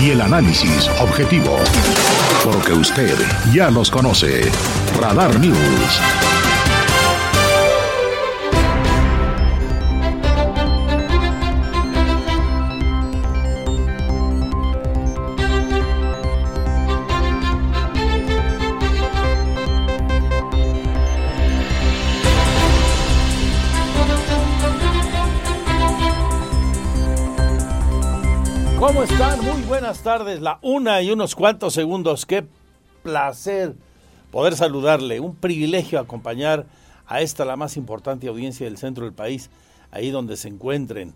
Y 0.00 0.12
el 0.12 0.22
análisis 0.22 0.88
objetivo. 0.98 1.58
Porque 2.42 2.72
usted 2.72 3.14
ya 3.52 3.70
los 3.70 3.90
conoce. 3.90 4.50
Radar 4.98 5.38
News. 5.38 6.00
¿Cómo 28.78 29.02
están? 29.02 29.49
Buenas 29.70 30.02
tardes. 30.02 30.40
La 30.40 30.58
una 30.62 31.00
y 31.00 31.12
unos 31.12 31.36
cuantos 31.36 31.74
segundos. 31.74 32.26
Qué 32.26 32.44
placer 33.04 33.76
poder 34.32 34.56
saludarle. 34.56 35.20
Un 35.20 35.36
privilegio 35.36 36.00
acompañar 36.00 36.66
a 37.06 37.20
esta, 37.20 37.44
la 37.44 37.54
más 37.54 37.76
importante 37.76 38.26
audiencia 38.26 38.66
del 38.66 38.78
centro 38.78 39.04
del 39.04 39.14
país, 39.14 39.48
ahí 39.92 40.10
donde 40.10 40.36
se 40.36 40.48
encuentren. 40.48 41.14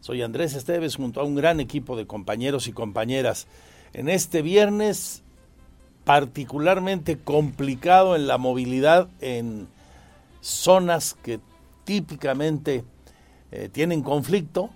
Soy 0.00 0.22
Andrés 0.22 0.54
Esteves 0.54 0.96
junto 0.96 1.20
a 1.20 1.24
un 1.24 1.34
gran 1.34 1.60
equipo 1.60 1.98
de 1.98 2.06
compañeros 2.06 2.66
y 2.66 2.72
compañeras. 2.72 3.46
En 3.92 4.08
este 4.08 4.40
viernes 4.40 5.22
particularmente 6.04 7.18
complicado 7.18 8.16
en 8.16 8.26
la 8.26 8.38
movilidad 8.38 9.10
en 9.20 9.68
zonas 10.40 11.12
que 11.22 11.40
típicamente 11.84 12.84
eh, 13.52 13.68
tienen 13.70 14.02
conflicto, 14.02 14.70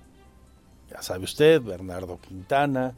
sabe 1.02 1.24
usted, 1.24 1.62
Bernardo 1.62 2.18
Quintana, 2.20 2.94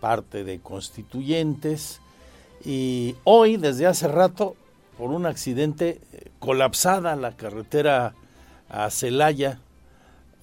parte 0.00 0.44
de 0.44 0.60
constituyentes, 0.60 2.00
y 2.64 3.14
hoy, 3.24 3.56
desde 3.56 3.86
hace 3.86 4.08
rato, 4.08 4.56
por 4.98 5.10
un 5.10 5.26
accidente, 5.26 6.00
eh, 6.12 6.30
colapsada 6.38 7.16
la 7.16 7.36
carretera 7.36 8.14
a 8.68 8.90
Celaya, 8.90 9.60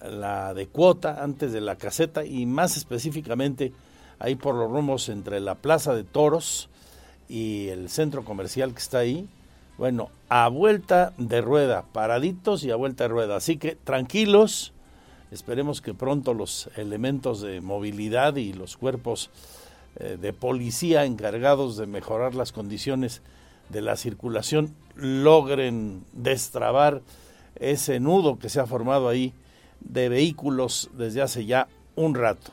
la 0.01 0.53
de 0.53 0.67
Cuota, 0.67 1.23
antes 1.23 1.51
de 1.51 1.61
la 1.61 1.75
caseta, 1.75 2.25
y 2.25 2.45
más 2.45 2.77
específicamente 2.77 3.73
ahí 4.19 4.35
por 4.35 4.55
los 4.55 4.69
rumos 4.69 5.09
entre 5.09 5.39
la 5.39 5.55
Plaza 5.55 5.93
de 5.93 6.03
Toros 6.03 6.69
y 7.27 7.69
el 7.69 7.89
centro 7.89 8.23
comercial 8.23 8.73
que 8.73 8.79
está 8.79 8.99
ahí. 8.99 9.27
Bueno, 9.77 10.09
a 10.29 10.47
vuelta 10.49 11.13
de 11.17 11.41
rueda, 11.41 11.85
paraditos 11.91 12.63
y 12.63 12.71
a 12.71 12.75
vuelta 12.75 13.05
de 13.05 13.07
rueda. 13.09 13.35
Así 13.37 13.57
que 13.57 13.75
tranquilos, 13.75 14.72
Esperemos 15.33 15.81
que 15.81 15.95
pronto 15.95 16.35
los 16.35 16.69
elementos 16.75 17.41
de 17.41 17.59
movilidad 17.59 18.35
y 18.35 18.53
los 18.53 18.77
cuerpos 18.77 19.31
eh, 19.95 20.15
de 20.21 20.31
policía 20.31 21.05
encargados 21.05 21.75
de 21.75 21.87
mejorar 21.87 22.35
las 22.35 22.51
condiciones 22.51 23.23
de 23.69 23.81
la 23.81 23.97
circulación 23.97 24.75
logren 24.95 26.05
destrabar 26.13 27.01
ese 27.55 27.99
nudo 27.99 28.37
que 28.37 28.47
se 28.47 28.59
ha 28.59 28.67
formado 28.67 29.09
ahí 29.09 29.33
de 29.79 30.07
vehículos 30.07 30.91
desde 30.93 31.23
hace 31.23 31.47
ya 31.47 31.67
un 31.95 32.13
rato. 32.13 32.51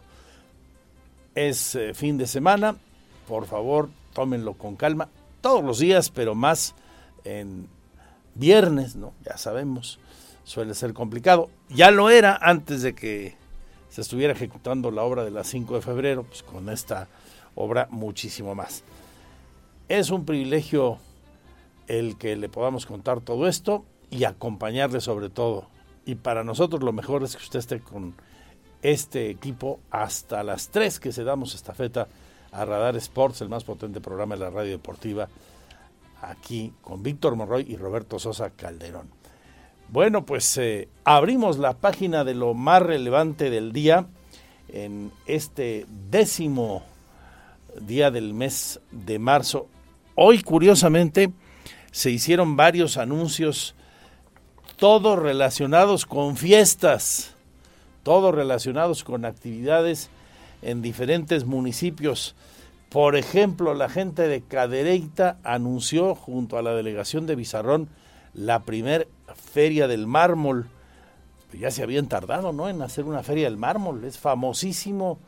Es 1.35 1.75
eh, 1.75 1.93
fin 1.93 2.17
de 2.17 2.27
semana, 2.27 2.77
por 3.29 3.45
favor, 3.45 3.91
tómenlo 4.15 4.55
con 4.55 4.77
calma, 4.77 5.11
todos 5.43 5.63
los 5.63 5.81
días, 5.81 6.09
pero 6.09 6.35
más 6.35 6.75
en 7.25 7.69
viernes, 8.35 8.97
¿no? 8.97 9.13
Ya 9.23 9.37
sabemos 9.37 9.99
suele 10.45 10.75
ser 10.75 10.93
complicado. 10.93 11.51
Ya 11.69 11.91
lo 11.91 12.11
era 12.11 12.37
antes 12.37 12.83
de 12.83 12.95
que 12.95 13.37
se 13.89 14.01
estuviera 14.01 14.33
ejecutando 14.33 14.91
la 14.91 15.03
obra 15.03 15.25
de 15.25 15.31
la 15.31 15.45
5 15.45 15.75
de 15.75 15.83
febrero, 15.83 16.25
pues 16.25 16.43
con 16.43 16.69
esta 16.69 17.09
obra 17.55 17.89
muchísimo 17.91 18.55
más. 18.55 18.85
Es 19.89 20.11
un 20.11 20.25
privilegio 20.25 20.99
el 21.89 22.17
que 22.17 22.37
le 22.37 22.49
podamos 22.49 22.87
contar 22.87 23.21
todo 23.21 23.49
esto 23.49 23.85
y 24.11 24.25
acompañarle 24.25 25.01
sobre 25.01 25.29
todo. 25.29 25.69
Y 26.07 26.15
para 26.15 26.45
nosotros 26.45 26.83
lo 26.83 26.93
mejor 26.93 27.25
es 27.25 27.37
que 27.37 27.43
usted 27.43 27.59
esté 27.59 27.81
con 27.81 28.15
este 28.83 29.31
equipo 29.31 29.81
hasta 29.91 30.43
las 30.43 30.69
3 30.71 31.01
que 31.01 31.13
se 31.13 31.25
damos 31.25 31.55
estafeta 31.55 32.09
a 32.53 32.65
Radar 32.65 32.97
Sports, 32.97 33.41
el 33.43 33.49
más 33.49 33.65
potente 33.65 34.01
programa 34.01 34.35
de 34.35 34.41
la 34.41 34.51
radio 34.51 34.73
deportiva, 34.73 35.29
aquí 36.23 36.73
con 36.81 37.03
Víctor 37.03 37.37
Monroy 37.37 37.67
y 37.69 37.77
Roberto 37.77 38.19
Sosa 38.19 38.51
Calderón. 38.51 39.20
Bueno, 39.93 40.25
pues 40.25 40.57
eh, 40.57 40.89
abrimos 41.03 41.59
la 41.59 41.73
página 41.73 42.23
de 42.23 42.35
lo 42.35 42.55
más 42.55 42.81
relevante 42.81 43.51
del 43.51 43.73
día 43.73 44.07
en 44.69 45.11
este 45.27 45.85
décimo 46.09 46.85
día 47.81 48.13
del 48.13 48.33
mes 48.33 48.79
de 48.93 49.19
marzo. 49.19 49.67
Hoy, 50.15 50.43
curiosamente, 50.43 51.33
se 51.91 52.13
hicieron 52.13 52.55
varios 52.55 52.99
anuncios, 52.99 53.75
todos 54.77 55.19
relacionados 55.19 56.07
con 56.07 56.37
fiestas, 56.37 57.35
todos 58.05 58.33
relacionados 58.33 59.03
con 59.03 59.25
actividades 59.25 60.09
en 60.63 60.83
diferentes 60.83 61.47
municipios. 61.47 62.37
Por 62.91 63.17
ejemplo, 63.17 63.75
la 63.75 63.89
gente 63.89 64.29
de 64.29 64.41
Cadereyta 64.41 65.39
anunció 65.43 66.15
junto 66.15 66.59
a 66.59 66.63
la 66.63 66.75
delegación 66.75 67.27
de 67.27 67.35
Bizarrón 67.35 67.89
la 68.35 68.61
primer 68.61 69.09
feria 69.35 69.89
del 69.89 70.07
mármol. 70.07 70.69
Ya 71.53 71.71
se 71.71 71.83
habían 71.83 72.07
tardado, 72.07 72.53
¿no? 72.53 72.69
En 72.69 72.81
hacer 72.83 73.05
una 73.05 73.23
feria 73.23 73.45
del 73.45 73.57
mármol. 73.57 74.05
Es 74.05 74.19
famosísimo 74.19 75.19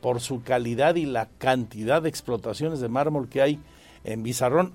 por 0.00 0.20
su 0.20 0.42
calidad 0.42 0.94
y 0.96 1.06
la 1.06 1.26
cantidad 1.38 2.02
de 2.02 2.08
explotaciones 2.08 2.80
de 2.80 2.88
mármol 2.88 3.28
que 3.28 3.42
hay 3.42 3.58
en 4.04 4.22
Bizarrón. 4.22 4.72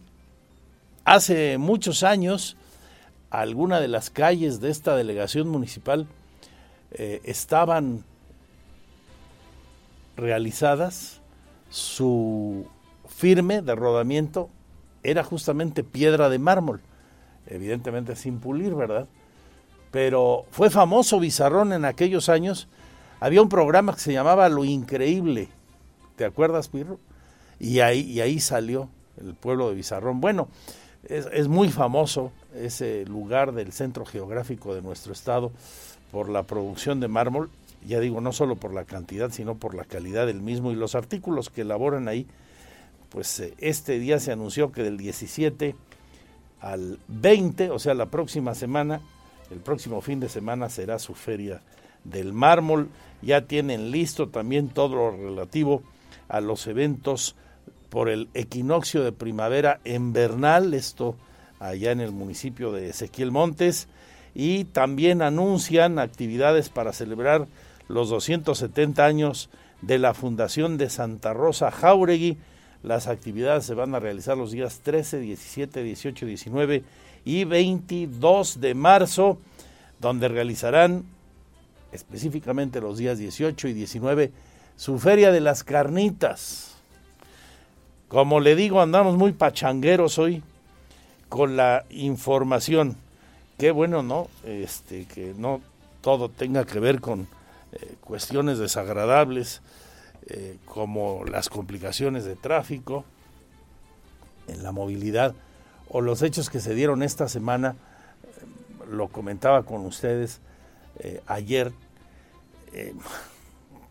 Hace 1.03 1.57
muchos 1.57 2.03
años, 2.03 2.57
alguna 3.29 3.79
de 3.79 3.88
las 3.88 4.09
calles 4.09 4.59
de 4.59 4.72
esta 4.72 4.95
delegación 4.95 5.47
municipal 5.47 6.07
eh, 6.91 7.22
estaban 7.24 8.03
realizadas, 10.16 11.22
su 11.69 12.68
firme 13.07 13.62
de 13.62 13.75
rodamiento 13.75 14.50
era 15.03 15.24
justamente 15.24 15.84
piedra 15.84 16.29
de 16.29 16.40
mármol 16.40 16.81
evidentemente 17.47 18.16
sin 18.16 18.39
pulir, 18.39 18.75
¿verdad? 18.75 19.07
Pero 19.91 20.45
fue 20.51 20.69
famoso 20.69 21.19
Bizarrón 21.19 21.73
en 21.73 21.85
aquellos 21.85 22.29
años. 22.29 22.67
Había 23.19 23.41
un 23.41 23.50
programa 23.50 23.94
que 23.94 24.01
se 24.01 24.13
llamaba 24.13 24.50
Lo 24.50 24.66
Increíble. 24.66 25.50
¿Te 26.16 26.25
acuerdas, 26.25 26.69
Pirro? 26.69 27.00
Y 27.59 27.79
ahí, 27.79 28.01
y 28.01 28.22
ahí 28.22 28.39
salió 28.39 28.89
el 29.17 29.35
pueblo 29.35 29.69
de 29.69 29.75
Bizarrón. 29.75 30.19
Bueno, 30.19 30.50
es, 31.07 31.28
es 31.31 31.47
muy 31.47 31.69
famoso 31.69 32.31
ese 32.53 33.06
lugar 33.06 33.53
del 33.53 33.72
centro 33.72 34.06
geográfico 34.06 34.75
de 34.75 34.81
nuestro 34.81 35.13
estado 35.13 35.51
por 36.12 36.29
la 36.29 36.44
producción 36.44 37.00
de 37.00 37.07
mármol. 37.07 37.50
Ya 37.85 38.00
digo, 38.00 38.19
no 38.19 38.31
solo 38.31 38.56
por 38.56 38.73
la 38.73 38.85
cantidad, 38.85 39.31
sino 39.31 39.56
por 39.56 39.75
la 39.75 39.85
calidad 39.85 40.25
del 40.25 40.41
mismo 40.41 40.72
y 40.72 40.75
los 40.75 40.95
artículos 40.95 41.50
que 41.50 41.62
elaboran 41.62 42.07
ahí. 42.07 42.27
Pues 43.09 43.39
eh, 43.39 43.53
este 43.59 44.00
día 44.00 44.19
se 44.19 44.31
anunció 44.31 44.72
que 44.72 44.83
del 44.83 44.97
17 44.97 45.75
al 46.65 46.97
20, 47.07 47.69
o 47.69 47.77
sea, 47.77 47.94
la 47.94 48.07
próxima 48.07 48.56
semana, 48.56 49.00
el 49.51 49.59
próximo 49.59 50.01
fin 50.01 50.19
de 50.19 50.29
semana 50.29 50.67
será 50.67 50.97
su 50.97 51.13
feria 51.13 51.62
del 52.03 52.33
mármol. 52.33 52.89
Ya 53.21 53.41
tienen 53.41 53.91
listo 53.91 54.29
también 54.29 54.69
todo 54.69 54.95
lo 54.95 55.12
relativo 55.12 55.83
a 56.27 56.41
los 56.41 56.65
eventos 56.65 57.35
por 57.89 58.09
el 58.09 58.29
equinoccio 58.33 59.03
de 59.03 59.12
primavera 59.12 59.79
en 59.83 60.12
Bernal, 60.12 60.73
esto 60.73 61.15
allá 61.59 61.91
en 61.91 62.01
el 62.01 62.12
municipio 62.12 62.71
de 62.71 62.89
Ezequiel 62.89 63.31
Montes, 63.31 63.88
y 64.33 64.65
también 64.65 65.21
anuncian 65.21 66.00
actividades 66.00 66.69
para 66.69 66.94
celebrar 66.94 67.47
los 67.88 68.09
270 68.09 69.06
años 69.06 69.51
de 69.83 70.00
la 70.00 70.15
Fundación 70.15 70.79
de 70.79 70.89
Santa 70.89 71.31
Rosa 71.33 71.69
Jauregui, 71.69 72.39
las 72.86 73.08
actividades 73.08 73.66
se 73.66 73.74
van 73.74 73.96
a 73.96 74.00
realizar 74.00 74.38
los 74.38 74.52
días 74.52 74.82
13, 74.84 75.20
17, 75.20 75.84
18, 75.84 76.26
19 76.26 76.84
y 77.26 77.44
22 77.44 78.62
de 78.62 78.76
marzo, 78.76 79.40
donde 80.00 80.28
realizarán 80.28 81.04
específicamente 81.92 82.80
los 82.80 82.98
días 82.98 83.18
18 83.18 83.70
y 83.70 83.74
19 83.74 84.32
su 84.78 85.00
feria 85.00 85.32
de 85.32 85.40
las 85.40 85.64
carnitas. 85.64 86.76
Como 88.08 88.40
le 88.40 88.56
digo, 88.56 88.82
andamos 88.82 89.18
muy 89.18 89.32
pachangueros 89.32 90.20
hoy. 90.20 90.44
con 91.28 91.58
la 91.58 91.86
información. 91.90 92.96
Qué 93.58 93.72
bueno, 93.72 94.04
¿no? 94.04 94.28
Este, 94.44 95.06
que 95.06 95.34
no 95.36 95.60
todo 96.02 96.30
tenga 96.30 96.66
que 96.66 96.80
ver 96.80 97.02
con 97.02 97.28
eh, 97.72 97.96
cuestiones 98.00 98.60
desagradables 98.60 99.62
eh, 100.27 100.57
como 100.66 101.24
las 101.25 101.50
complicaciones 101.50 102.25
de 102.25 102.36
tráfico 102.36 103.06
en 104.48 104.63
la 104.63 104.72
movilidad 104.72 105.36
o 105.89 106.01
los 106.01 106.22
hechos 106.22 106.50
que 106.50 106.60
se 106.60 106.74
dieron 106.74 107.04
esta 107.04 107.27
semana, 107.27 107.75
eh, 108.24 108.88
lo 108.89 109.07
comentaba 109.10 109.63
con 109.63 109.86
ustedes 109.86 110.42
ayer, 111.27 111.74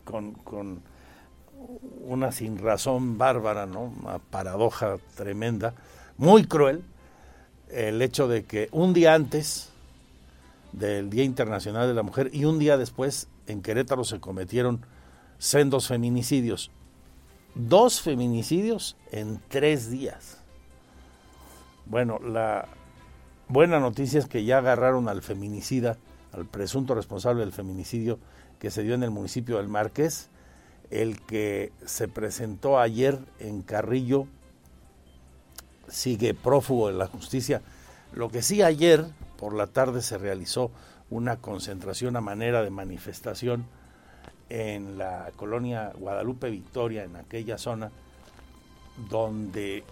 con, 0.03 0.33
con 0.33 0.81
una 2.01 2.31
sinrazón 2.31 3.17
bárbara, 3.17 3.65
¿no? 3.65 3.93
Una 4.01 4.19
paradoja 4.19 4.97
tremenda, 5.15 5.73
muy 6.17 6.45
cruel, 6.45 6.83
el 7.69 8.01
hecho 8.01 8.27
de 8.27 8.43
que 8.43 8.69
un 8.71 8.93
día 8.93 9.13
antes 9.13 9.69
del 10.71 11.09
Día 11.09 11.23
Internacional 11.23 11.87
de 11.87 11.93
la 11.93 12.03
Mujer 12.03 12.29
y 12.33 12.45
un 12.45 12.59
día 12.59 12.77
después 12.77 13.27
en 13.47 13.61
Querétaro 13.61 14.03
se 14.03 14.19
cometieron 14.19 14.85
sendos 15.37 15.87
feminicidios. 15.87 16.71
Dos 17.55 18.01
feminicidios 18.01 18.97
en 19.11 19.41
tres 19.47 19.89
días. 19.89 20.39
Bueno, 21.85 22.19
la 22.19 22.67
buena 23.47 23.79
noticia 23.79 24.19
es 24.19 24.27
que 24.27 24.43
ya 24.43 24.57
agarraron 24.57 25.07
al 25.07 25.21
feminicida, 25.21 25.97
al 26.33 26.45
presunto 26.45 26.95
responsable 26.95 27.41
del 27.41 27.53
feminicidio 27.53 28.19
que 28.59 28.71
se 28.71 28.83
dio 28.83 28.95
en 28.95 29.03
el 29.03 29.11
municipio 29.11 29.57
del 29.57 29.67
Márquez, 29.67 30.29
el 30.89 31.21
que 31.21 31.71
se 31.85 32.07
presentó 32.07 32.79
ayer 32.79 33.19
en 33.39 33.61
Carrillo 33.61 34.27
sigue 35.87 36.33
prófugo 36.33 36.87
de 36.87 36.93
la 36.93 37.07
justicia. 37.07 37.61
Lo 38.13 38.29
que 38.29 38.41
sí 38.41 38.61
ayer 38.61 39.05
por 39.37 39.53
la 39.53 39.67
tarde 39.67 40.01
se 40.01 40.17
realizó 40.17 40.71
una 41.09 41.37
concentración 41.37 42.15
a 42.15 42.21
manera 42.21 42.63
de 42.63 42.69
manifestación 42.69 43.65
en 44.49 44.97
la 44.97 45.31
colonia 45.35 45.91
Guadalupe 45.97 46.49
Victoria, 46.49 47.03
en 47.03 47.15
aquella 47.15 47.57
zona, 47.57 47.91
donde 49.09 49.83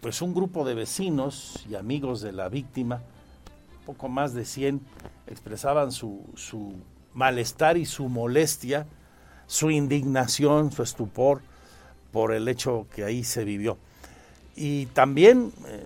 pues 0.00 0.20
un 0.20 0.34
grupo 0.34 0.64
de 0.64 0.74
vecinos 0.74 1.64
y 1.68 1.76
amigos 1.76 2.20
de 2.20 2.32
la 2.32 2.48
víctima, 2.48 3.02
poco 3.86 4.08
más 4.08 4.34
de 4.34 4.44
100, 4.44 4.80
expresaban 5.26 5.92
su, 5.92 6.24
su 6.34 6.74
malestar 7.14 7.76
y 7.76 7.86
su 7.86 8.08
molestia 8.08 8.86
su 9.52 9.70
indignación, 9.70 10.72
su 10.72 10.82
estupor 10.82 11.42
por 12.10 12.32
el 12.32 12.48
hecho 12.48 12.86
que 12.94 13.04
ahí 13.04 13.22
se 13.22 13.44
vivió. 13.44 13.76
Y 14.56 14.86
también 14.86 15.52
eh, 15.66 15.84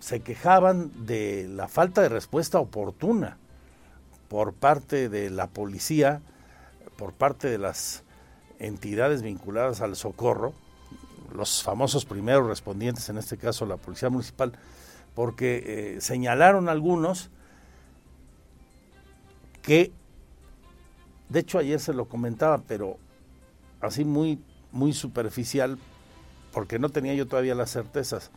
se 0.00 0.20
quejaban 0.20 0.90
de 1.04 1.46
la 1.46 1.68
falta 1.68 2.00
de 2.00 2.08
respuesta 2.08 2.58
oportuna 2.58 3.36
por 4.28 4.54
parte 4.54 5.10
de 5.10 5.28
la 5.28 5.48
policía, 5.48 6.22
por 7.04 7.12
parte 7.12 7.50
de 7.50 7.58
las 7.58 8.02
entidades 8.58 9.20
vinculadas 9.20 9.82
al 9.82 9.94
socorro, 9.94 10.54
los 11.34 11.62
famosos 11.62 12.06
primeros 12.06 12.46
respondientes, 12.46 13.10
en 13.10 13.18
este 13.18 13.36
caso 13.36 13.66
la 13.66 13.76
Policía 13.76 14.08
Municipal, 14.08 14.52
porque 15.14 15.96
eh, 15.96 16.00
señalaron 16.00 16.70
algunos 16.70 17.28
que 19.60 19.92
de 21.28 21.40
hecho, 21.40 21.58
ayer 21.58 21.78
se 21.78 21.92
lo 21.92 22.06
comentaba, 22.06 22.62
pero 22.66 22.96
así 23.82 24.06
muy, 24.06 24.38
muy 24.72 24.94
superficial, 24.94 25.76
porque 26.52 26.78
no 26.78 26.88
tenía 26.88 27.12
yo 27.12 27.26
todavía 27.26 27.54
las 27.54 27.70
certezas. 27.70 28.30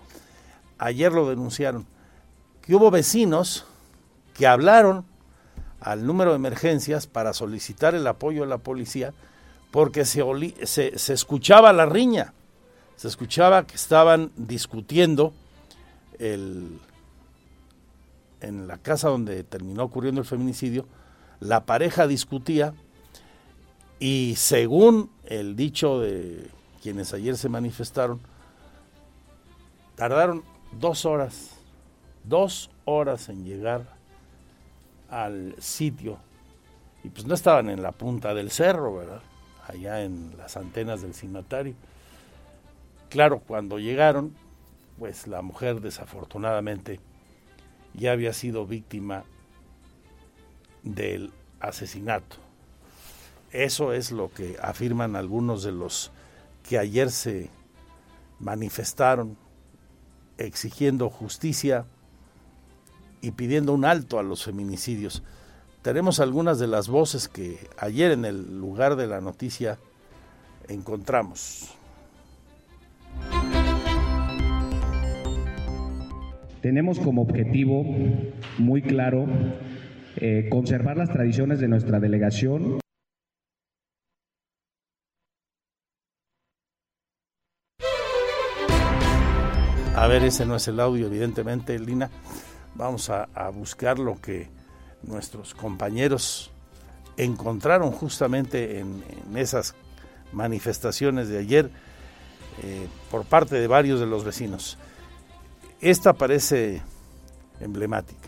Ayer 0.78 1.14
lo 1.14 1.30
denunciaron, 1.30 1.86
que 2.62 2.76
hubo 2.76 2.92
vecinos 2.92 3.66
que 4.34 4.46
hablaron 4.46 5.06
al 5.92 6.06
número 6.06 6.32
de 6.32 6.36
emergencias 6.36 7.08
para 7.08 7.34
solicitar 7.34 7.96
el 7.96 8.06
apoyo 8.08 8.42
de 8.42 8.48
la 8.48 8.58
policía 8.58 9.14
porque 9.72 10.04
se, 10.04 10.22
se, 10.66 11.14
escuchaba 11.14 11.72
la 11.72 11.86
riña, 11.86 12.34
se 12.98 13.08
escuchaba 13.08 13.66
que 13.66 13.76
estaban 13.76 14.32
discutiendo 14.36 15.34
el, 16.20 16.80
en 18.42 18.68
la 18.68 18.78
casa 18.78 19.08
donde 19.08 19.44
terminó 19.46 19.84
ocurriendo 19.84 20.20
el 20.20 20.28
feminicidio, 20.28 20.86
la 21.40 21.66
pareja 21.66 22.06
discutía 22.06 22.74
y 24.00 24.34
según 24.36 25.10
el 25.24 25.56
dicho 25.56 26.02
de 26.02 26.50
quienes 26.82 27.14
ayer 27.14 27.38
se 27.38 27.48
manifestaron, 27.48 28.20
tardaron 29.96 30.44
dos 30.74 31.06
horas, 31.06 31.52
dos 32.26 32.72
horas 32.84 33.30
en 33.30 33.46
llegar 33.46 33.97
al 35.10 35.56
sitio. 35.60 36.18
Y 37.04 37.10
pues 37.10 37.26
no 37.26 37.34
estaban 37.34 37.70
en 37.70 37.82
la 37.82 37.92
punta 37.92 38.34
del 38.34 38.52
cerro, 38.52 38.96
¿verdad? 38.96 39.22
Allá 39.68 40.04
en 40.04 40.36
las 40.38 40.58
antenas 40.58 41.02
del 41.02 41.14
cimatario. 41.14 41.76
Claro, 43.10 43.40
cuando 43.40 43.80
llegaron, 43.80 44.36
pues 45.00 45.28
la 45.28 45.42
mujer 45.42 45.82
desafortunadamente 45.82 47.00
ya 47.94 48.12
había 48.12 48.34
sido 48.34 48.66
víctima 48.66 49.24
del 50.84 51.32
asesinato. 51.60 52.38
Eso 53.52 53.94
es 53.94 54.12
lo 54.12 54.30
que 54.30 54.58
afirman 54.62 55.16
algunos 55.16 55.64
de 55.64 55.72
los 55.72 56.12
que 56.68 56.78
ayer 56.78 57.12
se 57.12 57.50
manifestaron 58.40 59.38
exigiendo 60.38 61.10
justicia 61.10 61.86
y 63.22 63.32
pidiendo 63.32 63.74
un 63.74 63.86
alto 63.86 64.20
a 64.20 64.24
los 64.24 64.44
feminicidios. 64.44 65.24
Tenemos 65.82 66.20
algunas 66.20 66.60
de 66.60 66.68
las 66.68 66.90
voces 66.90 67.28
que 67.28 67.58
ayer 67.78 68.12
en 68.12 68.26
el 68.26 68.60
lugar 68.60 68.96
de 68.96 69.08
la 69.08 69.22
noticia 69.22 69.78
encontramos. 70.68 71.74
Tenemos 76.62 77.00
como 77.00 77.22
objetivo 77.22 77.86
muy 78.58 78.82
claro 78.82 79.26
eh, 80.18 80.48
conservar 80.50 80.98
las 80.98 81.10
tradiciones 81.10 81.60
de 81.60 81.68
nuestra 81.68 82.00
delegación. 82.00 82.80
A 89.96 90.08
ver, 90.08 90.24
ese 90.24 90.46
no 90.46 90.56
es 90.56 90.68
el 90.68 90.80
audio, 90.80 91.08
evidentemente, 91.08 91.80
Lina. 91.80 92.10
Vamos 92.78 93.10
a, 93.10 93.28
buscar 93.50 93.98
lo 93.98 94.22
que 94.22 94.50
nuestros 95.02 95.56
compañeros 95.56 96.52
encontraron 97.18 97.92
justamente 97.92 98.80
en, 98.80 99.04
esas 99.36 99.74
manifestaciones 100.32 101.28
de 101.28 101.40
ayer 101.40 101.72
eh, 102.62 102.88
por 103.10 103.26
parte 103.26 103.56
de 103.56 103.66
varios 103.66 104.00
de 104.00 104.06
los 104.06 104.24
vecinos. 104.24 104.78
Esta 105.82 106.14
parece 106.14 106.84
emblemática. 107.60 108.27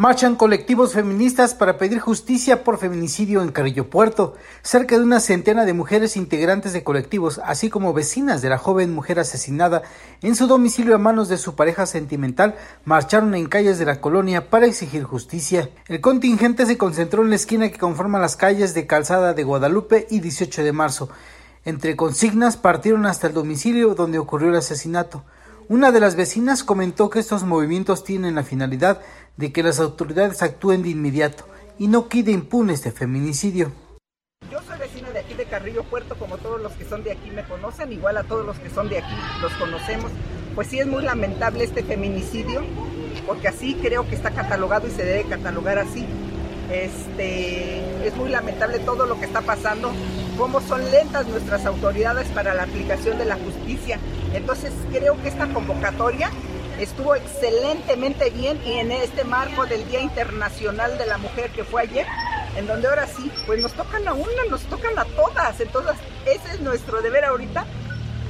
Marchan 0.00 0.34
colectivos 0.34 0.94
feministas 0.94 1.54
para 1.54 1.76
pedir 1.76 1.98
justicia 1.98 2.64
por 2.64 2.78
feminicidio 2.78 3.42
en 3.42 3.52
Carrillo 3.52 3.90
Puerto. 3.90 4.34
Cerca 4.62 4.96
de 4.96 5.04
una 5.04 5.20
centena 5.20 5.66
de 5.66 5.74
mujeres 5.74 6.16
integrantes 6.16 6.72
de 6.72 6.82
colectivos, 6.82 7.38
así 7.44 7.68
como 7.68 7.92
vecinas 7.92 8.40
de 8.40 8.48
la 8.48 8.56
joven 8.56 8.94
mujer 8.94 9.20
asesinada 9.20 9.82
en 10.22 10.36
su 10.36 10.46
domicilio 10.46 10.94
a 10.94 10.98
manos 10.98 11.28
de 11.28 11.36
su 11.36 11.54
pareja 11.54 11.84
sentimental, 11.84 12.54
marcharon 12.86 13.34
en 13.34 13.46
calles 13.46 13.78
de 13.78 13.84
la 13.84 14.00
colonia 14.00 14.48
para 14.48 14.64
exigir 14.64 15.04
justicia. 15.04 15.68
El 15.86 16.00
contingente 16.00 16.64
se 16.64 16.78
concentró 16.78 17.22
en 17.22 17.28
la 17.28 17.36
esquina 17.36 17.68
que 17.68 17.76
conforma 17.76 18.18
las 18.18 18.36
calles 18.36 18.72
de 18.72 18.86
Calzada 18.86 19.34
de 19.34 19.44
Guadalupe 19.44 20.06
y 20.08 20.20
18 20.20 20.64
de 20.64 20.72
marzo. 20.72 21.10
Entre 21.66 21.94
consignas 21.94 22.56
partieron 22.56 23.04
hasta 23.04 23.26
el 23.26 23.34
domicilio 23.34 23.94
donde 23.94 24.18
ocurrió 24.18 24.48
el 24.48 24.56
asesinato. 24.56 25.24
Una 25.70 25.92
de 25.92 26.00
las 26.00 26.16
vecinas 26.16 26.64
comentó 26.64 27.10
que 27.10 27.20
estos 27.20 27.44
movimientos 27.44 28.02
tienen 28.02 28.34
la 28.34 28.42
finalidad 28.42 29.00
de 29.36 29.52
que 29.52 29.62
las 29.62 29.78
autoridades 29.78 30.42
actúen 30.42 30.82
de 30.82 30.88
inmediato 30.88 31.46
y 31.78 31.86
no 31.86 32.08
quede 32.08 32.32
impune 32.32 32.72
este 32.72 32.90
feminicidio. 32.90 33.70
Yo 34.50 34.60
soy 34.66 34.80
vecina 34.80 35.10
de 35.10 35.20
aquí 35.20 35.34
de 35.34 35.44
Carrillo 35.44 35.84
Puerto, 35.84 36.16
como 36.18 36.38
todos 36.38 36.60
los 36.60 36.72
que 36.72 36.84
son 36.84 37.04
de 37.04 37.12
aquí 37.12 37.30
me 37.30 37.44
conocen, 37.44 37.92
igual 37.92 38.16
a 38.16 38.24
todos 38.24 38.44
los 38.44 38.58
que 38.58 38.68
son 38.68 38.88
de 38.88 38.98
aquí 38.98 39.14
los 39.40 39.52
conocemos. 39.52 40.10
Pues 40.56 40.66
sí 40.66 40.80
es 40.80 40.88
muy 40.88 41.04
lamentable 41.04 41.62
este 41.62 41.84
feminicidio, 41.84 42.64
porque 43.24 43.46
así 43.46 43.76
creo 43.80 44.08
que 44.08 44.16
está 44.16 44.32
catalogado 44.32 44.88
y 44.88 44.90
se 44.90 45.04
debe 45.04 45.28
catalogar 45.28 45.78
así. 45.78 46.04
Este, 46.70 48.06
es 48.06 48.14
muy 48.16 48.28
lamentable 48.28 48.78
todo 48.78 49.06
lo 49.06 49.18
que 49.18 49.26
está 49.26 49.40
pasando, 49.40 49.92
cómo 50.38 50.60
son 50.60 50.88
lentas 50.90 51.26
nuestras 51.26 51.66
autoridades 51.66 52.28
para 52.28 52.54
la 52.54 52.62
aplicación 52.62 53.18
de 53.18 53.24
la 53.24 53.36
justicia. 53.36 53.98
Entonces 54.32 54.72
creo 54.92 55.20
que 55.20 55.28
esta 55.28 55.46
convocatoria 55.48 56.30
estuvo 56.78 57.14
excelentemente 57.14 58.30
bien 58.30 58.58
y 58.64 58.74
en 58.74 58.92
este 58.92 59.24
marco 59.24 59.66
del 59.66 59.86
Día 59.88 60.00
Internacional 60.00 60.96
de 60.96 61.06
la 61.06 61.18
Mujer 61.18 61.50
que 61.50 61.64
fue 61.64 61.82
ayer, 61.82 62.06
en 62.56 62.66
donde 62.66 62.88
ahora 62.88 63.06
sí, 63.06 63.30
pues 63.46 63.60
nos 63.60 63.72
tocan 63.72 64.06
a 64.06 64.14
una, 64.14 64.44
nos 64.48 64.62
tocan 64.62 64.98
a 64.98 65.04
todas. 65.04 65.60
Entonces 65.60 65.96
ese 66.24 66.54
es 66.54 66.60
nuestro 66.60 67.02
deber 67.02 67.24
ahorita 67.24 67.66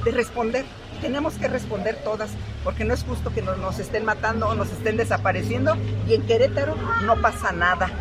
de 0.03 0.11
responder, 0.11 0.65
tenemos 0.99 1.35
que 1.35 1.47
responder 1.47 1.95
todas, 2.03 2.31
porque 2.63 2.85
no 2.85 2.93
es 2.93 3.03
justo 3.03 3.31
que 3.33 3.41
nos, 3.41 3.57
nos 3.59 3.79
estén 3.79 4.03
matando 4.03 4.47
o 4.47 4.55
nos 4.55 4.71
estén 4.71 4.97
desapareciendo 4.97 5.75
y 6.07 6.15
en 6.15 6.23
Querétaro 6.23 6.75
no 7.05 7.21
pasa 7.21 7.51
nada. 7.51 7.91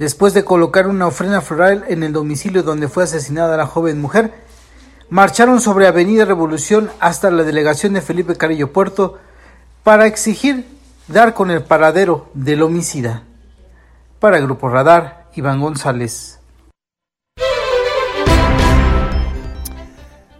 Después 0.00 0.32
de 0.32 0.46
colocar 0.46 0.86
una 0.86 1.06
ofrenda 1.06 1.42
floral 1.42 1.84
en 1.88 2.02
el 2.02 2.14
domicilio 2.14 2.62
donde 2.62 2.88
fue 2.88 3.04
asesinada 3.04 3.58
la 3.58 3.66
joven 3.66 4.00
mujer, 4.00 4.32
marcharon 5.10 5.60
sobre 5.60 5.86
Avenida 5.86 6.24
Revolución 6.24 6.88
hasta 7.00 7.30
la 7.30 7.42
delegación 7.42 7.92
de 7.92 8.00
Felipe 8.00 8.34
Carrillo 8.34 8.72
Puerto 8.72 9.18
para 9.82 10.06
exigir 10.06 10.64
dar 11.06 11.34
con 11.34 11.50
el 11.50 11.64
paradero 11.64 12.30
del 12.32 12.62
homicida. 12.62 13.24
Para 14.20 14.40
Grupo 14.40 14.70
Radar, 14.70 15.28
Iván 15.34 15.60
González. 15.60 16.40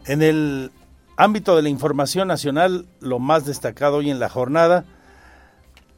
En 0.07 0.23
el 0.23 0.73
ámbito 1.19 1.55
de 1.55 1.61
la 1.61 1.69
información 1.69 2.29
nacional, 2.29 2.89
lo 3.01 3.19
más 3.19 3.45
destacado 3.45 3.99
hoy 3.99 4.11
en 4.11 4.21
la 4.21 4.31
jornada, 4.31 4.87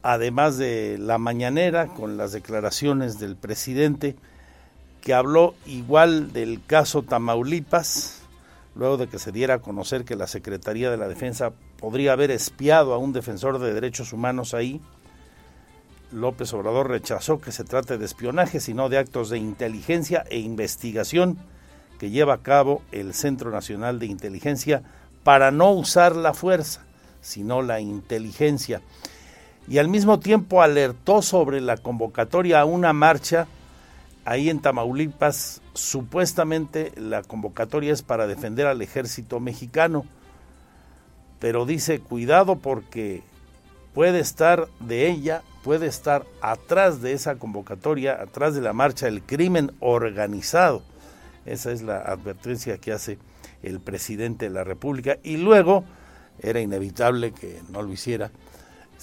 además 0.03 0.57
de 0.57 0.97
la 0.99 1.17
mañanera 1.17 1.87
con 1.87 2.17
las 2.17 2.33
declaraciones 2.33 3.19
del 3.19 3.35
presidente, 3.35 4.15
que 5.01 5.13
habló 5.13 5.55
igual 5.65 6.31
del 6.33 6.61
caso 6.65 7.03
Tamaulipas, 7.03 8.21
luego 8.75 8.97
de 8.97 9.07
que 9.07 9.19
se 9.19 9.31
diera 9.31 9.55
a 9.55 9.59
conocer 9.59 10.05
que 10.05 10.15
la 10.15 10.27
Secretaría 10.27 10.91
de 10.91 10.97
la 10.97 11.07
Defensa 11.07 11.53
podría 11.77 12.13
haber 12.13 12.31
espiado 12.31 12.93
a 12.93 12.97
un 12.97 13.13
defensor 13.13 13.59
de 13.59 13.73
derechos 13.73 14.13
humanos 14.13 14.53
ahí. 14.53 14.81
López 16.11 16.53
Obrador 16.53 16.89
rechazó 16.89 17.41
que 17.41 17.51
se 17.51 17.63
trate 17.63 17.97
de 17.97 18.05
espionaje, 18.05 18.59
sino 18.59 18.89
de 18.89 18.97
actos 18.97 19.29
de 19.29 19.37
inteligencia 19.37 20.25
e 20.29 20.39
investigación 20.39 21.37
que 21.97 22.09
lleva 22.09 22.35
a 22.35 22.43
cabo 22.43 22.81
el 22.91 23.13
Centro 23.13 23.51
Nacional 23.51 23.99
de 23.99 24.07
Inteligencia 24.07 24.83
para 25.23 25.51
no 25.51 25.71
usar 25.71 26.15
la 26.15 26.33
fuerza, 26.33 26.81
sino 27.21 27.61
la 27.61 27.79
inteligencia. 27.79 28.81
Y 29.67 29.77
al 29.77 29.87
mismo 29.87 30.19
tiempo 30.19 30.61
alertó 30.61 31.21
sobre 31.21 31.61
la 31.61 31.77
convocatoria 31.77 32.61
a 32.61 32.65
una 32.65 32.93
marcha 32.93 33.47
ahí 34.25 34.49
en 34.49 34.59
Tamaulipas. 34.59 35.61
Supuestamente 35.73 36.91
la 36.97 37.23
convocatoria 37.23 37.93
es 37.93 38.01
para 38.01 38.27
defender 38.27 38.67
al 38.67 38.81
ejército 38.81 39.39
mexicano, 39.39 40.05
pero 41.39 41.65
dice 41.65 41.99
cuidado 41.99 42.57
porque 42.57 43.23
puede 43.93 44.19
estar 44.19 44.67
de 44.79 45.09
ella, 45.09 45.41
puede 45.63 45.87
estar 45.87 46.25
atrás 46.41 47.01
de 47.01 47.13
esa 47.13 47.35
convocatoria, 47.35 48.21
atrás 48.21 48.55
de 48.55 48.61
la 48.61 48.73
marcha, 48.73 49.07
el 49.07 49.21
crimen 49.21 49.71
organizado 49.79 50.83
esa 51.45 51.71
es 51.71 51.81
la 51.81 51.99
advertencia 51.99 52.77
que 52.77 52.91
hace 52.91 53.17
el 53.61 53.79
presidente 53.79 54.45
de 54.45 54.51
la 54.51 54.63
República. 54.63 55.17
Y 55.23 55.37
luego, 55.37 55.83
era 56.39 56.61
inevitable 56.61 57.31
que 57.31 57.61
no 57.69 57.81
lo 57.81 57.91
hiciera, 57.91 58.31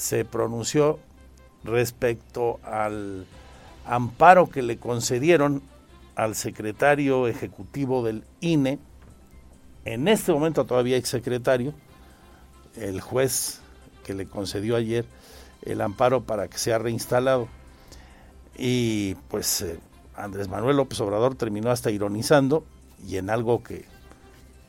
se 0.00 0.24
pronunció 0.24 0.98
respecto 1.62 2.58
al 2.64 3.26
amparo 3.84 4.48
que 4.48 4.62
le 4.62 4.78
concedieron 4.78 5.62
al 6.14 6.34
secretario 6.34 7.28
ejecutivo 7.28 8.02
del 8.02 8.24
INE, 8.40 8.78
en 9.84 10.08
este 10.08 10.32
momento 10.32 10.64
todavía 10.64 10.96
hay 10.96 11.02
secretario, 11.02 11.74
el 12.76 13.02
juez 13.02 13.60
que 14.02 14.14
le 14.14 14.24
concedió 14.24 14.76
ayer 14.76 15.04
el 15.60 15.82
amparo 15.82 16.22
para 16.22 16.48
que 16.48 16.56
sea 16.56 16.78
reinstalado. 16.78 17.48
Y 18.56 19.16
pues 19.28 19.60
eh, 19.60 19.78
Andrés 20.16 20.48
Manuel 20.48 20.78
López 20.78 20.98
Obrador 21.02 21.34
terminó 21.34 21.70
hasta 21.70 21.90
ironizando 21.90 22.64
y 23.06 23.18
en 23.18 23.28
algo 23.28 23.62
que 23.62 23.84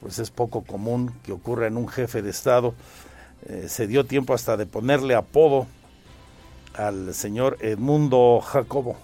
pues 0.02 0.20
es 0.20 0.30
poco 0.30 0.64
común 0.64 1.14
que 1.24 1.32
ocurra 1.32 1.68
en 1.68 1.78
un 1.78 1.88
jefe 1.88 2.22
de 2.22 2.32
Estado, 2.32 2.74
eh, 3.48 3.66
se 3.68 3.88
dio 3.88 4.06
tiempo 4.06 4.34
hasta 4.34 4.58
de 4.58 4.66
ponerle 4.66 5.16
apodo 5.16 5.68
al 6.76 7.14
señor 7.14 7.58
Edmundo 7.62 8.42
Jacobo. 8.42 8.96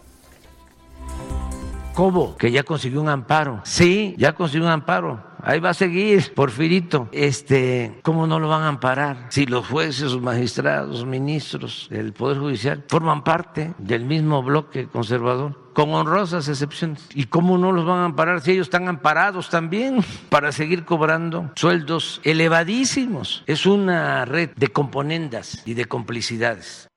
¿Cómo? 1.93 2.37
Que 2.37 2.51
ya 2.51 2.63
consiguió 2.63 3.01
un 3.01 3.09
amparo. 3.09 3.61
Sí, 3.63 4.13
ya 4.17 4.33
consiguió 4.33 4.67
un 4.67 4.71
amparo. 4.71 5.19
Ahí 5.47 5.61
va 5.61 5.69
a 5.69 5.73
seguir, 5.73 6.33
Porfirito. 6.33 7.07
Este, 7.13 8.01
¿cómo 8.03 8.27
no 8.27 8.37
lo 8.37 8.49
van 8.49 8.63
a 8.63 8.67
amparar? 8.67 9.27
Si 9.29 9.45
los 9.45 9.65
jueces, 9.65 10.11
los 10.11 10.21
magistrados, 10.21 11.05
ministros 11.05 11.87
del 11.89 12.11
Poder 12.11 12.39
Judicial 12.39 12.83
forman 12.89 13.23
parte 13.23 13.73
del 13.77 14.03
mismo 14.03 14.43
bloque 14.43 14.89
conservador 14.89 15.71
con 15.71 15.93
honrosas 15.93 16.49
excepciones. 16.49 17.07
¿Y 17.13 17.27
cómo 17.27 17.57
no 17.57 17.71
los 17.71 17.85
van 17.85 17.99
a 17.99 18.05
amparar 18.05 18.41
si 18.41 18.51
ellos 18.51 18.67
están 18.67 18.89
amparados 18.89 19.49
también 19.49 20.03
para 20.27 20.51
seguir 20.51 20.83
cobrando 20.83 21.49
sueldos 21.55 22.19
elevadísimos? 22.25 23.45
Es 23.47 23.65
una 23.65 24.25
red 24.25 24.49
de 24.57 24.67
componendas 24.67 25.63
y 25.65 25.75
de 25.75 25.85
complicidades. 25.85 26.89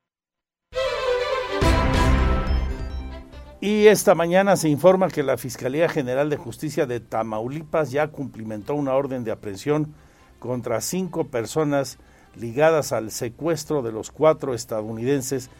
Y 3.63 3.89
esta 3.89 4.15
mañana 4.15 4.57
se 4.57 4.71
informa 4.71 5.09
que 5.09 5.23
la 5.23 5.37
Fiscalía 5.37 5.87
General 5.87 6.31
de 6.31 6.39
Justicia 6.39 6.87
de 6.87 6.99
Tamaulipas 6.99 7.91
ya 7.91 8.09
cumplimentó 8.09 8.75
una 8.75 8.95
orden 8.95 9.23
de 9.23 9.33
aprehensión 9.33 9.93
contra 10.39 10.81
cinco 10.81 11.27
personas 11.27 11.99
ligadas 12.35 12.93
al 12.93 13.11
secuestro 13.11 13.83
de 13.83 13.93
los 13.93 14.11
cuatro 14.11 14.55
estadounidenses 14.55 15.51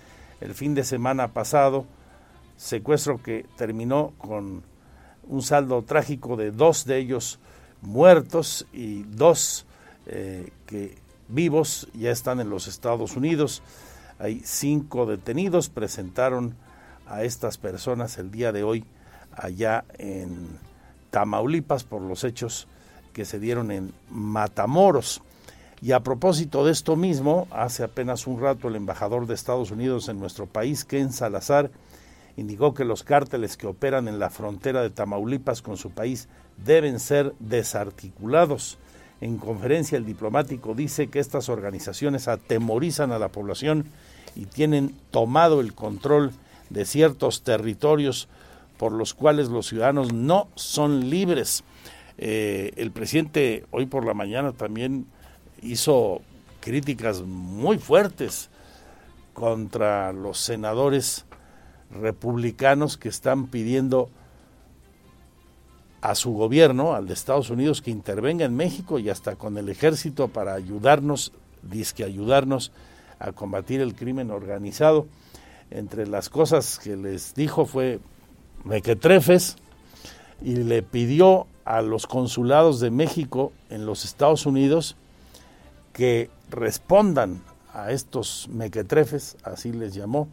el 0.41 0.55
fin 0.55 0.75
de 0.75 0.85
semana 0.85 1.35
pasado, 1.35 1.85
secuestro 2.57 3.23
que 3.23 3.45
terminó 3.59 4.15
con 4.17 4.63
un 5.25 5.43
saldo 5.43 5.83
trágico 5.83 6.37
de 6.37 6.53
dos 6.53 6.87
de 6.87 6.97
ellos 6.97 7.39
muertos 7.83 8.67
y 8.73 9.03
dos 9.03 9.67
eh, 10.07 10.51
que 10.65 10.97
vivos 11.29 11.87
ya 11.93 12.11
están 12.11 12.41
en 12.41 12.49
los 12.49 12.67
Estados 12.67 13.15
Unidos. 13.15 13.63
Hay 14.19 14.41
cinco 14.43 15.05
detenidos, 15.05 15.69
presentaron 15.69 16.57
a 17.11 17.25
estas 17.25 17.59
personas 17.59 18.17
el 18.19 18.31
día 18.31 18.53
de 18.53 18.63
hoy 18.63 18.85
allá 19.33 19.85
en 19.99 20.59
Tamaulipas 21.11 21.85
por 21.85 22.01
los 22.01 22.25
hechos 22.25 22.69
que 23.13 23.25
se 23.25 23.39
dieron 23.39 23.71
en 23.71 23.93
Matamoros. 24.11 25.23
Y 25.83 25.93
a 25.93 26.01
propósito 26.01 26.65
de 26.65 26.73
esto 26.73 26.95
mismo, 26.95 27.49
hace 27.51 27.83
apenas 27.83 28.27
un 28.27 28.41
rato 28.41 28.69
el 28.69 28.77
embajador 28.77 29.27
de 29.27 29.35
Estados 29.35 29.71
Unidos 29.71 30.09
en 30.09 30.21
nuestro 30.21 30.47
país, 30.47 30.85
Ken 30.85 31.13
Salazar, 31.13 31.71
indicó 32.37 32.75
que 32.75 32.85
los 32.85 33.03
cárteles 33.03 33.57
que 33.57 33.67
operan 33.67 34.07
en 34.07 34.19
la 34.19 34.31
frontera 34.31 34.83
de 34.83 34.91
Tamaulipas 34.91 35.63
con 35.63 35.77
su 35.77 35.91
país 35.91 36.29
deben 36.65 37.01
ser 37.01 37.35
desarticulados. 37.41 38.79
En 39.21 39.39
conferencia 39.39 39.99
el 39.99 40.07
diplomático 40.07 40.75
dice 40.75 41.09
que 41.09 41.19
estas 41.19 41.49
organizaciones 41.49 42.29
atemorizan 42.29 43.11
a 43.11 43.19
la 43.19 43.29
población 43.29 43.87
y 44.37 44.47
tienen 44.47 44.95
tomado 45.11 45.61
el 45.61 45.75
control 45.75 46.33
de 46.71 46.85
ciertos 46.85 47.43
territorios 47.43 48.29
por 48.79 48.93
los 48.93 49.13
cuales 49.13 49.49
los 49.49 49.67
ciudadanos 49.67 50.13
no 50.13 50.49
son 50.55 51.11
libres. 51.11 51.65
Eh, 52.17 52.73
el 52.77 52.93
presidente 52.93 53.67
hoy 53.71 53.87
por 53.87 54.07
la 54.07 54.15
mañana 54.15 54.53
también 54.53 55.07
hizo 55.63 56.23
críticas 56.61 57.21
muy 57.23 57.79
fuertes 57.79 58.49
contra 59.35 60.13
los 60.13 60.39
senadores 60.39 61.27
republicanos 61.91 62.97
que 62.97 63.09
están 63.09 63.49
pidiendo 63.49 64.09
a 66.01 66.15
su 66.15 66.33
gobierno, 66.33 66.95
al 66.95 67.07
de 67.07 67.15
Estados 67.15 67.51
Unidos, 67.51 67.83
que 67.83 67.91
intervenga 67.91 68.47
en 68.47 68.57
México 68.57 68.99
y 68.99 69.11
hasta 69.11 69.37
con 69.37 69.59
el 69.59 69.69
ejército 69.69 70.29
para 70.29 70.55
ayudarnos, 70.55 71.33
disque 71.63 72.05
ayudarnos 72.05 72.73
a 73.19 73.33
combatir 73.33 73.83
el 73.83 73.95
crimen 73.95 74.31
organizado 74.31 75.07
entre 75.71 76.07
las 76.07 76.29
cosas 76.29 76.79
que 76.79 76.97
les 76.97 77.35
dijo 77.35 77.65
fue 77.65 78.01
mequetrefes 78.65 79.57
y 80.43 80.57
le 80.57 80.83
pidió 80.83 81.47
a 81.65 81.83
los 81.83 82.07
consulados 82.07 82.81
de 82.81 82.91
México 82.91 83.53
en 83.69 83.87
los 83.87 84.05
Estados 84.05 84.47
Unidos 84.47 84.97
que 85.93 86.31
respondan 86.51 87.43
a 87.73 87.93
estos 87.93 88.49
mequetrefes, 88.51 89.37
así 89.45 89.73
les 89.73 89.95
llamó, 89.95 90.29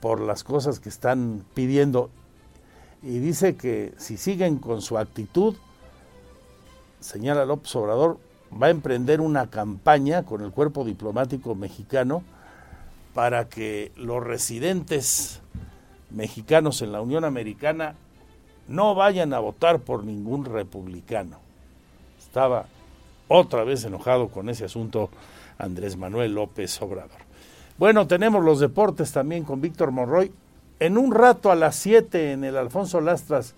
por 0.00 0.20
las 0.20 0.44
cosas 0.44 0.80
que 0.80 0.88
están 0.88 1.44
pidiendo. 1.54 2.10
Y 3.02 3.18
dice 3.18 3.56
que 3.56 3.94
si 3.96 4.16
siguen 4.16 4.58
con 4.58 4.82
su 4.82 4.98
actitud, 4.98 5.54
señala 7.00 7.44
López 7.44 7.74
Obrador, 7.76 8.18
va 8.60 8.68
a 8.68 8.70
emprender 8.70 9.20
una 9.20 9.50
campaña 9.50 10.24
con 10.24 10.42
el 10.42 10.50
cuerpo 10.50 10.84
diplomático 10.84 11.54
mexicano 11.54 12.22
para 13.14 13.48
que 13.48 13.92
los 13.96 14.22
residentes 14.22 15.40
mexicanos 16.10 16.82
en 16.82 16.92
la 16.92 17.00
Unión 17.00 17.24
Americana 17.24 17.94
no 18.68 18.94
vayan 18.94 19.32
a 19.32 19.38
votar 19.38 19.80
por 19.80 20.04
ningún 20.04 20.44
republicano. 20.44 21.38
Estaba 22.18 22.66
otra 23.28 23.64
vez 23.64 23.84
enojado 23.84 24.28
con 24.28 24.48
ese 24.48 24.64
asunto 24.64 25.10
Andrés 25.58 25.96
Manuel 25.96 26.34
López 26.34 26.80
Obrador. 26.82 27.24
Bueno, 27.78 28.06
tenemos 28.06 28.44
los 28.44 28.60
deportes 28.60 29.12
también 29.12 29.44
con 29.44 29.60
Víctor 29.60 29.90
Monroy. 29.90 30.32
En 30.80 30.98
un 30.98 31.12
rato 31.12 31.50
a 31.50 31.54
las 31.54 31.76
7 31.76 32.32
en 32.32 32.44
el 32.44 32.56
Alfonso 32.56 33.00
Lastras, 33.00 33.54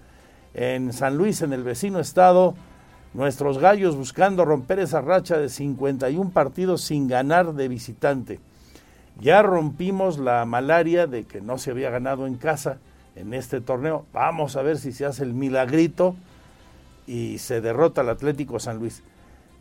en 0.54 0.92
San 0.92 1.16
Luis, 1.16 1.42
en 1.42 1.52
el 1.52 1.62
vecino 1.62 1.98
estado, 1.98 2.54
Nuestros 3.16 3.56
gallos 3.56 3.96
buscando 3.96 4.44
romper 4.44 4.78
esa 4.78 5.00
racha 5.00 5.38
de 5.38 5.48
51 5.48 6.32
partidos 6.32 6.82
sin 6.82 7.08
ganar 7.08 7.54
de 7.54 7.66
visitante. 7.66 8.40
Ya 9.20 9.42
rompimos 9.42 10.18
la 10.18 10.44
malaria 10.44 11.06
de 11.06 11.24
que 11.24 11.40
no 11.40 11.58
se 11.58 11.70
había 11.70 11.90
ganado 11.90 12.26
en 12.26 12.36
casa 12.36 12.78
en 13.14 13.32
este 13.32 13.60
torneo. 13.60 14.04
Vamos 14.12 14.56
a 14.56 14.62
ver 14.62 14.78
si 14.78 14.92
se 14.92 15.06
hace 15.06 15.24
el 15.24 15.32
milagrito 15.32 16.14
y 17.06 17.38
se 17.38 17.60
derrota 17.60 18.02
al 18.02 18.10
Atlético 18.10 18.60
San 18.60 18.78
Luis. 18.78 19.02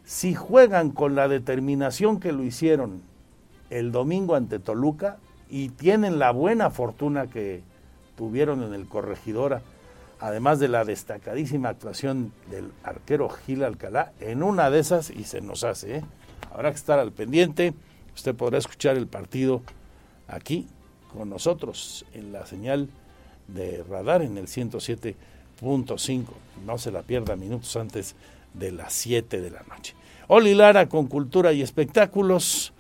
Si 0.03 0.35
juegan 0.35 0.91
con 0.91 1.15
la 1.15 1.27
determinación 1.27 2.19
que 2.19 2.33
lo 2.33 2.43
hicieron 2.43 3.01
el 3.69 3.91
domingo 3.91 4.35
ante 4.35 4.59
Toluca 4.59 5.17
y 5.50 5.69
tienen 5.69 6.19
la 6.19 6.31
buena 6.31 6.69
fortuna 6.69 7.27
que 7.27 7.63
tuvieron 8.17 8.62
en 8.62 8.74
el 8.74 8.88
Corregidora, 8.88 9.62
además 10.19 10.59
de 10.59 10.67
la 10.67 10.83
destacadísima 10.83 11.69
actuación 11.69 12.33
del 12.51 12.71
arquero 12.83 13.29
Gil 13.29 13.63
Alcalá, 13.63 14.12
en 14.19 14.43
una 14.43 14.69
de 14.69 14.79
esas 14.79 15.09
y 15.09 15.24
se 15.24 15.41
nos 15.41 15.63
hace. 15.63 15.97
¿eh? 15.97 16.03
Habrá 16.53 16.71
que 16.71 16.77
estar 16.77 17.00
al 17.00 17.12
pendiente. 17.12 17.74
Usted 18.15 18.36
podrá 18.36 18.57
escuchar 18.57 18.98
el 18.98 19.07
partido 19.07 19.62
aquí 20.27 20.67
con 21.13 21.29
nosotros 21.29 22.05
en 22.13 22.31
la 22.31 22.45
señal 22.45 22.89
de 23.48 23.84
radar 23.84 24.22
en 24.22 24.38
el 24.38 24.48
107.5. 24.48 26.25
No 26.65 26.77
se 26.77 26.91
la 26.91 27.03
pierda 27.03 27.36
minutos 27.36 27.75
antes 27.75 28.15
de 28.53 28.72
las 28.72 28.93
7 28.93 29.41
de 29.41 29.51
la 29.51 29.63
noche. 29.63 29.95
Oli 30.27 30.55
Lara 30.55 30.88
con 30.89 31.07
cultura 31.07 31.53
y 31.53 31.62
espectáculos. 31.62 32.74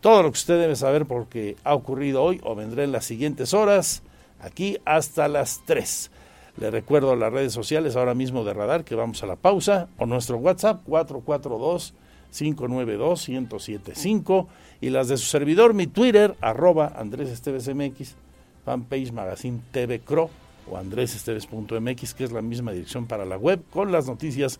Todo 0.00 0.24
lo 0.24 0.32
que 0.32 0.38
usted 0.38 0.60
debe 0.60 0.76
saber 0.76 1.06
porque 1.06 1.56
ha 1.64 1.74
ocurrido 1.74 2.22
hoy 2.22 2.40
o 2.42 2.54
vendrá 2.54 2.82
en 2.82 2.92
las 2.92 3.04
siguientes 3.04 3.54
horas, 3.54 4.02
aquí 4.40 4.78
hasta 4.84 5.28
las 5.28 5.62
3. 5.64 6.10
Le 6.58 6.70
recuerdo 6.70 7.16
las 7.16 7.32
redes 7.32 7.52
sociales 7.52 7.96
ahora 7.96 8.14
mismo 8.14 8.44
de 8.44 8.52
Radar 8.52 8.84
que 8.84 8.94
vamos 8.94 9.22
a 9.22 9.26
la 9.26 9.36
pausa 9.36 9.88
o 9.96 10.06
nuestro 10.06 10.36
WhatsApp 10.36 10.82
442 10.84 11.94
592 12.32 13.28
1075 13.28 14.48
y 14.82 14.90
las 14.90 15.06
de 15.08 15.16
su 15.16 15.26
servidor, 15.26 15.74
mi 15.74 15.86
Twitter, 15.86 16.34
arroba 16.40 16.92
Andrés 16.96 17.30
Esteves 17.30 17.72
MX, 17.72 18.16
fanpage 18.64 19.12
Magazine 19.12 19.60
TV 19.70 20.00
Cro 20.00 20.28
o 20.68 20.76
andresesteves.mx, 20.76 22.14
que 22.14 22.24
es 22.24 22.32
la 22.32 22.42
misma 22.42 22.72
dirección 22.72 23.06
para 23.06 23.24
la 23.24 23.36
web, 23.36 23.62
con 23.70 23.92
las 23.92 24.06
noticias 24.08 24.58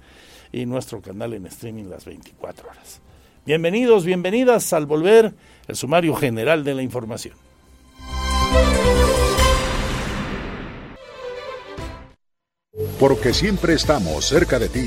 y 0.52 0.64
nuestro 0.64 1.02
canal 1.02 1.34
en 1.34 1.46
streaming 1.46 1.86
las 1.86 2.04
24 2.04 2.68
horas. 2.68 3.00
Bienvenidos, 3.44 4.04
bienvenidas 4.04 4.72
al 4.72 4.86
volver 4.86 5.34
el 5.66 5.74
sumario 5.76 6.14
general 6.14 6.62
de 6.62 6.74
la 6.74 6.82
información. 6.82 7.34
Porque 13.00 13.34
siempre 13.34 13.74
estamos 13.74 14.24
cerca 14.24 14.60
de 14.60 14.68
ti, 14.68 14.86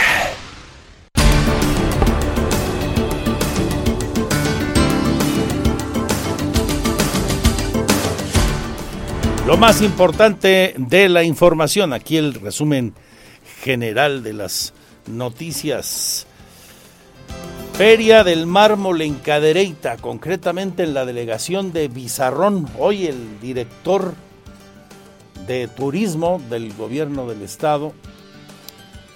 Lo 9.51 9.57
más 9.57 9.81
importante 9.81 10.73
de 10.77 11.09
la 11.09 11.23
información, 11.23 11.91
aquí 11.91 12.15
el 12.15 12.35
resumen 12.35 12.93
general 13.61 14.23
de 14.23 14.31
las 14.31 14.73
noticias. 15.07 16.25
Feria 17.73 18.23
del 18.23 18.45
Mármol 18.45 19.01
en 19.01 19.15
Cadereyta, 19.15 19.97
concretamente 19.97 20.83
en 20.83 20.93
la 20.93 21.03
delegación 21.03 21.73
de 21.73 21.89
Bizarrón. 21.89 22.65
Hoy 22.79 23.07
el 23.07 23.41
director 23.41 24.13
de 25.45 25.67
turismo 25.67 26.41
del 26.49 26.73
gobierno 26.73 27.27
del 27.27 27.41
estado, 27.41 27.91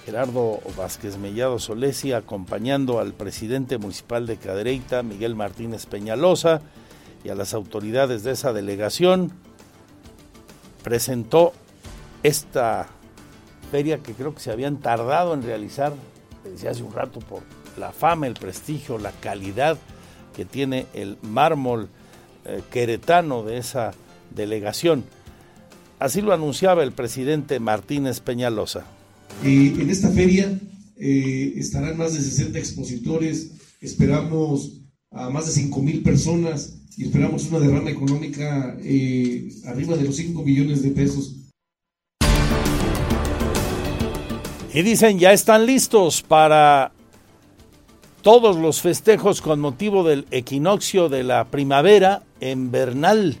Gerardo 0.04 0.60
Vázquez 0.76 1.16
Mellado 1.16 1.58
Solesi, 1.58 2.12
acompañando 2.12 3.00
al 3.00 3.14
presidente 3.14 3.78
municipal 3.78 4.26
de 4.26 4.36
Cadereyta, 4.36 5.02
Miguel 5.02 5.34
Martínez 5.34 5.86
Peñalosa, 5.86 6.60
y 7.24 7.30
a 7.30 7.34
las 7.34 7.54
autoridades 7.54 8.22
de 8.22 8.32
esa 8.32 8.52
delegación, 8.52 9.32
presentó 10.86 11.52
esta 12.22 12.86
feria 13.72 13.98
que 13.98 14.12
creo 14.12 14.32
que 14.32 14.40
se 14.40 14.52
habían 14.52 14.78
tardado 14.78 15.34
en 15.34 15.42
realizar, 15.42 15.92
decía 16.44 16.70
hace 16.70 16.84
un 16.84 16.92
rato, 16.92 17.18
por 17.18 17.42
la 17.76 17.90
fama, 17.90 18.28
el 18.28 18.34
prestigio, 18.34 18.96
la 18.96 19.10
calidad 19.10 19.78
que 20.36 20.44
tiene 20.44 20.86
el 20.94 21.18
mármol 21.22 21.88
eh, 22.44 22.62
queretano 22.70 23.42
de 23.42 23.58
esa 23.58 23.94
delegación. 24.32 25.02
Así 25.98 26.20
lo 26.20 26.32
anunciaba 26.32 26.84
el 26.84 26.92
presidente 26.92 27.58
Martínez 27.58 28.20
Peñalosa. 28.20 28.84
en 29.42 29.90
esta 29.90 30.10
feria 30.10 30.56
eh, 30.98 31.54
estarán 31.56 31.96
más 31.98 32.14
de 32.14 32.20
60 32.20 32.60
expositores, 32.60 33.50
esperamos 33.80 34.82
a 35.10 35.30
más 35.30 35.46
de 35.46 35.52
5 35.52 35.82
mil 35.82 36.04
personas 36.04 36.75
y 36.96 37.04
esperamos 37.04 37.46
una 37.50 37.58
derrama 37.58 37.90
económica 37.90 38.74
eh, 38.80 39.50
arriba 39.66 39.96
de 39.96 40.04
los 40.04 40.16
5 40.16 40.42
millones 40.42 40.82
de 40.82 40.90
pesos. 40.90 41.34
Y 44.72 44.82
dicen, 44.82 45.18
ya 45.18 45.32
están 45.32 45.66
listos 45.66 46.22
para 46.22 46.92
todos 48.22 48.56
los 48.56 48.80
festejos 48.80 49.40
con 49.40 49.60
motivo 49.60 50.04
del 50.04 50.26
equinoccio 50.30 51.08
de 51.08 51.22
la 51.22 51.44
primavera 51.44 52.22
en 52.40 52.70
Bernal. 52.70 53.36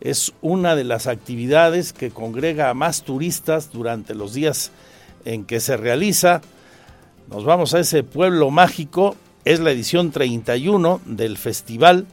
Es 0.00 0.32
una 0.40 0.74
de 0.74 0.84
las 0.84 1.06
actividades 1.06 1.92
que 1.92 2.10
congrega 2.10 2.68
a 2.68 2.74
más 2.74 3.02
turistas 3.02 3.72
durante 3.72 4.14
los 4.14 4.34
días 4.34 4.72
en 5.24 5.44
que 5.44 5.60
se 5.60 5.76
realiza. 5.76 6.42
Nos 7.30 7.44
vamos 7.44 7.74
a 7.74 7.80
ese 7.80 8.02
pueblo 8.02 8.50
mágico. 8.50 9.16
Es 9.44 9.60
la 9.60 9.70
edición 9.70 10.10
31 10.10 11.00
del 11.06 11.38
festival 11.38 12.06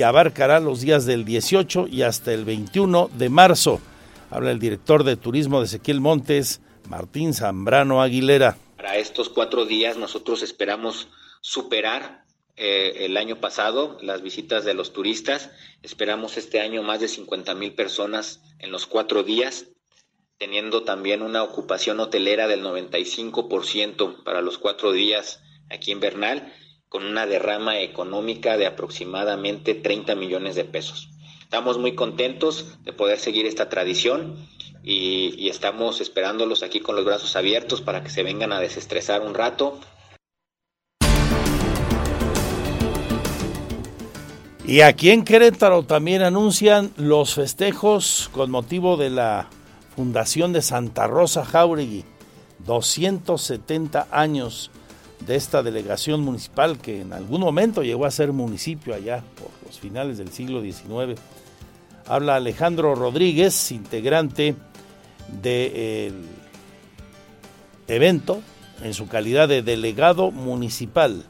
que 0.00 0.04
abarcará 0.06 0.60
los 0.60 0.80
días 0.80 1.04
del 1.04 1.26
18 1.26 1.86
y 1.86 2.00
hasta 2.00 2.32
el 2.32 2.46
21 2.46 3.10
de 3.18 3.28
marzo. 3.28 3.82
Habla 4.30 4.50
el 4.50 4.58
director 4.58 5.04
de 5.04 5.18
turismo 5.18 5.60
de 5.60 5.66
Ezequiel 5.66 6.00
Montes, 6.00 6.62
Martín 6.88 7.34
Zambrano 7.34 8.00
Aguilera. 8.00 8.56
Para 8.78 8.96
estos 8.96 9.28
cuatro 9.28 9.66
días 9.66 9.98
nosotros 9.98 10.42
esperamos 10.42 11.08
superar 11.42 12.24
eh, 12.56 13.04
el 13.04 13.18
año 13.18 13.40
pasado 13.40 13.98
las 14.00 14.22
visitas 14.22 14.64
de 14.64 14.72
los 14.72 14.94
turistas. 14.94 15.50
Esperamos 15.82 16.38
este 16.38 16.62
año 16.62 16.82
más 16.82 17.00
de 17.00 17.08
50 17.08 17.54
mil 17.54 17.74
personas 17.74 18.40
en 18.58 18.72
los 18.72 18.86
cuatro 18.86 19.22
días, 19.22 19.66
teniendo 20.38 20.82
también 20.84 21.20
una 21.20 21.42
ocupación 21.42 22.00
hotelera 22.00 22.48
del 22.48 22.64
95% 22.64 24.24
para 24.24 24.40
los 24.40 24.56
cuatro 24.56 24.92
días 24.92 25.42
aquí 25.68 25.92
en 25.92 26.00
Bernal, 26.00 26.54
con 26.90 27.06
una 27.06 27.24
derrama 27.24 27.78
económica 27.78 28.56
de 28.56 28.66
aproximadamente 28.66 29.76
30 29.76 30.16
millones 30.16 30.56
de 30.56 30.64
pesos. 30.64 31.08
Estamos 31.40 31.78
muy 31.78 31.94
contentos 31.94 32.78
de 32.82 32.92
poder 32.92 33.16
seguir 33.16 33.46
esta 33.46 33.68
tradición 33.68 34.34
y, 34.82 35.48
estamos 35.48 36.00
esperándolos 36.00 36.64
aquí 36.64 36.80
con 36.80 36.96
los 36.96 37.04
brazos 37.04 37.36
abiertos 37.36 37.80
para 37.80 38.02
que 38.02 38.10
se 38.10 38.24
vengan 38.24 38.52
a 38.52 38.58
desestresar 38.58 39.20
un 39.22 39.34
rato. 39.34 39.78
Y 44.66 44.80
aquí 44.80 45.10
en 45.10 45.24
Querétaro 45.24 45.84
también 45.84 46.22
anuncian 46.22 46.92
los 46.96 47.34
festejos 47.34 48.30
con 48.32 48.50
motivo 48.50 48.96
de 48.96 49.10
la 49.10 49.48
fundación 49.94 50.52
de 50.52 50.62
Santa 50.62 51.06
Rosa 51.06 51.44
Jauregui, 51.44 52.04
270 52.66 54.08
años 54.10 54.72
de 55.26 55.36
esta 55.36 55.62
delegación 55.62 56.22
municipal 56.22 56.78
que 56.78 57.02
en 57.02 57.12
algún 57.12 57.40
momento 57.40 57.82
llegó 57.82 58.06
a 58.06 58.10
ser 58.10 58.32
municipio 58.32 58.94
allá 58.94 59.22
por 59.36 59.50
los 59.66 59.78
finales 59.78 60.18
del 60.18 60.30
siglo 60.30 60.62
XIX. 60.62 61.20
Habla 62.06 62.36
Alejandro 62.36 62.94
Rodríguez, 62.94 63.70
integrante 63.72 64.54
del 65.42 66.14
evento 67.86 68.40
en 68.82 68.94
su 68.94 69.08
calidad 69.08 69.48
de 69.48 69.62
delegado 69.62 70.30
municipal. 70.30 71.24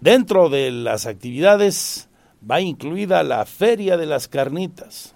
Dentro 0.00 0.48
de 0.48 0.70
las 0.70 1.06
actividades 1.06 2.08
va 2.48 2.60
incluida 2.60 3.22
la 3.22 3.44
Feria 3.46 3.96
de 3.96 4.06
las 4.06 4.28
Carnitas. 4.28 5.14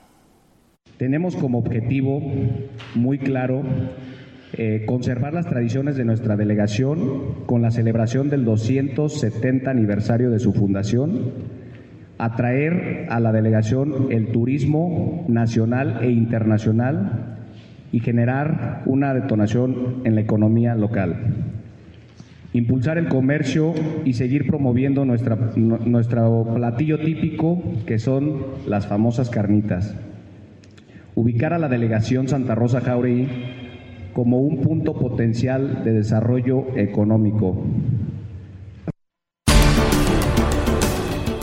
Tenemos 0.96 1.36
como 1.36 1.58
objetivo 1.58 2.22
muy 2.94 3.18
claro 3.18 3.62
eh, 4.52 4.84
conservar 4.86 5.34
las 5.34 5.46
tradiciones 5.46 5.96
de 5.96 6.04
nuestra 6.04 6.36
delegación 6.36 7.44
con 7.46 7.62
la 7.62 7.70
celebración 7.70 8.30
del 8.30 8.44
270 8.44 9.70
aniversario 9.70 10.30
de 10.30 10.38
su 10.38 10.52
fundación, 10.52 11.32
atraer 12.16 13.06
a 13.10 13.18
la 13.20 13.32
delegación 13.32 14.06
el 14.10 14.28
turismo 14.28 15.26
nacional 15.28 15.98
e 16.02 16.10
internacional 16.10 17.36
y 17.92 18.00
generar 18.00 18.82
una 18.86 19.12
detonación 19.14 20.02
en 20.04 20.14
la 20.14 20.20
economía 20.20 20.74
local. 20.74 21.16
Impulsar 22.52 22.98
el 22.98 23.08
comercio 23.08 23.74
y 24.04 24.14
seguir 24.14 24.46
promoviendo 24.46 25.04
nuestra, 25.04 25.36
nuestro 25.56 26.46
platillo 26.54 27.00
típico, 27.00 27.62
que 27.84 27.98
son 27.98 28.38
las 28.66 28.86
famosas 28.86 29.28
carnitas. 29.28 29.94
Ubicar 31.14 31.52
a 31.52 31.58
la 31.58 31.68
delegación 31.68 32.28
Santa 32.28 32.54
Rosa 32.54 32.80
Jauregui 32.80 33.28
como 34.16 34.38
un 34.38 34.62
punto 34.62 34.94
potencial 34.94 35.84
de 35.84 35.92
desarrollo 35.92 36.74
económico. 36.74 37.54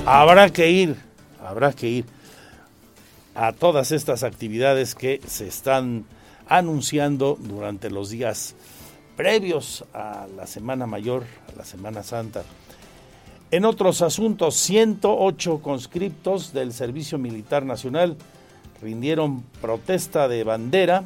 Habrá 0.07 0.49
que 0.49 0.71
ir, 0.71 0.95
habrá 1.39 1.71
que 1.71 1.88
ir 1.88 2.05
a 3.36 3.51
todas 3.53 3.91
estas 3.91 4.23
actividades 4.23 4.95
que 4.95 5.21
se 5.27 5.47
están 5.47 6.05
anunciando 6.47 7.38
durante 7.39 7.91
los 7.91 8.09
días 8.09 8.55
previos 9.15 9.86
a 9.93 10.25
la 10.36 10.47
Semana 10.47 10.88
Mayor, 10.88 11.25
a 11.53 11.57
la 11.59 11.65
Semana 11.65 12.01
Santa. 12.01 12.41
En 13.51 13.65
otros 13.65 14.01
asuntos, 14.01 14.55
108 14.55 15.59
conscriptos 15.59 16.53
del 16.53 16.73
Servicio 16.73 17.19
Militar 17.19 17.67
Nacional 17.67 18.17
rindieron 18.81 19.43
protesta 19.62 20.27
de 20.27 20.43
bandera, 20.43 21.03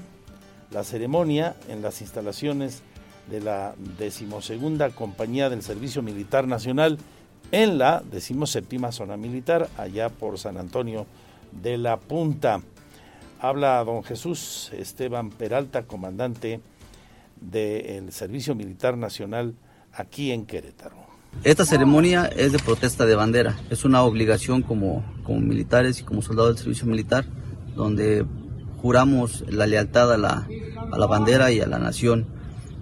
la 0.72 0.84
ceremonia 0.84 1.56
en 1.70 1.82
las 1.82 2.02
instalaciones 2.02 2.82
de 3.30 3.42
la 3.42 3.76
decimosegunda 3.98 4.90
Compañía 4.90 5.50
del 5.50 5.62
Servicio 5.62 6.02
Militar 6.02 6.48
Nacional 6.48 6.98
en 7.52 7.78
la 7.78 8.04
decimoséptima 8.12 8.92
Zona 8.92 9.18
Militar, 9.18 9.70
allá 9.78 10.10
por 10.10 10.38
San 10.38 10.58
Antonio 10.58 11.06
de 11.52 11.78
la 11.78 11.98
Punta. 11.98 12.62
Habla 13.40 13.84
don 13.84 14.04
Jesús 14.04 14.72
Esteban 14.74 15.30
Peralta, 15.30 15.84
comandante 15.84 16.60
del 17.40 18.12
Servicio 18.12 18.56
Militar 18.56 18.98
Nacional 18.98 19.54
aquí 19.94 20.32
en 20.32 20.46
Querétaro. 20.46 21.08
Esta 21.44 21.66
ceremonia 21.66 22.26
es 22.26 22.52
de 22.52 22.60
protesta 22.60 23.06
de 23.06 23.16
bandera, 23.16 23.58
es 23.70 23.86
una 23.86 24.02
obligación 24.04 24.64
como, 24.64 25.04
como 25.24 25.40
militares 25.40 26.00
y 26.00 26.04
como 26.04 26.22
soldados 26.22 26.56
del 26.56 26.64
servicio 26.64 26.88
militar, 26.88 27.26
donde 27.76 28.26
juramos 28.88 29.44
la 29.50 29.68
lealtad 29.68 30.14
a 30.14 30.18
la, 30.18 30.48
a 30.94 30.98
la 30.98 31.06
bandera 31.08 31.52
y 31.52 31.60
a 31.60 31.68
la 31.68 31.78
nación. 31.78 32.26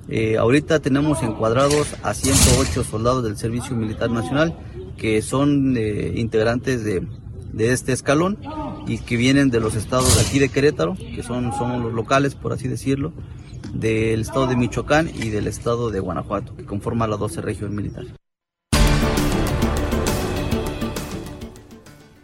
Eh, 0.08 0.38
ahorita 0.38 0.80
tenemos 0.80 1.24
encuadrados 1.24 1.96
a 2.04 2.14
108 2.14 2.84
soldados 2.84 3.24
del 3.24 3.38
Servicio 3.38 3.76
Militar 3.76 4.12
Nacional 4.12 4.56
que 5.00 5.24
son 5.24 5.76
eh, 5.76 6.14
integrantes 6.16 6.84
de, 6.84 7.08
de 7.54 7.74
este 7.74 7.92
escalón 7.92 8.38
y 8.86 9.00
que 9.00 9.18
vienen 9.18 9.50
de 9.50 9.60
los 9.60 9.74
estados 9.74 10.16
de 10.16 10.22
aquí 10.22 10.38
de 10.38 10.50
Querétaro, 10.50 10.96
que 10.96 11.24
son, 11.24 11.52
somos 11.54 11.82
los 11.82 11.92
locales, 11.92 12.36
por 12.36 12.54
así 12.54 12.68
decirlo, 12.68 13.12
del 13.74 14.22
estado 14.22 14.46
de 14.46 14.58
Michoacán 14.58 15.10
y 15.10 15.30
del 15.30 15.48
estado 15.48 15.90
de 15.90 16.02
Guanajuato, 16.02 16.56
que 16.56 16.66
conforma 16.66 17.08
la 17.08 17.18
12 17.18 17.42
región 17.42 17.74
militar. 17.74 18.06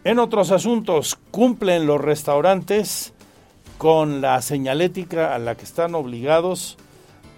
En 0.04 0.20
otros 0.20 0.52
asuntos, 0.52 1.18
cumplen 1.32 1.88
los 1.88 2.00
restaurantes 2.00 3.16
con 3.82 4.22
la 4.22 4.40
señalética 4.44 5.34
a 5.34 5.40
la 5.40 5.58
que 5.58 5.64
están 5.64 5.96
obligados 5.96 6.78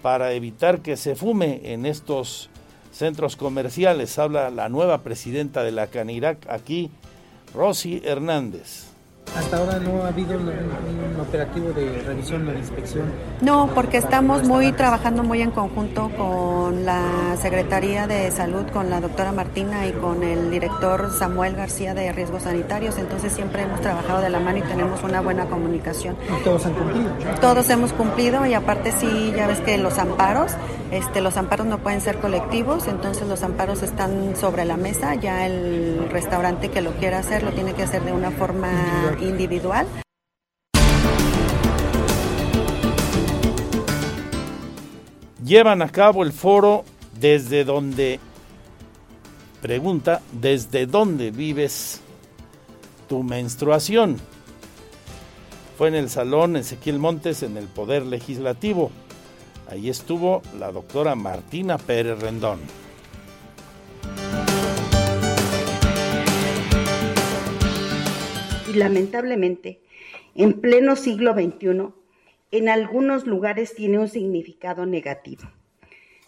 para 0.02 0.34
evitar 0.34 0.82
que 0.82 0.98
se 0.98 1.16
fume 1.16 1.72
en 1.72 1.86
estos 1.86 2.50
centros 2.92 3.36
comerciales. 3.36 4.18
Habla 4.18 4.50
la 4.50 4.68
nueva 4.68 5.02
presidenta 5.02 5.62
de 5.62 5.72
la 5.72 5.86
Canirac 5.86 6.46
aquí, 6.50 6.90
Rosy 7.54 8.02
Hernández. 8.04 8.93
Hasta 9.36 9.56
ahora 9.56 9.78
no 9.80 10.04
ha 10.04 10.08
habido 10.08 10.38
un, 10.38 10.52
operativo 11.20 11.72
de 11.72 12.02
revisión 12.02 12.46
o 12.46 12.52
de 12.52 12.58
inspección. 12.58 13.04
No, 13.40 13.68
porque 13.74 13.96
estamos 13.96 14.44
muy 14.44 14.72
trabajando 14.72 15.22
muy 15.22 15.42
en 15.42 15.50
conjunto 15.50 16.10
con 16.16 16.84
la 16.84 17.36
Secretaría 17.40 18.06
de 18.06 18.30
Salud, 18.30 18.64
con 18.72 18.90
la 18.90 19.00
doctora 19.00 19.32
Martina 19.32 19.86
y 19.86 19.92
con 19.92 20.22
el 20.22 20.50
director 20.50 21.10
Samuel 21.12 21.56
García 21.56 21.94
de 21.94 22.12
Riesgos 22.12 22.42
Sanitarios. 22.42 22.98
Entonces 22.98 23.32
siempre 23.32 23.62
hemos 23.62 23.80
trabajado 23.80 24.20
de 24.20 24.30
la 24.30 24.38
mano 24.38 24.58
y 24.58 24.62
tenemos 24.62 25.02
una 25.02 25.20
buena 25.20 25.46
comunicación. 25.46 26.16
¿Y 26.28 26.44
todos 26.44 26.66
han 26.66 26.74
cumplido? 26.74 27.10
Todos 27.40 27.70
hemos 27.70 27.92
cumplido 27.92 28.46
y 28.46 28.54
aparte 28.54 28.92
sí, 28.92 29.32
ya 29.36 29.46
ves 29.46 29.60
que 29.60 29.78
los 29.78 29.98
amparos, 29.98 30.52
este, 30.90 31.20
los 31.20 31.36
amparos 31.36 31.66
no 31.66 31.78
pueden 31.78 32.00
ser 32.00 32.18
colectivos, 32.18 32.86
entonces 32.86 33.26
los 33.26 33.42
amparos 33.42 33.82
están 33.82 34.36
sobre 34.36 34.64
la 34.64 34.76
mesa. 34.76 35.14
Ya 35.14 35.46
el 35.46 36.08
restaurante 36.10 36.70
que 36.70 36.82
lo 36.82 36.92
quiera 36.92 37.18
hacer 37.18 37.42
lo 37.42 37.50
tiene 37.52 37.72
que 37.72 37.82
hacer 37.82 38.02
de 38.04 38.12
una 38.12 38.30
forma 38.30 38.68
individual. 39.20 39.86
Llevan 45.44 45.82
a 45.82 45.90
cabo 45.90 46.22
el 46.22 46.32
foro 46.32 46.84
desde 47.20 47.64
donde, 47.64 48.18
pregunta, 49.60 50.22
¿desde 50.32 50.86
dónde 50.86 51.30
vives 51.30 52.00
tu 53.08 53.22
menstruación? 53.22 54.16
Fue 55.76 55.88
en 55.88 55.96
el 55.96 56.08
Salón 56.08 56.56
Ezequiel 56.56 56.98
Montes 56.98 57.42
en 57.42 57.56
el 57.56 57.66
Poder 57.66 58.06
Legislativo. 58.06 58.90
Ahí 59.70 59.90
estuvo 59.90 60.40
la 60.58 60.72
doctora 60.72 61.14
Martina 61.14 61.78
Pérez 61.78 62.20
Rendón. 62.20 62.60
Lamentablemente, 68.74 69.80
en 70.34 70.60
pleno 70.60 70.96
siglo 70.96 71.34
XXI, 71.34 71.92
en 72.50 72.68
algunos 72.68 73.26
lugares 73.26 73.74
tiene 73.74 73.98
un 73.98 74.08
significado 74.08 74.86
negativo. 74.86 75.42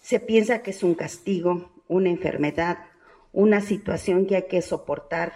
Se 0.01 0.21
piensa 0.21 0.63
que 0.63 0.71
es 0.71 0.83
un 0.83 0.95
castigo, 0.95 1.71
una 1.89 2.11
enfermedad, 2.11 2.79
una 3.33 3.61
situación 3.61 4.27
que 4.27 4.37
hay 4.37 4.47
que 4.49 4.63
soportar, 4.63 5.33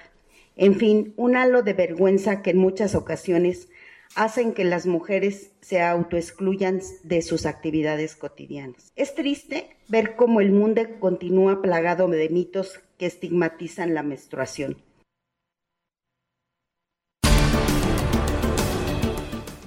en 0.56 0.74
fin, 0.74 1.14
un 1.16 1.36
halo 1.36 1.62
de 1.62 1.72
vergüenza 1.72 2.42
que 2.42 2.50
en 2.50 2.58
muchas 2.58 2.94
ocasiones 2.94 3.68
hacen 4.14 4.52
que 4.52 4.64
las 4.64 4.86
mujeres 4.86 5.52
se 5.60 5.80
autoexcluyan 5.80 6.80
de 7.04 7.22
sus 7.22 7.46
actividades 7.46 8.16
cotidianas. 8.16 8.92
Es 8.96 9.14
triste 9.14 9.76
ver 9.88 10.16
cómo 10.16 10.40
el 10.40 10.50
mundo 10.50 10.82
continúa 10.98 11.62
plagado 11.62 12.08
de 12.08 12.28
mitos 12.28 12.80
que 12.98 13.06
estigmatizan 13.06 13.94
la 13.94 14.02
menstruación 14.02 14.76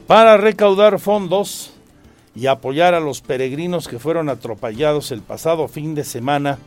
para 0.08 0.38
recaudar 0.38 1.00
fondos 1.00 1.74
y 2.36 2.48
apoyar 2.48 2.94
a 2.94 3.00
los 3.00 3.22
peregrinos 3.22 3.88
que 3.88 4.00
fueron 4.00 4.30
atropellados 4.30 5.12
el 5.12 5.22
pasado 5.22 5.68
fin 5.68 5.96
de 5.96 6.04
semana 6.04 6.58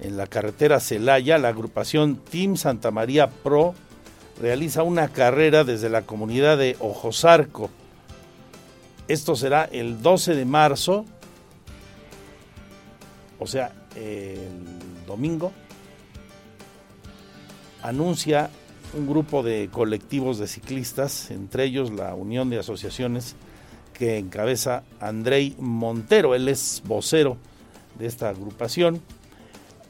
en 0.00 0.16
la 0.16 0.26
carretera 0.26 0.80
Celaya, 0.80 1.38
la 1.38 1.48
agrupación 1.48 2.16
Team 2.16 2.56
Santa 2.56 2.90
María 2.90 3.28
Pro 3.28 3.74
realiza 4.40 4.82
una 4.82 5.08
carrera 5.08 5.64
desde 5.64 5.88
la 5.88 6.02
comunidad 6.02 6.58
de 6.58 6.76
Ojosarco. 6.80 7.70
Esto 9.08 9.36
será 9.36 9.64
el 9.64 10.00
12 10.02 10.34
de 10.34 10.44
marzo, 10.44 11.04
o 13.38 13.46
sea, 13.46 13.72
el 13.94 14.48
domingo. 15.06 15.52
Anuncia 17.82 18.48
un 18.96 19.06
grupo 19.06 19.42
de 19.42 19.68
colectivos 19.72 20.38
de 20.38 20.46
ciclistas, 20.46 21.30
entre 21.30 21.64
ellos 21.64 21.90
la 21.90 22.14
Unión 22.14 22.50
de 22.50 22.58
Asociaciones 22.58 23.34
que 23.92 24.18
encabeza 24.18 24.82
Andrei 25.00 25.54
Montero, 25.58 26.34
él 26.34 26.48
es 26.48 26.82
vocero 26.84 27.36
de 27.98 28.06
esta 28.06 28.28
agrupación. 28.28 29.00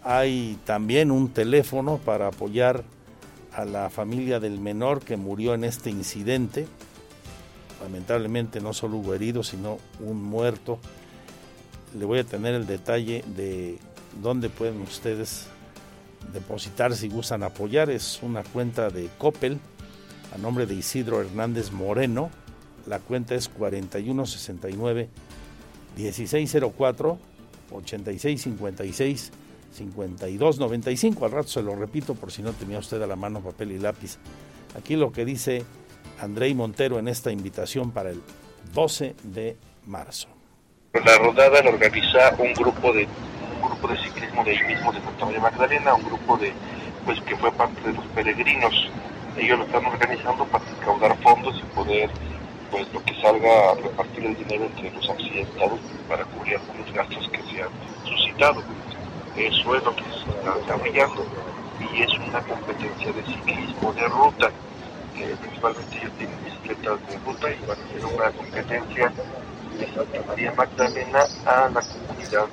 Hay 0.03 0.59
también 0.65 1.11
un 1.11 1.31
teléfono 1.31 1.99
para 1.99 2.29
apoyar 2.29 2.85
a 3.53 3.65
la 3.65 3.89
familia 3.89 4.41
del 4.41 4.61
menor 4.61 5.01
que 5.01 5.17
murió 5.17 5.55
en 5.55 5.65
este 5.65 5.89
incidente. 5.91 6.67
Lamentablemente 7.83 8.61
no 8.61 8.75
solo 8.75 8.99
hubo 8.99 9.15
heridos, 9.15 9.49
sino 9.49 9.79
un 10.01 10.23
muerto. 10.23 10.79
Le 11.99 12.05
voy 12.05 12.19
a 12.19 12.25
tener 12.25 12.55
el 12.55 12.67
detalle 12.67 13.25
de 13.37 13.79
dónde 14.21 14.51
pueden 14.51 14.81
ustedes 14.83 15.47
depositar 16.33 16.95
si 16.95 17.09
gustan 17.09 17.43
apoyar. 17.43 17.91
Es 17.91 18.21
una 18.23 18.43
cuenta 18.43 18.91
de 18.91 19.09
Coppel 19.19 19.59
a 20.35 20.39
nombre 20.39 20.67
de 20.67 20.75
Isidro 20.75 21.21
Hernández 21.21 21.71
Moreno. 21.73 22.31
La 22.87 22.99
cuenta 22.99 23.35
es 23.35 23.49
4169 23.49 25.09
1604 25.97 27.19
8656 27.71 29.33
5295. 29.73 31.25
Al 31.25 31.33
rato 31.33 31.49
se 31.49 31.63
lo 31.63 31.75
repito 31.75 32.15
por 32.15 32.31
si 32.31 32.43
no 32.43 32.53
tenía 32.53 32.79
usted 32.79 33.03
a 33.03 33.07
la 33.07 33.17
mano 33.17 33.41
papel 33.41 33.73
y 33.73 33.79
lápiz. 33.79 34.19
Aquí 34.77 34.97
lo 34.97 35.13
que 35.13 35.25
dice 35.25 35.65
Andrei 36.21 36.55
Montero 36.55 36.99
en 36.99 37.09
esta 37.09 37.31
invitación 37.33 37.91
para 37.91 38.11
el 38.11 38.21
12 38.73 39.15
de 39.23 39.57
marzo. 39.87 40.29
La 40.93 41.19
rodada 41.19 41.63
la 41.63 41.71
organiza 41.71 42.35
un 42.39 42.53
grupo 42.55 42.93
de 42.93 43.09
de 43.89 43.99
ciclismo 43.99 44.45
de 44.45 44.65
mismo 44.65 44.93
de 44.93 45.01
Santa 45.01 45.27
María 45.27 45.41
Magdalena, 45.41 45.95
un 45.95 46.05
grupo 46.05 46.37
de 46.37 46.53
pues 47.05 47.21
que 47.23 47.37
fue 47.37 47.53
parte 47.53 47.81
de 47.83 47.93
los 47.93 48.05
peregrinos. 48.07 48.91
Ellos 49.37 49.59
lo 49.59 49.65
están 49.65 49.85
organizando 49.85 50.45
para 50.47 50.65
recaudar 50.65 51.17
fondos 51.19 51.55
y 51.59 51.75
poder 51.75 52.11
pues 52.71 52.93
lo 52.93 53.03
que 53.05 53.15
salga 53.21 53.71
a 53.71 53.75
repartir 53.75 54.25
el 54.25 54.37
dinero 54.37 54.65
entre 54.65 54.91
los 54.91 55.09
accidentados 55.09 55.81
para 56.09 56.25
cubrir 56.25 56.57
algunos 56.57 56.93
gastos 56.93 57.29
que 57.29 57.43
se 57.43 57.63
han 57.63 57.69
suscitado. 58.05 58.63
Eso 59.37 59.77
es 59.77 59.85
lo 59.85 59.97
que 59.97 60.05
se 60.05 60.31
está 60.31 60.55
desarrollando 60.55 61.27
y 61.81 62.03
es 62.03 62.19
una 62.19 62.41
competencia 62.41 63.13
de 63.13 63.23
ciclismo 63.25 63.93
de 63.93 64.09
ruta, 64.09 64.51
que 65.15 65.27
principalmente 65.37 65.99
ellos 65.99 66.13
tienen 66.19 66.45
bicicletas 66.45 66.99
de 67.09 67.19
ruta 67.19 67.51
y 67.51 67.67
van 67.67 67.79
a 67.79 67.85
hacer 67.85 68.05
una 68.07 68.31
competencia 68.31 69.13
María 70.27 70.53
Magdalena 70.53 71.21
a 71.45 71.69
la 71.69 71.81
comunidad 71.81 72.47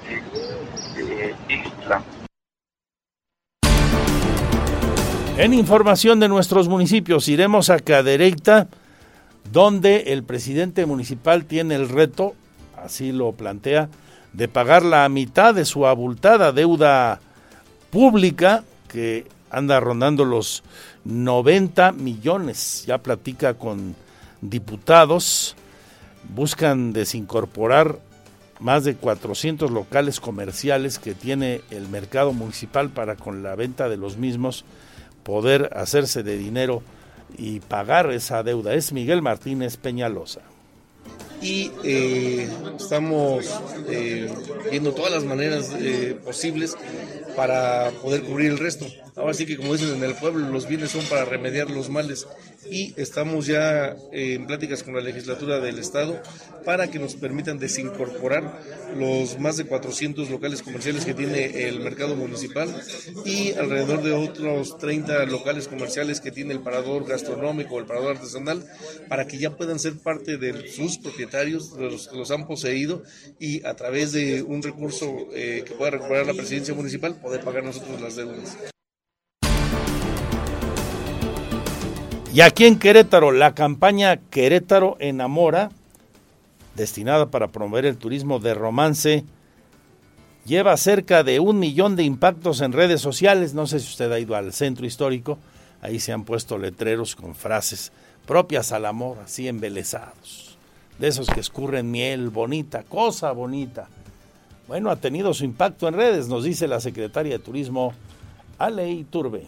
de, 0.95 1.35
Isla. 1.49 2.03
En 5.37 5.53
información 5.53 6.19
de 6.19 6.27
nuestros 6.27 6.67
municipios, 6.67 7.27
iremos 7.27 7.69
a 7.69 7.79
Cadereyta, 7.79 8.67
donde 9.51 10.13
el 10.13 10.23
presidente 10.23 10.85
municipal 10.85 11.45
tiene 11.45 11.75
el 11.75 11.89
reto, 11.89 12.35
así 12.77 13.11
lo 13.11 13.31
plantea, 13.31 13.89
de 14.33 14.47
pagar 14.47 14.83
la 14.83 15.07
mitad 15.09 15.53
de 15.55 15.65
su 15.65 15.87
abultada 15.87 16.51
deuda 16.51 17.19
pública 17.89 18.63
que 18.87 19.25
anda 19.49 19.79
rondando 19.79 20.25
los 20.25 20.63
90 21.05 21.91
millones. 21.93 22.83
Ya 22.85 22.97
platica 22.99 23.53
con 23.55 23.95
diputados, 24.41 25.55
buscan 26.29 26.93
desincorporar 26.93 27.99
más 28.59 28.83
de 28.83 28.95
400 28.95 29.71
locales 29.71 30.19
comerciales 30.19 30.99
que 30.99 31.15
tiene 31.15 31.61
el 31.71 31.87
mercado 31.89 32.31
municipal 32.31 32.89
para 32.89 33.15
con 33.15 33.43
la 33.43 33.55
venta 33.55 33.89
de 33.89 33.97
los 33.97 34.17
mismos 34.17 34.65
poder 35.23 35.71
hacerse 35.75 36.23
de 36.23 36.37
dinero 36.37 36.83
y 37.37 37.59
pagar 37.59 38.11
esa 38.11 38.43
deuda. 38.43 38.73
Es 38.73 38.93
Miguel 38.93 39.21
Martínez 39.21 39.77
Peñalosa 39.77 40.41
y 41.41 41.71
eh, 41.83 42.47
estamos 42.79 43.45
eh, 43.89 44.31
viendo 44.69 44.93
todas 44.93 45.11
las 45.11 45.23
maneras 45.23 45.71
eh, 45.79 46.15
posibles 46.23 46.75
para 47.35 47.91
poder 48.01 48.23
cubrir 48.23 48.51
el 48.51 48.59
resto. 48.59 48.85
Ahora 49.15 49.33
sí 49.33 49.45
que 49.45 49.57
como 49.57 49.73
dicen 49.73 49.95
en 49.95 50.03
el 50.03 50.15
pueblo, 50.15 50.47
los 50.49 50.67
bienes 50.67 50.91
son 50.91 51.03
para 51.05 51.25
remediar 51.25 51.69
los 51.69 51.89
males 51.89 52.27
y 52.69 52.93
estamos 52.95 53.47
ya 53.47 53.95
en 54.11 54.45
pláticas 54.47 54.83
con 54.83 54.95
la 54.95 55.01
legislatura 55.01 55.59
del 55.59 55.79
Estado 55.79 56.21
para 56.63 56.89
que 56.89 56.99
nos 56.99 57.15
permitan 57.15 57.59
desincorporar 57.59 58.59
los 58.95 59.39
más 59.39 59.57
de 59.57 59.65
400 59.65 60.29
locales 60.29 60.61
comerciales 60.61 61.05
que 61.05 61.13
tiene 61.13 61.67
el 61.67 61.79
mercado 61.79 62.15
municipal 62.15 62.73
y 63.25 63.53
alrededor 63.53 64.03
de 64.03 64.13
otros 64.13 64.77
30 64.77 65.25
locales 65.25 65.67
comerciales 65.67 66.21
que 66.21 66.31
tiene 66.31 66.53
el 66.53 66.59
parador 66.59 67.05
gastronómico 67.05 67.75
o 67.75 67.79
el 67.79 67.85
parador 67.85 68.15
artesanal 68.15 68.63
para 69.09 69.27
que 69.27 69.37
ya 69.37 69.55
puedan 69.55 69.79
ser 69.79 69.97
parte 69.97 70.37
de 70.37 70.69
sus 70.69 70.97
propietarios, 70.97 71.30
de 71.31 71.89
los 71.89 72.11
los 72.11 72.31
han 72.31 72.45
poseído 72.45 73.03
y 73.39 73.65
a 73.65 73.75
través 73.75 74.11
de 74.11 74.43
un 74.43 74.61
recurso 74.61 75.27
eh, 75.33 75.63
que 75.65 75.73
pueda 75.73 75.91
recuperar 75.91 76.27
la 76.27 76.33
presidencia 76.33 76.73
municipal 76.73 77.15
poder 77.15 77.41
pagar 77.41 77.63
nosotros 77.63 77.99
las 78.01 78.15
deudas. 78.15 78.57
Y 82.33 82.41
aquí 82.41 82.65
en 82.65 82.79
Querétaro, 82.79 83.31
la 83.31 83.53
campaña 83.53 84.17
Querétaro 84.17 84.95
Enamora, 84.99 85.69
destinada 86.75 87.29
para 87.29 87.49
promover 87.49 87.85
el 87.85 87.97
turismo 87.97 88.39
de 88.39 88.53
romance, 88.53 89.25
lleva 90.45 90.77
cerca 90.77 91.23
de 91.23 91.41
un 91.41 91.59
millón 91.59 91.97
de 91.97 92.03
impactos 92.03 92.61
en 92.61 92.71
redes 92.71 93.01
sociales. 93.01 93.53
No 93.53 93.67
sé 93.67 93.81
si 93.81 93.87
usted 93.87 94.11
ha 94.11 94.19
ido 94.19 94.35
al 94.35 94.53
centro 94.53 94.85
histórico, 94.85 95.39
ahí 95.81 95.99
se 95.99 96.13
han 96.13 96.23
puesto 96.23 96.57
letreros 96.57 97.17
con 97.17 97.35
frases 97.35 97.91
propias 98.25 98.71
al 98.71 98.85
amor, 98.85 99.17
así 99.25 99.49
embelesados. 99.49 100.50
De 100.99 101.07
esos 101.07 101.27
que 101.27 101.39
escurren 101.39 101.89
miel 101.89 102.29
bonita, 102.29 102.83
cosa 102.83 103.31
bonita. 103.31 103.87
Bueno, 104.67 104.89
ha 104.89 104.95
tenido 104.95 105.33
su 105.33 105.43
impacto 105.43 105.87
en 105.87 105.95
redes, 105.95 106.27
nos 106.27 106.43
dice 106.43 106.67
la 106.67 106.79
secretaria 106.79 107.33
de 107.33 107.39
Turismo, 107.39 107.93
Ale 108.57 109.05
Turbe. 109.09 109.47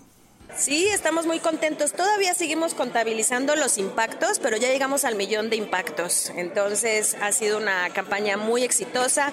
Sí, 0.55 0.87
estamos 0.87 1.25
muy 1.25 1.39
contentos. 1.39 1.93
Todavía 1.93 2.33
seguimos 2.33 2.73
contabilizando 2.73 3.55
los 3.55 3.77
impactos, 3.77 4.39
pero 4.39 4.57
ya 4.57 4.69
llegamos 4.69 5.03
al 5.03 5.15
millón 5.15 5.49
de 5.49 5.55
impactos. 5.55 6.31
Entonces 6.35 7.15
ha 7.21 7.31
sido 7.31 7.57
una 7.57 7.89
campaña 7.89 8.37
muy 8.37 8.63
exitosa. 8.63 9.31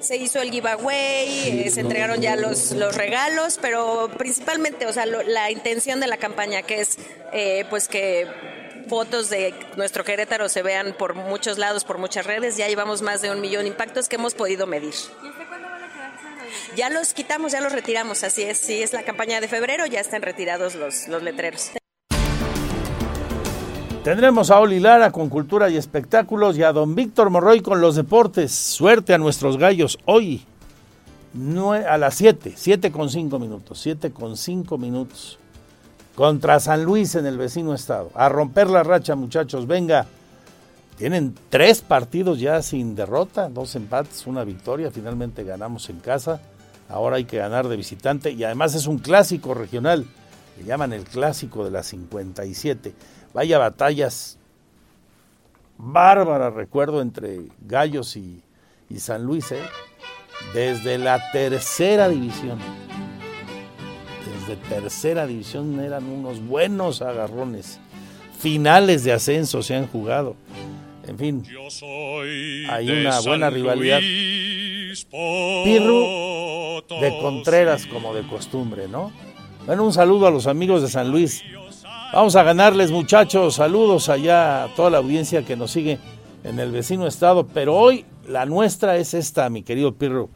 Se 0.00 0.16
hizo 0.16 0.40
el 0.40 0.50
giveaway, 0.50 1.62
eh, 1.64 1.70
se 1.70 1.80
entregaron 1.80 2.20
ya 2.20 2.36
los, 2.36 2.72
los 2.72 2.96
regalos, 2.96 3.58
pero 3.60 4.10
principalmente, 4.16 4.86
o 4.86 4.92
sea, 4.92 5.06
la 5.06 5.50
intención 5.50 6.00
de 6.00 6.08
la 6.08 6.16
campaña 6.16 6.62
que 6.62 6.80
es, 6.80 6.98
eh, 7.32 7.64
pues 7.70 7.86
que 7.86 8.26
fotos 8.88 9.30
de 9.30 9.54
nuestro 9.76 10.04
Querétaro 10.04 10.48
se 10.48 10.62
vean 10.62 10.94
por 10.98 11.14
muchos 11.14 11.58
lados, 11.58 11.84
por 11.84 11.98
muchas 11.98 12.26
redes. 12.26 12.56
Ya 12.56 12.68
llevamos 12.68 13.02
más 13.02 13.22
de 13.22 13.30
un 13.30 13.40
millón 13.40 13.62
de 13.62 13.68
impactos 13.68 14.08
que 14.08 14.16
hemos 14.16 14.34
podido 14.34 14.66
medir. 14.66 14.94
Ya 16.76 16.90
los 16.90 17.14
quitamos, 17.14 17.52
ya 17.52 17.60
los 17.60 17.72
retiramos, 17.72 18.24
así 18.24 18.42
es. 18.42 18.58
Si 18.58 18.82
es 18.82 18.92
la 18.92 19.02
campaña 19.02 19.40
de 19.40 19.48
febrero, 19.48 19.86
ya 19.86 20.00
están 20.00 20.22
retirados 20.22 20.74
los, 20.74 21.08
los 21.08 21.22
letreros. 21.22 21.70
Tendremos 24.04 24.50
a 24.50 24.58
Oli 24.58 24.80
Lara 24.80 25.12
con 25.12 25.28
cultura 25.28 25.70
y 25.70 25.76
espectáculos 25.76 26.58
y 26.58 26.64
a 26.64 26.72
don 26.72 26.94
Víctor 26.96 27.30
Morroy 27.30 27.60
con 27.60 27.80
los 27.80 27.94
deportes. 27.94 28.50
Suerte 28.52 29.14
a 29.14 29.18
nuestros 29.18 29.58
gallos 29.58 29.98
hoy 30.06 30.44
a 31.88 31.98
las 31.98 32.14
7, 32.16 32.54
7 32.56 32.90
con 32.90 33.08
5 33.08 33.38
minutos, 33.38 33.78
7 33.80 34.10
con 34.10 34.36
5 34.36 34.76
minutos. 34.76 35.38
Contra 36.14 36.60
San 36.60 36.84
Luis 36.84 37.14
en 37.14 37.26
el 37.26 37.38
vecino 37.38 37.74
estado. 37.74 38.10
A 38.14 38.28
romper 38.28 38.68
la 38.68 38.82
racha, 38.82 39.14
muchachos. 39.14 39.66
Venga. 39.66 40.06
Tienen 40.98 41.34
tres 41.48 41.80
partidos 41.80 42.38
ya 42.38 42.62
sin 42.62 42.94
derrota, 42.94 43.48
dos 43.48 43.74
empates, 43.74 44.26
una 44.26 44.44
victoria. 44.44 44.90
Finalmente 44.90 45.42
ganamos 45.42 45.88
en 45.88 46.00
casa. 46.00 46.40
Ahora 46.88 47.16
hay 47.16 47.24
que 47.24 47.38
ganar 47.38 47.68
de 47.68 47.76
visitante 47.76 48.30
y 48.30 48.44
además 48.44 48.74
es 48.74 48.86
un 48.86 48.98
clásico 48.98 49.54
regional. 49.54 50.06
Le 50.58 50.64
llaman 50.64 50.92
el 50.92 51.04
clásico 51.04 51.64
de 51.64 51.70
la 51.70 51.82
57. 51.82 52.94
Vaya 53.32 53.58
batallas 53.58 54.38
bárbaras, 55.78 56.52
recuerdo, 56.52 57.00
entre 57.00 57.40
Gallos 57.66 58.16
y, 58.16 58.42
San 58.98 59.24
Luis, 59.24 59.50
¿eh? 59.52 59.62
desde 60.52 60.98
la 60.98 61.30
tercera 61.32 62.08
división. 62.08 62.58
Desde 64.46 64.56
tercera 64.56 65.26
división 65.26 65.78
eran 65.78 66.04
unos 66.04 66.44
buenos 66.44 67.00
agarrones. 67.00 67.78
Finales 68.38 69.04
de 69.04 69.12
ascenso 69.12 69.62
se 69.62 69.76
han 69.76 69.86
jugado. 69.86 70.34
En 71.06 71.16
fin, 71.16 71.44
hay 72.68 72.90
una 72.90 73.20
buena 73.20 73.50
rivalidad. 73.50 74.00
Pirru 75.64 76.82
de 77.00 77.18
Contreras 77.20 77.86
como 77.86 78.14
de 78.14 78.26
costumbre, 78.26 78.88
¿no? 78.88 79.12
Bueno, 79.66 79.84
un 79.84 79.92
saludo 79.92 80.26
a 80.26 80.30
los 80.30 80.48
amigos 80.48 80.82
de 80.82 80.88
San 80.88 81.10
Luis. 81.10 81.44
Vamos 82.12 82.34
a 82.34 82.42
ganarles, 82.42 82.90
muchachos. 82.90 83.54
Saludos 83.54 84.08
allá 84.08 84.64
a 84.64 84.74
toda 84.74 84.90
la 84.90 84.98
audiencia 84.98 85.44
que 85.44 85.56
nos 85.56 85.70
sigue 85.70 85.98
en 86.42 86.58
el 86.58 86.72
vecino 86.72 87.06
estado. 87.06 87.46
Pero 87.46 87.76
hoy 87.76 88.04
la 88.26 88.44
nuestra 88.44 88.96
es 88.96 89.14
esta, 89.14 89.48
mi 89.50 89.62
querido 89.62 89.94
Pirro. 89.94 90.30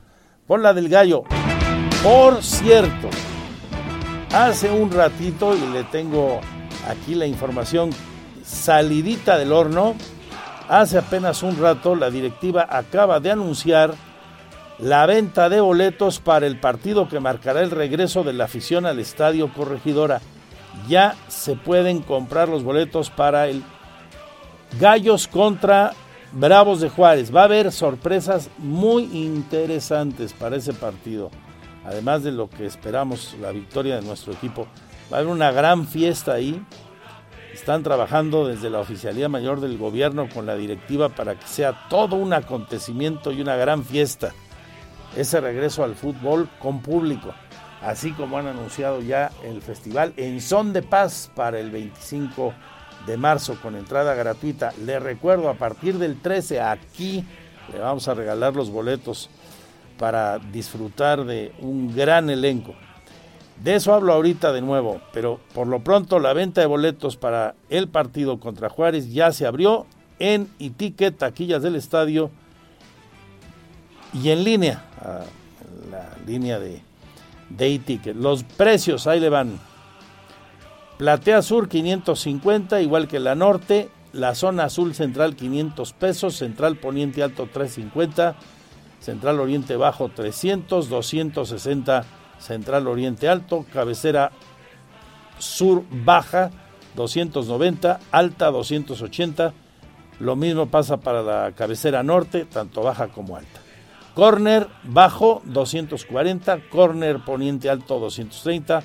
Pon 0.46 0.62
la 0.62 0.72
del 0.74 0.88
gallo. 0.88 1.24
Por 2.02 2.42
cierto, 2.42 3.10
hace 4.36 4.70
un 4.70 4.90
ratito, 4.90 5.56
y 5.56 5.60
le 5.72 5.84
tengo 5.84 6.40
aquí 6.88 7.14
la 7.14 7.26
información 7.26 7.90
salidita 8.44 9.38
del 9.38 9.52
horno, 9.52 9.94
hace 10.68 10.98
apenas 10.98 11.42
un 11.42 11.58
rato 11.58 11.94
la 11.94 12.10
directiva 12.10 12.66
acaba 12.68 13.18
de 13.20 13.30
anunciar 13.30 13.94
la 14.78 15.06
venta 15.06 15.48
de 15.48 15.60
boletos 15.60 16.20
para 16.20 16.46
el 16.46 16.60
partido 16.60 17.08
que 17.08 17.18
marcará 17.18 17.62
el 17.62 17.70
regreso 17.70 18.24
de 18.24 18.34
la 18.34 18.44
afición 18.44 18.84
al 18.84 18.98
Estadio 18.98 19.52
Corregidora. 19.52 20.20
Ya 20.86 21.16
se 21.28 21.56
pueden 21.56 22.02
comprar 22.02 22.48
los 22.48 22.62
boletos 22.62 23.08
para 23.08 23.48
el 23.48 23.62
Gallos 24.78 25.28
contra 25.28 25.94
Bravos 26.32 26.80
de 26.80 26.90
Juárez. 26.90 27.34
Va 27.34 27.42
a 27.42 27.44
haber 27.44 27.72
sorpresas 27.72 28.50
muy 28.58 29.04
interesantes 29.04 30.34
para 30.34 30.56
ese 30.56 30.74
partido. 30.74 31.30
Además 31.86 32.22
de 32.22 32.32
lo 32.32 32.50
que 32.50 32.66
esperamos, 32.66 33.36
la 33.40 33.52
victoria 33.52 33.96
de 33.96 34.02
nuestro 34.02 34.32
equipo. 34.32 34.66
Va 35.12 35.18
a 35.18 35.20
haber 35.20 35.32
una 35.32 35.52
gran 35.52 35.86
fiesta 35.86 36.32
ahí. 36.32 36.60
Están 37.54 37.82
trabajando 37.82 38.46
desde 38.46 38.68
la 38.68 38.80
Oficialía 38.80 39.28
Mayor 39.28 39.60
del 39.60 39.78
Gobierno 39.78 40.28
con 40.28 40.44
la 40.44 40.56
directiva 40.56 41.08
para 41.08 41.38
que 41.38 41.46
sea 41.46 41.88
todo 41.88 42.16
un 42.16 42.32
acontecimiento 42.32 43.32
y 43.32 43.40
una 43.40 43.56
gran 43.56 43.84
fiesta 43.84 44.32
ese 45.16 45.40
regreso 45.40 45.82
al 45.82 45.94
fútbol 45.94 46.48
con 46.60 46.80
público, 46.80 47.34
así 47.82 48.12
como 48.12 48.38
han 48.38 48.46
anunciado 48.46 49.00
ya 49.00 49.30
el 49.42 49.62
festival 49.62 50.12
en 50.16 50.40
Son 50.40 50.72
de 50.72 50.82
Paz 50.82 51.30
para 51.34 51.58
el 51.58 51.70
25 51.70 52.52
de 53.06 53.16
marzo 53.16 53.58
con 53.62 53.76
entrada 53.76 54.14
gratuita. 54.14 54.72
Le 54.84 54.98
recuerdo, 54.98 55.48
a 55.48 55.54
partir 55.54 55.98
del 55.98 56.20
13 56.20 56.60
aquí 56.60 57.24
le 57.72 57.78
vamos 57.78 58.06
a 58.08 58.14
regalar 58.14 58.54
los 58.54 58.70
boletos 58.70 59.30
para 59.98 60.38
disfrutar 60.38 61.24
de 61.24 61.52
un 61.60 61.94
gran 61.94 62.30
elenco. 62.30 62.74
De 63.62 63.74
eso 63.74 63.94
hablo 63.94 64.12
ahorita 64.12 64.52
de 64.52 64.60
nuevo, 64.60 65.00
pero 65.12 65.40
por 65.54 65.66
lo 65.66 65.82
pronto 65.82 66.18
la 66.18 66.34
venta 66.34 66.60
de 66.60 66.66
boletos 66.66 67.16
para 67.16 67.54
el 67.70 67.88
partido 67.88 68.38
contra 68.38 68.68
Juárez 68.68 69.12
ya 69.12 69.32
se 69.32 69.46
abrió 69.46 69.86
en 70.18 70.48
e-ticket, 70.58 71.16
taquillas 71.16 71.62
del 71.62 71.76
estadio 71.76 72.30
y 74.12 74.30
en 74.30 74.44
línea, 74.44 74.84
la 75.90 76.08
línea 76.26 76.58
de, 76.58 76.82
de 77.50 77.74
e-ticket. 77.74 78.16
Los 78.16 78.44
precios, 78.44 79.06
ahí 79.06 79.20
le 79.20 79.28
van. 79.28 79.58
Platea 80.98 81.42
Sur 81.42 81.68
550, 81.68 82.80
igual 82.80 83.08
que 83.08 83.20
la 83.20 83.34
Norte. 83.34 83.90
La 84.12 84.34
zona 84.34 84.64
azul 84.64 84.94
central 84.94 85.36
500 85.36 85.92
pesos, 85.92 86.36
central 86.36 86.76
poniente 86.76 87.22
alto 87.22 87.50
350, 87.52 88.34
central 89.00 89.40
oriente 89.40 89.76
bajo 89.76 90.08
300, 90.08 90.88
260 90.88 92.04
central 92.38 92.86
oriente 92.86 93.28
alto, 93.28 93.64
cabecera 93.72 94.30
sur 95.38 95.84
baja 95.90 96.50
290, 96.94 98.00
alta 98.10 98.50
280. 98.50 99.52
Lo 100.18 100.34
mismo 100.34 100.66
pasa 100.66 100.96
para 100.96 101.22
la 101.22 101.52
cabecera 101.52 102.02
norte, 102.02 102.46
tanto 102.46 102.82
baja 102.82 103.08
como 103.08 103.36
alta. 103.36 103.60
Corner 104.14 104.66
bajo 104.84 105.42
240, 105.44 106.68
corner 106.70 107.22
poniente 107.22 107.68
alto 107.68 107.98
230 107.98 108.82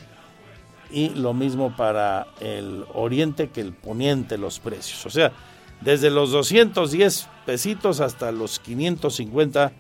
y 0.92 1.10
lo 1.10 1.34
mismo 1.34 1.74
para 1.78 2.28
el 2.42 2.86
oriente 2.94 3.50
que 3.50 3.62
el 3.62 3.72
poniente 3.72 4.38
los 4.38 4.60
precios. 4.60 5.06
O 5.06 5.10
sea, 5.10 5.32
desde 5.80 6.10
los 6.10 6.32
210 6.32 7.30
pesitos 7.46 8.02
hasta 8.02 8.34
los 8.34 8.60
550 8.60 9.72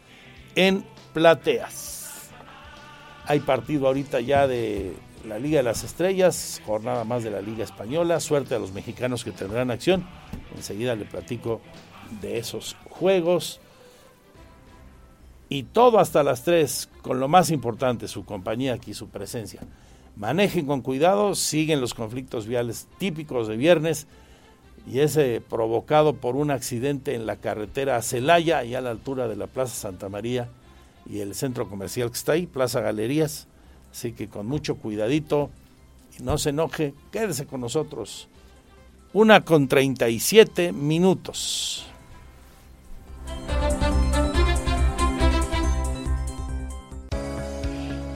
en 0.56 0.86
plateas. 1.14 2.30
Hay 3.26 3.40
partido 3.40 3.88
ahorita 3.88 4.20
ya 4.20 4.48
de 4.48 4.94
la 5.26 5.40
Liga 5.40 5.58
de 5.58 5.64
las 5.64 5.84
Estrellas, 5.84 6.62
jornada 6.66 7.04
más 7.04 7.24
de 7.24 7.32
la 7.32 7.42
Liga 7.42 7.64
Española. 7.64 8.20
Suerte 8.20 8.56
a 8.56 8.60
los 8.60 8.72
mexicanos 8.72 9.24
que 9.24 9.32
tendrán 9.32 9.72
acción. 9.72 10.06
Enseguida 10.56 10.96
le 10.96 11.06
platico 11.06 11.62
de 12.22 12.38
esos 12.38 12.76
juegos. 12.90 13.60
Y 15.50 15.64
todo 15.64 16.00
hasta 16.00 16.24
las 16.24 16.44
3, 16.44 16.90
con 17.02 17.20
lo 17.20 17.28
más 17.28 17.52
importante, 17.52 18.08
su 18.08 18.26
compañía 18.26 18.74
aquí, 18.74 18.94
su 18.94 19.10
presencia. 19.10 19.62
Manejen 20.16 20.66
con 20.66 20.82
cuidado, 20.82 21.36
siguen 21.36 21.82
los 21.82 21.94
conflictos 21.94 22.48
viales 22.48 22.88
típicos 22.98 23.48
de 23.48 23.58
viernes 23.58 24.08
y 24.88 25.00
ese 25.00 25.41
provocado 25.41 26.13
por 26.13 26.36
un 26.36 26.52
accidente 26.52 27.15
en 27.15 27.26
la 27.26 27.36
carretera 27.36 27.96
a 27.96 28.02
Celaya, 28.02 28.63
y 28.63 28.76
a 28.76 28.82
la 28.82 28.91
altura 28.91 29.28
de 29.28 29.36
la 29.36 29.48
Plaza 29.48 29.76
Santa 29.76 30.10
María 30.10 30.50
y 31.10 31.20
el 31.20 31.36
centro 31.36 31.67
comercial 31.70 32.10
que 32.10 32.17
está 32.17 32.34
ahí, 32.34 32.48
Plaza 32.48 32.82
Galerías 32.82 33.48
Así 33.91 34.13
que 34.13 34.30
con 34.30 34.48
mucho 34.48 34.76
cuidadito 34.76 35.50
y 36.17 36.24
no 36.24 36.38
se 36.38 36.50
enoje, 36.50 36.94
quédese 37.12 37.46
con 37.46 37.62
nosotros. 37.62 38.28
Una 39.13 39.44
con 39.44 39.67
37 39.67 40.72
minutos. 40.72 41.86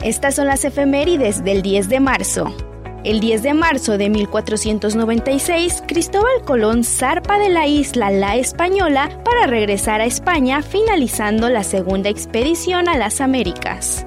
Estas 0.02 0.36
son 0.36 0.46
las 0.46 0.64
efemérides 0.64 1.44
del 1.44 1.62
10 1.62 1.88
de 1.88 2.00
marzo. 2.00 2.75
El 3.06 3.20
10 3.20 3.44
de 3.44 3.54
marzo 3.54 3.98
de 3.98 4.10
1496, 4.10 5.84
Cristóbal 5.86 6.42
Colón 6.44 6.82
zarpa 6.82 7.38
de 7.38 7.48
la 7.50 7.68
isla 7.68 8.10
La 8.10 8.34
Española 8.34 9.22
para 9.24 9.46
regresar 9.46 10.00
a 10.00 10.06
España, 10.06 10.60
finalizando 10.60 11.48
la 11.48 11.62
segunda 11.62 12.08
expedición 12.08 12.88
a 12.88 12.98
las 12.98 13.20
Américas. 13.20 14.04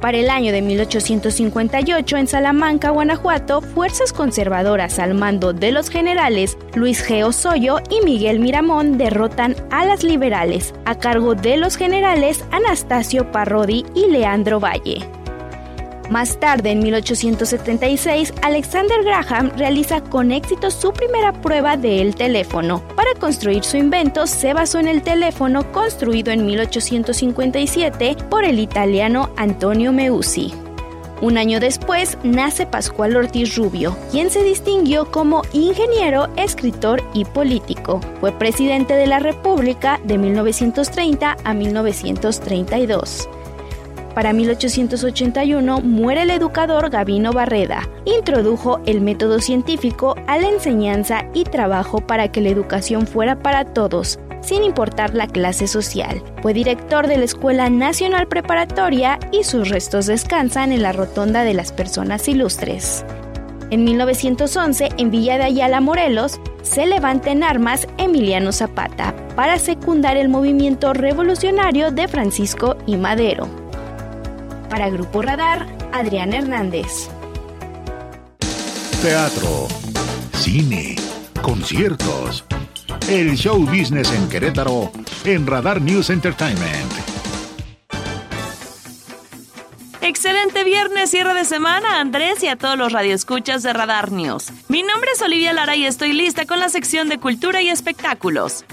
Para 0.00 0.16
el 0.16 0.30
año 0.30 0.50
de 0.50 0.62
1858, 0.62 2.16
en 2.16 2.26
Salamanca, 2.26 2.88
Guanajuato, 2.88 3.60
fuerzas 3.60 4.14
conservadoras 4.14 4.98
al 4.98 5.12
mando 5.12 5.52
de 5.52 5.70
los 5.70 5.90
generales 5.90 6.56
Luis 6.74 7.06
G. 7.06 7.26
Osoyo 7.26 7.80
y 7.90 8.02
Miguel 8.02 8.40
Miramón 8.40 8.96
derrotan 8.96 9.56
a 9.70 9.84
las 9.84 10.04
liberales, 10.04 10.72
a 10.86 10.94
cargo 10.94 11.34
de 11.34 11.58
los 11.58 11.76
generales 11.76 12.42
Anastasio 12.50 13.30
Parrodi 13.30 13.84
y 13.94 14.10
Leandro 14.10 14.58
Valle. 14.58 15.21
Más 16.12 16.38
tarde, 16.38 16.72
en 16.72 16.80
1876, 16.80 18.34
Alexander 18.42 19.02
Graham 19.02 19.50
realiza 19.56 20.02
con 20.02 20.30
éxito 20.30 20.70
su 20.70 20.92
primera 20.92 21.32
prueba 21.32 21.78
del 21.78 22.14
teléfono. 22.14 22.86
Para 22.96 23.14
construir 23.14 23.64
su 23.64 23.78
invento, 23.78 24.26
se 24.26 24.52
basó 24.52 24.78
en 24.78 24.88
el 24.88 25.00
teléfono 25.00 25.72
construido 25.72 26.30
en 26.30 26.44
1857 26.44 28.16
por 28.28 28.44
el 28.44 28.58
italiano 28.58 29.30
Antonio 29.38 29.90
Meucci. 29.90 30.52
Un 31.22 31.38
año 31.38 31.60
después 31.60 32.18
nace 32.22 32.66
Pascual 32.66 33.16
Ortiz 33.16 33.56
Rubio, 33.56 33.96
quien 34.10 34.28
se 34.28 34.44
distinguió 34.44 35.10
como 35.10 35.40
ingeniero, 35.54 36.28
escritor 36.36 37.02
y 37.14 37.24
político. 37.24 38.02
Fue 38.20 38.32
presidente 38.32 38.92
de 38.92 39.06
la 39.06 39.18
República 39.18 39.98
de 40.04 40.18
1930 40.18 41.38
a 41.42 41.54
1932. 41.54 43.30
Para 44.14 44.34
1881 44.34 45.80
muere 45.80 46.22
el 46.22 46.30
educador 46.30 46.90
Gavino 46.90 47.32
Barreda. 47.32 47.88
Introdujo 48.04 48.80
el 48.84 49.00
método 49.00 49.40
científico 49.40 50.14
a 50.26 50.36
la 50.36 50.48
enseñanza 50.48 51.24
y 51.32 51.44
trabajo 51.44 52.06
para 52.06 52.30
que 52.30 52.42
la 52.42 52.50
educación 52.50 53.06
fuera 53.06 53.38
para 53.38 53.64
todos, 53.64 54.18
sin 54.42 54.64
importar 54.64 55.14
la 55.14 55.26
clase 55.26 55.66
social. 55.66 56.22
Fue 56.42 56.52
director 56.52 57.06
de 57.06 57.16
la 57.16 57.24
Escuela 57.24 57.70
Nacional 57.70 58.28
Preparatoria 58.28 59.18
y 59.30 59.44
sus 59.44 59.70
restos 59.70 60.06
descansan 60.06 60.72
en 60.72 60.82
la 60.82 60.92
Rotonda 60.92 61.42
de 61.42 61.54
las 61.54 61.72
Personas 61.72 62.28
Ilustres. 62.28 63.06
En 63.70 63.84
1911, 63.84 64.90
en 64.98 65.10
Villa 65.10 65.38
de 65.38 65.44
Ayala, 65.44 65.80
Morelos, 65.80 66.38
se 66.60 66.84
levanta 66.84 67.30
en 67.30 67.42
armas 67.42 67.88
Emiliano 67.96 68.52
Zapata 68.52 69.14
para 69.34 69.58
secundar 69.58 70.18
el 70.18 70.28
movimiento 70.28 70.92
revolucionario 70.92 71.90
de 71.90 72.06
Francisco 72.08 72.76
y 72.86 72.96
Madero. 72.96 73.61
Para 74.72 74.88
Grupo 74.88 75.20
Radar, 75.20 75.66
Adrián 75.92 76.32
Hernández. 76.32 77.10
Teatro, 79.02 79.68
cine, 80.32 80.96
conciertos. 81.42 82.42
El 83.06 83.36
show 83.36 83.58
business 83.66 84.10
en 84.14 84.30
Querétaro 84.30 84.90
en 85.26 85.46
Radar 85.46 85.82
News 85.82 86.08
Entertainment. 86.08 86.90
Excelente 90.00 90.64
viernes, 90.64 91.10
cierre 91.10 91.34
de 91.34 91.44
semana, 91.44 92.00
Andrés 92.00 92.42
y 92.42 92.48
a 92.48 92.56
todos 92.56 92.78
los 92.78 92.92
radioescuchas 92.92 93.62
de 93.62 93.74
Radar 93.74 94.10
News. 94.10 94.52
Mi 94.68 94.82
nombre 94.82 95.10
es 95.14 95.20
Olivia 95.20 95.52
Lara 95.52 95.76
y 95.76 95.84
estoy 95.84 96.14
lista 96.14 96.46
con 96.46 96.60
la 96.60 96.70
sección 96.70 97.10
de 97.10 97.18
cultura 97.18 97.60
y 97.60 97.68
espectáculos. 97.68 98.64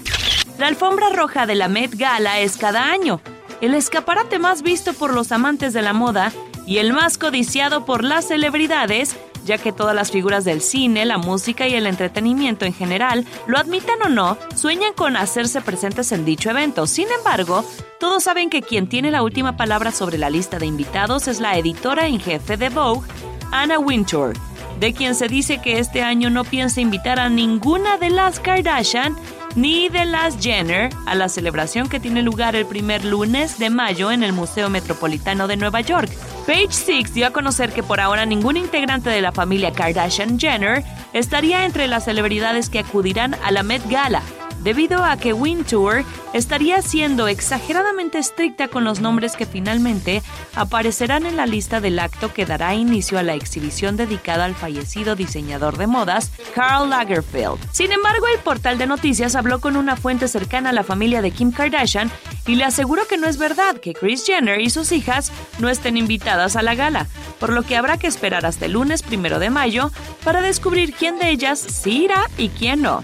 La 0.58 0.68
alfombra 0.68 1.10
roja 1.10 1.44
de 1.44 1.56
la 1.56 1.68
Met 1.68 1.94
Gala 1.94 2.40
es 2.40 2.56
cada 2.56 2.90
año, 2.90 3.20
el 3.60 3.74
escaparate 3.74 4.38
más 4.38 4.62
visto 4.62 4.92
por 4.94 5.14
los 5.14 5.32
amantes 5.32 5.72
de 5.72 5.82
la 5.82 5.92
moda 5.92 6.32
y 6.66 6.78
el 6.78 6.92
más 6.92 7.18
codiciado 7.18 7.84
por 7.84 8.04
las 8.04 8.28
celebridades, 8.28 9.16
ya 9.44 9.58
que 9.58 9.72
todas 9.72 9.94
las 9.94 10.10
figuras 10.10 10.44
del 10.44 10.60
cine, 10.60 11.04
la 11.04 11.18
música 11.18 11.66
y 11.66 11.74
el 11.74 11.86
entretenimiento 11.86 12.64
en 12.64 12.72
general, 12.72 13.26
lo 13.46 13.58
admitan 13.58 14.00
o 14.04 14.08
no, 14.08 14.38
sueñan 14.54 14.92
con 14.94 15.16
hacerse 15.16 15.60
presentes 15.60 16.12
en 16.12 16.24
dicho 16.24 16.50
evento. 16.50 16.86
Sin 16.86 17.08
embargo, 17.10 17.64
todos 17.98 18.22
saben 18.22 18.50
que 18.50 18.62
quien 18.62 18.88
tiene 18.88 19.10
la 19.10 19.22
última 19.22 19.56
palabra 19.56 19.90
sobre 19.92 20.18
la 20.18 20.30
lista 20.30 20.58
de 20.58 20.66
invitados 20.66 21.28
es 21.28 21.40
la 21.40 21.56
editora 21.56 22.06
en 22.06 22.20
jefe 22.20 22.56
de 22.56 22.68
Vogue, 22.68 23.06
Anna 23.52 23.78
Wintour, 23.78 24.34
de 24.78 24.92
quien 24.92 25.14
se 25.14 25.28
dice 25.28 25.58
que 25.58 25.78
este 25.78 26.02
año 26.02 26.30
no 26.30 26.44
piensa 26.44 26.80
invitar 26.80 27.18
a 27.18 27.28
ninguna 27.28 27.98
de 27.98 28.10
las 28.10 28.40
Kardashian 28.40 29.16
ni 29.54 29.88
de 29.88 30.04
las 30.04 30.38
Jenner 30.38 30.90
a 31.06 31.14
la 31.14 31.28
celebración 31.28 31.88
que 31.88 32.00
tiene 32.00 32.22
lugar 32.22 32.56
el 32.56 32.66
primer 32.66 33.04
lunes 33.04 33.58
de 33.58 33.70
mayo 33.70 34.12
en 34.12 34.22
el 34.22 34.32
Museo 34.32 34.70
Metropolitano 34.70 35.48
de 35.48 35.56
Nueva 35.56 35.80
York. 35.80 36.10
Page 36.46 36.72
Six 36.72 37.14
dio 37.14 37.26
a 37.26 37.30
conocer 37.30 37.72
que 37.72 37.82
por 37.82 38.00
ahora 38.00 38.26
ningún 38.26 38.56
integrante 38.56 39.10
de 39.10 39.20
la 39.20 39.32
familia 39.32 39.72
Kardashian 39.72 40.38
Jenner 40.38 40.84
estaría 41.12 41.64
entre 41.64 41.86
las 41.86 42.04
celebridades 42.04 42.70
que 42.70 42.80
acudirán 42.80 43.34
a 43.44 43.50
la 43.50 43.62
Met 43.62 43.82
Gala, 43.88 44.22
debido 44.62 45.04
a 45.04 45.16
que 45.16 45.32
Wintour 45.32 46.04
estaría 46.32 46.80
siendo 46.82 47.28
exageradamente 47.28 48.18
estricta 48.18 48.68
con 48.68 48.84
los 48.84 49.00
nombres 49.00 49.36
que 49.36 49.46
finalmente 49.46 50.22
aparecerán 50.54 51.26
en 51.26 51.36
la 51.36 51.46
lista 51.46 51.80
del 51.80 51.98
acto 51.98 52.32
que 52.32 52.46
dará 52.46 52.74
inicio 52.74 53.18
a 53.18 53.22
la 53.22 53.34
exhibición 53.34 53.96
dedicada 53.96 54.44
al 54.44 54.54
fallecido 54.54 55.16
diseñador 55.16 55.76
de 55.76 55.86
modas 55.86 56.30
Karl 56.54 56.90
Lagerfeld. 56.90 57.58
Sin 57.72 57.92
embargo, 57.92 58.26
el 58.32 58.40
portal 58.40 58.78
de 58.78 58.86
noticias 58.86 59.34
habló 59.34 59.60
con 59.60 59.76
una 59.76 59.96
fuente 59.96 60.28
cercana 60.28 60.70
a 60.70 60.74
la 60.74 60.84
familia 60.84 61.22
de 61.22 61.30
Kim 61.30 61.52
Kardashian 61.52 62.10
y 62.46 62.54
le 62.54 62.64
aseguró 62.64 63.06
que 63.06 63.18
no 63.18 63.26
es 63.26 63.38
verdad 63.38 63.76
que 63.76 63.94
Kris 63.94 64.24
Jenner 64.26 64.60
y 64.60 64.70
sus 64.70 64.92
hijas 64.92 65.32
no 65.58 65.68
estén 65.68 65.96
invitadas 65.96 66.56
a 66.56 66.62
la 66.62 66.74
gala, 66.74 67.06
por 67.38 67.52
lo 67.52 67.62
que 67.62 67.76
habrá 67.76 67.98
que 67.98 68.06
esperar 68.06 68.46
hasta 68.46 68.66
el 68.66 68.72
lunes 68.72 69.02
primero 69.02 69.38
de 69.38 69.50
mayo 69.50 69.90
para 70.24 70.40
descubrir 70.40 70.92
quién 70.94 71.18
de 71.18 71.30
ellas 71.30 71.58
sí 71.58 72.04
irá 72.04 72.28
y 72.36 72.48
quién 72.48 72.82
no. 72.82 73.02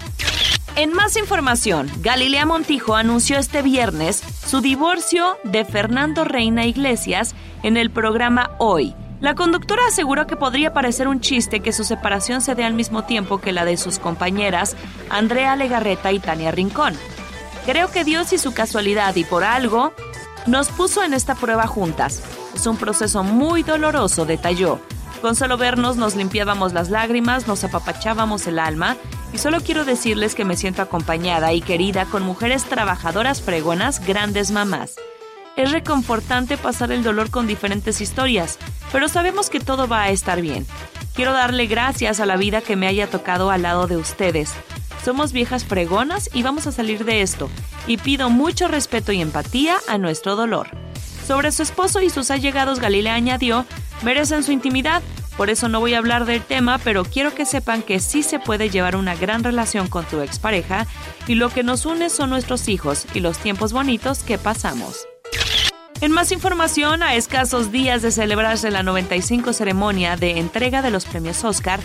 En 0.77 0.93
más 0.93 1.17
información, 1.17 1.89
Galilea 2.01 2.45
Montijo 2.45 2.95
anunció 2.95 3.39
este 3.39 3.63
viernes 3.63 4.21
su 4.45 4.61
divorcio 4.61 5.35
de 5.43 5.65
Fernando 5.65 6.23
Reina 6.23 6.67
Iglesias 6.67 7.33
en 7.63 7.77
el 7.77 7.89
programa 7.89 8.51
Hoy 8.59 8.93
La 9.19 9.33
conductora 9.33 9.81
aseguró 9.87 10.27
que 10.27 10.35
podría 10.35 10.73
parecer 10.75 11.07
un 11.07 11.19
chiste 11.19 11.61
que 11.61 11.73
su 11.73 11.83
separación 11.83 12.41
se 12.41 12.53
dé 12.53 12.63
al 12.63 12.75
mismo 12.75 13.05
tiempo 13.05 13.39
que 13.39 13.53
la 13.53 13.65
de 13.65 13.75
sus 13.75 13.97
compañeras 13.97 14.75
Andrea 15.09 15.55
Legarreta 15.55 16.11
y 16.11 16.19
Tania 16.19 16.51
Rincón. 16.51 16.93
Creo 17.65 17.89
que 17.89 18.03
Dios 18.03 18.31
y 18.31 18.37
su 18.37 18.53
casualidad 18.53 19.15
y 19.15 19.23
por 19.23 19.43
algo 19.43 19.93
nos 20.45 20.69
puso 20.69 21.03
en 21.03 21.15
esta 21.15 21.33
prueba 21.33 21.65
juntas. 21.65 22.21
Es 22.53 22.67
un 22.67 22.77
proceso 22.77 23.23
muy 23.23 23.63
doloroso, 23.63 24.25
detalló. 24.25 24.79
Con 25.23 25.35
solo 25.35 25.57
vernos 25.57 25.97
nos 25.97 26.15
limpiábamos 26.15 26.73
las 26.73 26.91
lágrimas, 26.91 27.47
nos 27.47 27.63
apapachábamos 27.63 28.45
el 28.45 28.59
alma 28.59 28.95
y 29.33 29.37
solo 29.37 29.61
quiero 29.61 29.85
decirles 29.85 30.35
que 30.35 30.45
me 30.45 30.55
siento 30.55 30.81
acompañada 30.81 31.53
y 31.53 31.61
querida 31.61 32.05
con 32.05 32.23
mujeres 32.23 32.63
trabajadoras 32.65 33.41
fregonas, 33.41 34.05
grandes 34.05 34.51
mamás. 34.51 34.95
Es 35.55 35.71
reconfortante 35.71 36.57
pasar 36.57 36.91
el 36.91 37.03
dolor 37.03 37.29
con 37.31 37.47
diferentes 37.47 37.99
historias, 37.99 38.59
pero 38.91 39.09
sabemos 39.09 39.49
que 39.49 39.59
todo 39.59 39.87
va 39.87 40.03
a 40.03 40.09
estar 40.11 40.41
bien. 40.41 40.65
Quiero 41.15 41.33
darle 41.33 41.65
gracias 41.65 42.19
a 42.19 42.27
la 42.27 42.37
vida 42.37 42.61
que 42.61 42.75
me 42.75 42.87
haya 42.87 43.09
tocado 43.09 43.49
al 43.49 43.63
lado 43.63 43.87
de 43.87 43.97
ustedes. 43.97 44.53
Somos 45.03 45.31
viejas 45.31 45.65
fregonas 45.65 46.29
y 46.33 46.43
vamos 46.43 46.67
a 46.67 46.71
salir 46.71 47.05
de 47.05 47.21
esto, 47.21 47.49
y 47.87 47.97
pido 47.97 48.29
mucho 48.29 48.67
respeto 48.67 49.11
y 49.11 49.21
empatía 49.21 49.77
a 49.87 49.97
nuestro 49.97 50.35
dolor. 50.35 50.67
Sobre 51.25 51.51
su 51.51 51.63
esposo 51.63 52.01
y 52.01 52.09
sus 52.09 52.29
allegados, 52.29 52.79
Galilea 52.79 53.15
añadió, 53.15 53.65
merecen 54.03 54.43
su 54.43 54.51
intimidad, 54.51 55.01
por 55.37 55.51
eso 55.51 55.69
no 55.69 55.79
voy 55.79 55.93
a 55.93 55.99
hablar 55.99 56.25
del 56.25 56.41
tema, 56.41 56.79
pero 56.79 57.05
quiero 57.05 57.33
que 57.33 57.45
sepan 57.45 57.83
que 57.83 57.99
sí 57.99 58.23
se 58.23 58.39
puede 58.39 58.69
llevar 58.69 58.95
una 58.95 59.15
gran 59.15 59.43
relación 59.43 59.87
con 59.87 60.03
tu 60.05 60.21
expareja 60.21 60.87
y 61.27 61.35
lo 61.35 61.49
que 61.49 61.63
nos 61.63 61.85
une 61.85 62.09
son 62.09 62.31
nuestros 62.31 62.67
hijos 62.67 63.05
y 63.13 63.19
los 63.19 63.37
tiempos 63.37 63.71
bonitos 63.71 64.23
que 64.23 64.37
pasamos. 64.37 65.07
En 66.01 66.11
más 66.11 66.31
información, 66.31 67.01
a 67.01 67.15
escasos 67.15 67.71
días 67.71 68.01
de 68.01 68.11
celebrarse 68.11 68.69
la 68.69 68.83
95 68.83 69.53
ceremonia 69.53 70.15
de 70.15 70.37
entrega 70.37 70.81
de 70.81 70.91
los 70.91 71.05
premios 71.05 71.43
Oscar, 71.43 71.79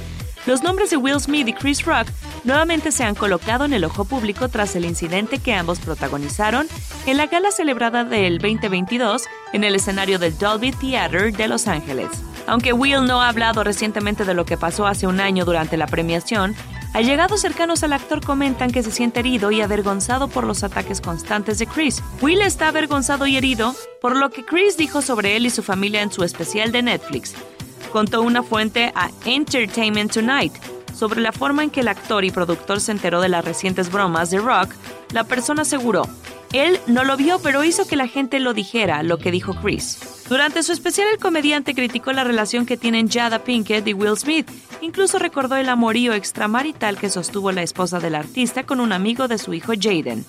los 0.44 0.62
nombres 0.62 0.90
de 0.90 0.96
Will 0.96 1.20
Smith 1.20 1.48
y 1.48 1.52
Chris 1.52 1.84
Rock 1.84 2.08
nuevamente 2.44 2.90
se 2.90 3.04
han 3.04 3.14
colocado 3.14 3.64
en 3.64 3.72
el 3.72 3.84
ojo 3.84 4.04
público 4.04 4.48
tras 4.48 4.74
el 4.76 4.84
incidente 4.84 5.38
que 5.38 5.54
ambos 5.54 5.78
protagonizaron 5.78 6.66
en 7.06 7.16
la 7.16 7.26
gala 7.26 7.52
celebrada 7.52 8.04
del 8.04 8.38
2022 8.38 9.24
en 9.52 9.64
el 9.64 9.76
escenario 9.76 10.18
del 10.18 10.36
Dolby 10.36 10.72
Theater 10.72 11.32
de 11.32 11.48
Los 11.48 11.68
Ángeles. 11.68 12.08
Aunque 12.46 12.72
Will 12.72 13.04
no 13.04 13.22
ha 13.22 13.28
hablado 13.28 13.64
recientemente 13.64 14.24
de 14.24 14.34
lo 14.34 14.44
que 14.44 14.56
pasó 14.56 14.86
hace 14.86 15.06
un 15.06 15.20
año 15.20 15.44
durante 15.44 15.76
la 15.76 15.86
premiación, 15.86 16.54
Allegados 16.94 17.40
cercanos 17.40 17.82
al 17.84 17.94
actor 17.94 18.22
comentan 18.22 18.70
que 18.70 18.82
se 18.82 18.90
siente 18.90 19.20
herido 19.20 19.50
y 19.50 19.62
avergonzado 19.62 20.28
por 20.28 20.44
los 20.44 20.62
ataques 20.62 21.00
constantes 21.00 21.58
de 21.58 21.66
Chris. 21.66 22.02
Will 22.20 22.42
está 22.42 22.68
avergonzado 22.68 23.26
y 23.26 23.38
herido 23.38 23.74
por 24.02 24.14
lo 24.14 24.28
que 24.28 24.44
Chris 24.44 24.76
dijo 24.76 25.00
sobre 25.00 25.36
él 25.36 25.46
y 25.46 25.50
su 25.50 25.62
familia 25.62 26.02
en 26.02 26.12
su 26.12 26.22
especial 26.22 26.70
de 26.70 26.82
Netflix. 26.82 27.32
Contó 27.92 28.20
una 28.20 28.42
fuente 28.42 28.92
a 28.94 29.10
Entertainment 29.24 30.12
Tonight 30.12 30.52
sobre 30.94 31.22
la 31.22 31.32
forma 31.32 31.62
en 31.62 31.70
que 31.70 31.80
el 31.80 31.88
actor 31.88 32.26
y 32.26 32.30
productor 32.30 32.78
se 32.78 32.92
enteró 32.92 33.22
de 33.22 33.30
las 33.30 33.44
recientes 33.44 33.90
bromas 33.90 34.28
de 34.28 34.40
Rock. 34.40 34.74
La 35.12 35.24
persona 35.24 35.62
aseguró, 35.62 36.06
él 36.52 36.78
no 36.86 37.04
lo 37.04 37.16
vio, 37.16 37.38
pero 37.38 37.64
hizo 37.64 37.86
que 37.86 37.96
la 37.96 38.08
gente 38.08 38.40
lo 38.40 38.54
dijera, 38.54 39.02
lo 39.02 39.18
que 39.18 39.30
dijo 39.30 39.54
Chris. 39.54 39.98
Durante 40.28 40.62
su 40.62 40.72
especial, 40.72 41.08
el 41.12 41.18
comediante 41.18 41.74
criticó 41.74 42.12
la 42.12 42.24
relación 42.24 42.66
que 42.66 42.76
tienen 42.76 43.08
Jada 43.08 43.40
Pinkett 43.40 43.86
y 43.86 43.94
Will 43.94 44.16
Smith. 44.16 44.50
Incluso 44.80 45.18
recordó 45.18 45.56
el 45.56 45.68
amorío 45.68 46.12
extramarital 46.14 46.98
que 46.98 47.10
sostuvo 47.10 47.52
la 47.52 47.62
esposa 47.62 48.00
del 48.00 48.14
artista 48.14 48.64
con 48.64 48.80
un 48.80 48.92
amigo 48.92 49.28
de 49.28 49.38
su 49.38 49.54
hijo 49.54 49.72
Jaden. 49.78 50.24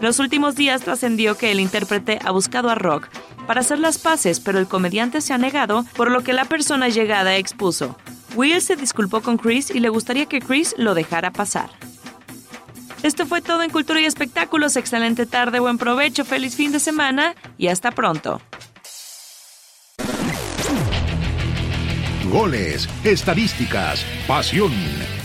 Los 0.00 0.20
últimos 0.20 0.54
días 0.54 0.82
trascendió 0.82 1.36
que 1.36 1.50
el 1.50 1.60
intérprete 1.60 2.18
ha 2.24 2.30
buscado 2.30 2.70
a 2.70 2.76
Rock 2.76 3.08
para 3.46 3.60
hacer 3.60 3.78
las 3.78 3.98
paces, 3.98 4.40
pero 4.40 4.58
el 4.58 4.68
comediante 4.68 5.20
se 5.20 5.32
ha 5.32 5.38
negado, 5.38 5.84
por 5.96 6.10
lo 6.10 6.22
que 6.22 6.32
la 6.32 6.44
persona 6.44 6.88
llegada 6.88 7.36
expuso. 7.36 7.96
Will 8.36 8.60
se 8.60 8.76
disculpó 8.76 9.22
con 9.22 9.38
Chris 9.38 9.70
y 9.70 9.80
le 9.80 9.88
gustaría 9.88 10.26
que 10.26 10.40
Chris 10.40 10.74
lo 10.78 10.94
dejara 10.94 11.32
pasar. 11.32 11.70
Esto 13.02 13.26
fue 13.26 13.40
todo 13.40 13.62
en 13.62 13.70
Cultura 13.70 14.00
y 14.00 14.04
Espectáculos. 14.04 14.76
Excelente 14.76 15.26
tarde, 15.26 15.60
buen 15.60 15.78
provecho, 15.78 16.24
feliz 16.24 16.56
fin 16.56 16.72
de 16.72 16.80
semana 16.80 17.34
y 17.56 17.68
hasta 17.68 17.90
pronto. 17.92 18.40
Goles, 22.30 22.88
estadísticas, 23.04 24.04
pasión, 24.26 24.72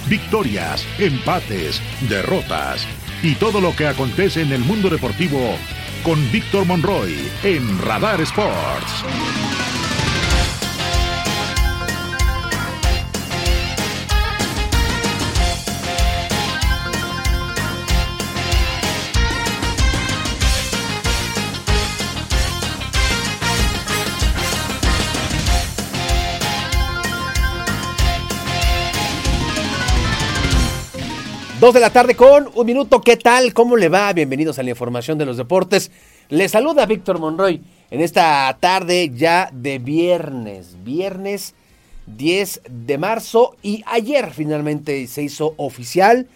victorias, 0.08 0.86
empates, 1.00 1.82
derrotas 2.08 2.86
y 3.22 3.36
todo 3.36 3.60
lo 3.60 3.76
que 3.76 3.88
acontece 3.88 4.42
en 4.42 4.54
el 4.54 4.62
mundo 4.62 4.90
deportivo 4.90 5.58
con 6.04 6.20
Víctor 6.32 6.66
Monroy 6.66 7.14
en 7.44 7.80
Radar 7.82 8.22
Sports. 8.22 9.73
Dos 31.64 31.74
de 31.74 31.80
la 31.80 31.92
tarde 31.92 32.14
con 32.14 32.50
un 32.56 32.66
minuto. 32.66 33.00
¿Qué 33.00 33.16
tal? 33.16 33.54
¿Cómo 33.54 33.78
le 33.78 33.88
va? 33.88 34.12
Bienvenidos 34.12 34.60
a 34.60 34.64
la 34.64 34.72
información 34.72 35.18
de 35.18 35.26
los 35.26 35.38
deportes. 35.38 35.92
Le 36.28 36.50
saluda 36.50 36.86
Víctor 36.86 37.20
Monroy 37.20 37.62
en 37.90 38.02
esta 38.02 38.58
tarde 38.60 39.10
ya 39.16 39.50
de 39.54 39.80
viernes. 39.80 40.76
Viernes 40.84 41.56
10 42.08 42.64
de 42.70 42.98
marzo 42.98 43.56
y 43.64 43.82
ayer 43.86 44.32
finalmente 44.34 45.08
se 45.08 45.24
hizo 45.24 45.54
oficial 45.56 46.28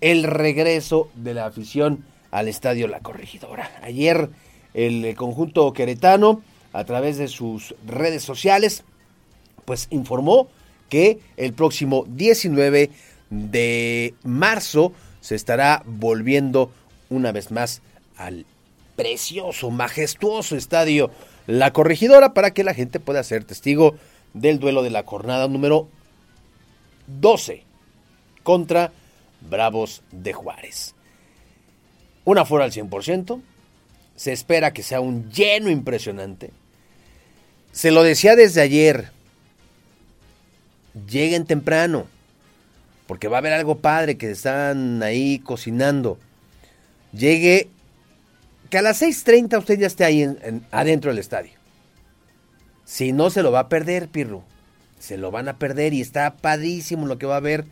el 0.00 0.22
regreso 0.22 1.08
de 1.16 1.34
la 1.34 1.46
afición 1.46 2.04
al 2.30 2.46
Estadio 2.46 2.86
La 2.86 3.00
Corregidora. 3.00 3.68
Ayer 3.82 4.30
el 4.74 5.12
conjunto 5.16 5.72
queretano 5.72 6.40
a 6.72 6.84
través 6.84 7.18
de 7.18 7.26
sus 7.26 7.74
redes 7.84 8.22
sociales 8.22 8.84
pues 9.64 9.88
informó 9.90 10.46
que 10.88 11.18
el 11.36 11.52
próximo 11.52 12.04
19 12.06 12.90
de 13.30 14.14
marzo 14.24 14.92
se 15.20 15.36
estará 15.36 15.82
volviendo 15.86 16.72
una 17.08 17.32
vez 17.32 17.50
más 17.50 17.80
al 18.16 18.44
precioso, 18.96 19.70
majestuoso 19.70 20.56
estadio 20.56 21.10
La 21.46 21.72
Corregidora 21.72 22.34
para 22.34 22.52
que 22.52 22.64
la 22.64 22.74
gente 22.74 23.00
pueda 23.00 23.22
ser 23.22 23.44
testigo 23.44 23.94
del 24.34 24.58
duelo 24.58 24.82
de 24.82 24.90
la 24.90 25.04
jornada 25.04 25.48
número 25.48 25.88
12 27.06 27.64
contra 28.42 28.92
Bravos 29.48 30.02
de 30.10 30.32
Juárez. 30.32 30.94
Una 32.24 32.44
fuera 32.44 32.66
al 32.66 32.72
100%, 32.72 33.40
se 34.16 34.32
espera 34.32 34.72
que 34.72 34.82
sea 34.82 35.00
un 35.00 35.30
lleno 35.30 35.70
impresionante. 35.70 36.50
Se 37.72 37.90
lo 37.90 38.02
decía 38.02 38.36
desde 38.36 38.60
ayer, 38.60 39.10
lleguen 41.08 41.46
temprano 41.46 42.06
porque 43.10 43.26
va 43.26 43.38
a 43.38 43.40
haber 43.40 43.54
algo 43.54 43.78
padre 43.80 44.16
que 44.16 44.30
están 44.30 45.02
ahí 45.02 45.40
cocinando. 45.40 46.16
Llegue, 47.12 47.68
que 48.70 48.78
a 48.78 48.82
las 48.82 49.02
6.30 49.02 49.58
usted 49.58 49.80
ya 49.80 49.88
esté 49.88 50.04
ahí 50.04 50.28
adentro 50.70 51.10
del 51.10 51.18
estadio. 51.18 51.50
Si 52.84 53.10
no, 53.10 53.30
se 53.30 53.42
lo 53.42 53.50
va 53.50 53.58
a 53.58 53.68
perder, 53.68 54.06
Pirro. 54.06 54.44
Se 55.00 55.16
lo 55.16 55.32
van 55.32 55.48
a 55.48 55.58
perder 55.58 55.92
y 55.92 56.00
está 56.00 56.36
padrísimo 56.36 57.04
lo 57.08 57.18
que 57.18 57.26
va 57.26 57.38
a 57.38 57.40
ver. 57.40 57.64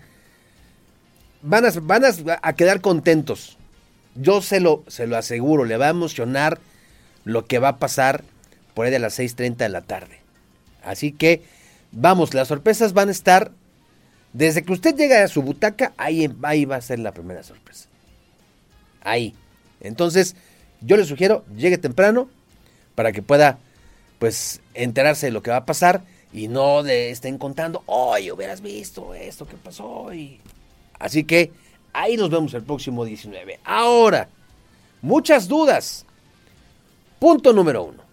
Van 1.43 1.65
a, 1.65 1.71
van 1.83 2.03
a, 2.43 2.53
quedar 2.55 2.81
contentos. 2.81 3.59
Yo 4.17 4.43
se 4.43 4.59
lo, 4.59 4.83
se 4.89 5.07
lo 5.07 5.17
aseguro, 5.17 5.65
le 5.67 5.77
va 5.77 5.87
a 5.87 5.91
emocionar 5.91 6.59
lo 7.25 7.47
que 7.47 7.61
va 7.61 7.69
a 7.69 7.77
pasar 7.77 8.25
por 8.75 8.87
ahí 8.87 8.91
de 8.91 8.99
las 8.99 9.21
6.30 9.21 9.55
de 9.59 9.69
la 9.69 9.83
tarde. 9.83 10.19
Así 10.83 11.13
que, 11.13 11.45
vamos, 11.93 12.35
las 12.35 12.49
sorpresas 12.49 12.93
van 12.93 13.07
a 13.07 13.13
estar 13.13 13.53
desde 14.39 14.63
que 14.63 14.73
usted 14.73 14.95
llega 14.95 15.25
a 15.25 15.27
su 15.27 15.43
butaca, 15.43 15.93
ahí, 15.97 16.29
va 16.29 16.77
a 16.77 16.81
ser 16.81 17.01
la 17.01 17.11
primera 17.11 17.43
sorpresa. 17.43 17.89
Ahí. 19.03 19.35
Entonces, 19.81 20.37
yo 20.81 20.97
le 20.97 21.05
sugiero, 21.05 21.45
llegue 21.57 21.77
temprano 21.77 22.29
para 22.95 23.11
que 23.11 23.21
pueda, 23.21 23.59
pues, 24.21 24.61
enterarse 24.75 25.27
de 25.27 25.33
lo 25.33 25.43
que 25.43 25.51
va 25.51 25.57
a 25.57 25.67
pasar 25.67 26.05
y 26.33 26.47
no 26.47 26.85
de 26.85 27.11
estén 27.11 27.37
contando, 27.37 27.83
oye, 27.87 28.31
hubieras 28.31 28.61
visto 28.61 29.13
esto 29.13 29.45
que 29.45 29.57
pasó. 29.57 30.15
Y... 30.15 30.39
Así 31.01 31.25
que 31.25 31.51
ahí 31.93 32.17
nos 32.17 32.31
vemos 32.31 32.55
el 32.55 32.63
próximo 32.63 33.05
19. 33.05 33.59
Ahora, 33.65 34.29
muchas 35.03 35.49
dudas. 35.49 36.07
Punto 37.19 37.53
número 37.53 37.83
uno. 37.83 38.05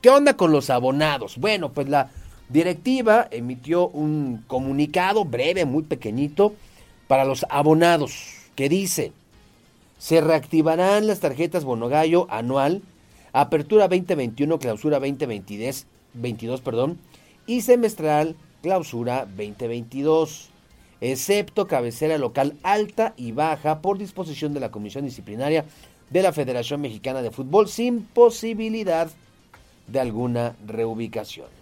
¿Qué 0.00 0.08
onda 0.08 0.38
con 0.38 0.52
los 0.52 0.70
abonados? 0.70 1.36
Bueno, 1.36 1.70
pues 1.70 1.86
la 1.86 2.08
directiva 2.48 3.28
emitió 3.30 3.88
un 3.88 4.44
comunicado 4.46 5.24
breve, 5.24 5.64
muy 5.64 5.82
pequeñito, 5.82 6.54
para 7.08 7.24
los 7.24 7.46
abonados, 7.50 8.34
que 8.54 8.68
dice, 8.68 9.12
se 9.98 10.20
reactivarán 10.20 11.06
las 11.06 11.20
tarjetas 11.20 11.64
Bonogallo 11.64 12.26
anual, 12.30 12.82
apertura 13.32 13.88
2021, 13.88 14.58
clausura 14.58 14.98
2022, 14.98 15.86
22, 16.14 16.60
perdón, 16.60 16.98
y 17.46 17.60
semestral 17.60 18.36
clausura 18.62 19.26
2022, 19.26 20.50
excepto 21.00 21.66
cabecera 21.66 22.18
local 22.18 22.56
alta 22.62 23.14
y 23.16 23.32
baja 23.32 23.80
por 23.80 23.98
disposición 23.98 24.54
de 24.54 24.60
la 24.60 24.70
Comisión 24.70 25.04
Disciplinaria 25.04 25.64
de 26.10 26.22
la 26.22 26.32
Federación 26.32 26.80
Mexicana 26.80 27.22
de 27.22 27.30
Fútbol 27.30 27.68
sin 27.68 28.02
posibilidad 28.02 29.08
de 29.86 30.00
alguna 30.00 30.56
reubicación. 30.66 31.55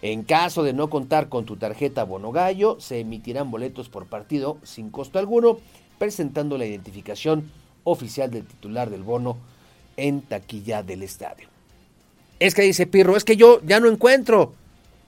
En 0.00 0.22
caso 0.22 0.62
de 0.62 0.72
no 0.72 0.90
contar 0.90 1.28
con 1.28 1.44
tu 1.44 1.56
tarjeta 1.56 2.04
Bono 2.04 2.30
Gallo, 2.30 2.76
se 2.80 3.00
emitirán 3.00 3.50
boletos 3.50 3.88
por 3.88 4.06
partido 4.06 4.58
sin 4.62 4.90
costo 4.90 5.18
alguno, 5.18 5.58
presentando 5.98 6.56
la 6.56 6.66
identificación 6.66 7.50
oficial 7.84 8.30
del 8.30 8.44
titular 8.44 8.90
del 8.90 9.02
bono 9.02 9.38
en 9.96 10.22
taquilla 10.22 10.82
del 10.82 11.02
estadio. 11.02 11.48
Es 12.38 12.54
que 12.54 12.62
dice 12.62 12.86
Pirro, 12.86 13.16
es 13.16 13.24
que 13.24 13.36
yo 13.36 13.60
ya 13.64 13.80
no 13.80 13.88
encuentro, 13.88 14.54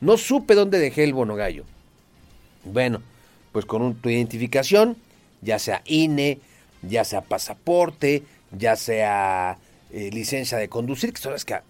no 0.00 0.16
supe 0.16 0.56
dónde 0.56 0.80
dejé 0.80 1.04
el 1.04 1.14
Bono 1.14 1.36
Gallo. 1.36 1.64
Bueno, 2.64 3.00
pues 3.52 3.64
con 3.64 3.94
tu 3.94 4.08
identificación, 4.08 4.96
ya 5.40 5.60
sea 5.60 5.82
INE, 5.84 6.40
ya 6.82 7.04
sea 7.04 7.20
pasaporte, 7.20 8.24
ya 8.50 8.74
sea 8.74 9.58
eh, 9.92 10.10
licencia 10.12 10.58
de 10.58 10.68
conducir, 10.68 11.12
que 11.12 11.20
son 11.20 11.32
las 11.32 11.44
que 11.44 11.60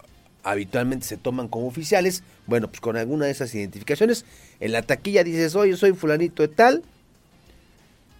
habitualmente 0.43 1.05
se 1.05 1.17
toman 1.17 1.47
como 1.47 1.67
oficiales, 1.67 2.23
bueno, 2.47 2.67
pues 2.67 2.81
con 2.81 2.97
alguna 2.97 3.25
de 3.25 3.31
esas 3.31 3.53
identificaciones, 3.53 4.25
en 4.59 4.71
la 4.71 4.81
taquilla 4.81 5.23
dices, 5.23 5.55
oye, 5.55 5.75
soy 5.77 5.93
fulanito 5.93 6.43
de 6.43 6.49
tal, 6.49 6.83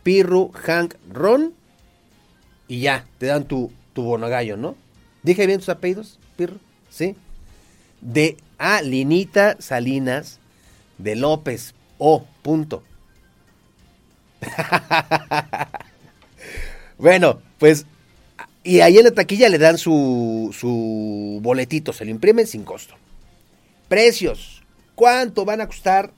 Pirru, 0.04 0.52
Hank, 0.54 0.96
Ron, 1.12 1.54
y 2.68 2.82
ya, 2.82 3.06
te 3.18 3.28
dan 3.28 3.46
tu, 3.46 3.72
tu 3.94 4.04
bonagallo, 4.04 4.58
¿no? 4.58 4.76
¿Dije 5.24 5.46
bien 5.46 5.60
tus 5.60 5.70
apellidos, 5.70 6.20
Pirru? 6.38 6.58
¿Sí? 6.90 7.16
De 8.02 8.38
A, 8.58 8.82
Linita 8.82 9.58
Salinas, 9.60 10.40
de 10.98 11.16
López, 11.16 11.74
O, 11.98 12.26
punto. 12.42 12.84
bueno, 16.98 17.42
pues 17.60 17.86
y 18.64 18.82
ahí 18.82 18.98
en 18.98 19.06
la 19.06 19.12
taquilla 19.12 19.50
le 19.50 19.58
dan 19.58 19.78
su, 19.78 20.56
su 20.58 21.40
boletito, 21.42 21.94
se 21.94 22.06
lo 22.06 22.12
imprimen 22.12 22.46
sin 22.46 22.64
costo. 22.64 22.96
Precios. 23.88 24.62
¿Cuánto 24.96 25.46
van 25.46 25.62
a 25.62 25.68
costar 25.68 26.12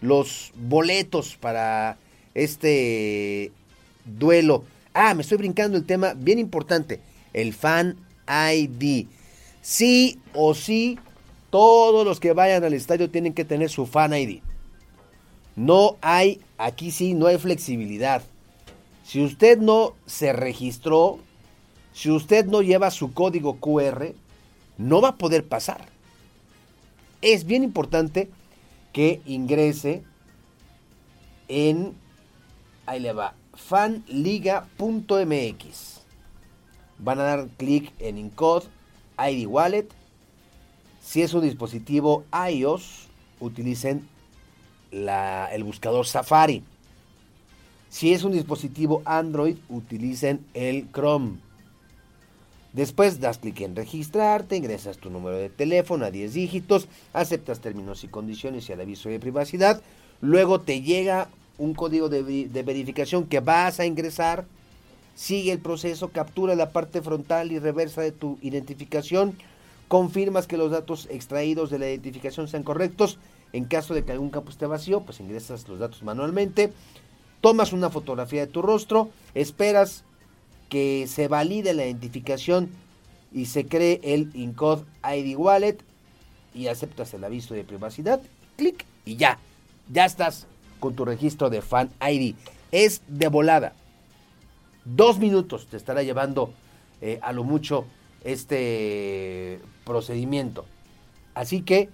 los 0.00 0.52
boletos 0.54 1.36
para 1.36 1.98
este 2.34 3.52
duelo? 4.04 4.64
Ah, 4.94 5.14
me 5.14 5.22
estoy 5.22 5.38
brincando 5.38 5.76
el 5.76 5.84
tema 5.84 6.14
bien 6.14 6.38
importante. 6.38 7.00
El 7.32 7.52
Fan 7.52 7.96
ID. 8.28 9.06
Sí 9.60 10.20
o 10.32 10.54
sí, 10.54 10.98
todos 11.50 12.06
los 12.06 12.20
que 12.20 12.32
vayan 12.32 12.62
al 12.62 12.74
estadio 12.74 13.10
tienen 13.10 13.34
que 13.34 13.44
tener 13.44 13.70
su 13.70 13.86
Fan 13.86 14.14
ID. 14.14 14.40
No 15.56 15.96
hay, 16.00 16.40
aquí 16.58 16.92
sí, 16.92 17.14
no 17.14 17.26
hay 17.26 17.38
flexibilidad. 17.38 18.22
Si 19.04 19.22
usted 19.22 19.58
no 19.58 19.94
se 20.06 20.32
registró, 20.32 21.18
si 21.92 22.10
usted 22.10 22.46
no 22.46 22.62
lleva 22.62 22.90
su 22.90 23.12
código 23.12 23.58
QR, 23.58 24.14
no 24.78 25.00
va 25.00 25.08
a 25.10 25.16
poder 25.16 25.46
pasar. 25.46 25.86
Es 27.20 27.44
bien 27.44 27.62
importante 27.62 28.30
que 28.92 29.20
ingrese 29.26 30.02
en, 31.48 31.94
ahí 32.86 33.00
le 33.00 33.12
va, 33.12 33.34
fanliga.mx. 33.54 34.70
Van 36.98 37.18
a 37.18 37.22
dar 37.22 37.48
clic 37.56 37.92
en 37.98 38.18
Incode 38.18 38.66
ID 39.18 39.46
Wallet. 39.46 39.88
Si 41.02 41.22
es 41.22 41.34
un 41.34 41.42
dispositivo 41.42 42.24
iOS, 42.50 43.08
utilicen 43.40 44.08
el 44.90 45.64
buscador 45.64 46.06
Safari. 46.06 46.62
Si 47.88 48.12
es 48.12 48.22
un 48.22 48.32
dispositivo 48.32 49.02
Android, 49.04 49.56
utilicen 49.68 50.46
el 50.54 50.90
Chrome. 50.92 51.38
Después 52.72 53.18
das 53.18 53.38
clic 53.38 53.60
en 53.62 53.74
registrarte, 53.74 54.56
ingresas 54.56 54.98
tu 54.98 55.10
número 55.10 55.36
de 55.36 55.50
teléfono 55.50 56.04
a 56.04 56.12
10 56.12 56.34
dígitos, 56.34 56.86
aceptas 57.12 57.60
términos 57.60 58.04
y 58.04 58.08
condiciones 58.08 58.68
y 58.68 58.72
el 58.72 58.80
aviso 58.80 59.08
de 59.08 59.18
privacidad. 59.18 59.82
Luego 60.20 60.60
te 60.60 60.80
llega 60.80 61.28
un 61.58 61.74
código 61.74 62.08
de, 62.08 62.22
de, 62.22 62.62
verificación 62.62 63.26
que 63.26 63.40
vas 63.40 63.80
a 63.80 63.86
ingresar. 63.86 64.44
Sigue 65.16 65.50
el 65.50 65.58
proceso, 65.58 66.08
captura 66.08 66.54
la 66.54 66.70
parte 66.70 67.02
frontal 67.02 67.50
y 67.50 67.58
reversa 67.58 68.02
de 68.02 68.12
tu 68.12 68.38
identificación. 68.40 69.36
Confirmas 69.88 70.46
que 70.46 70.56
los 70.56 70.70
datos 70.70 71.08
extraídos 71.10 71.70
de 71.70 71.80
la 71.80 71.88
identificación 71.88 72.46
sean 72.46 72.62
correctos. 72.62 73.18
En 73.52 73.64
caso 73.64 73.94
de 73.94 74.04
que 74.04 74.12
algún 74.12 74.30
campo 74.30 74.50
esté 74.50 74.66
vacío, 74.66 75.00
pues 75.00 75.18
ingresas 75.18 75.68
los 75.68 75.80
datos 75.80 76.04
manualmente. 76.04 76.72
Tomas 77.40 77.72
una 77.72 77.90
fotografía 77.90 78.46
de 78.46 78.52
tu 78.52 78.62
rostro, 78.62 79.10
esperas 79.34 80.04
que 80.70 81.06
se 81.06 81.28
valide 81.28 81.74
la 81.74 81.84
identificación 81.84 82.70
y 83.32 83.46
se 83.46 83.66
cree 83.66 84.00
el 84.02 84.30
Incode 84.34 84.84
ID 85.04 85.36
Wallet 85.36 85.78
y 86.54 86.68
aceptas 86.68 87.12
el 87.12 87.24
aviso 87.24 87.52
de 87.52 87.64
privacidad, 87.64 88.22
clic 88.56 88.86
y 89.04 89.16
ya, 89.16 89.38
ya 89.92 90.06
estás 90.06 90.46
con 90.78 90.94
tu 90.94 91.04
registro 91.04 91.50
de 91.50 91.60
Fan 91.60 91.90
ID. 92.00 92.34
Es 92.72 93.02
de 93.08 93.28
volada. 93.28 93.74
Dos 94.84 95.18
minutos 95.18 95.66
te 95.66 95.76
estará 95.76 96.02
llevando 96.02 96.54
eh, 97.02 97.18
a 97.22 97.32
lo 97.32 97.44
mucho 97.44 97.84
este 98.24 99.60
procedimiento. 99.84 100.64
Así 101.34 101.62
que, 101.62 101.88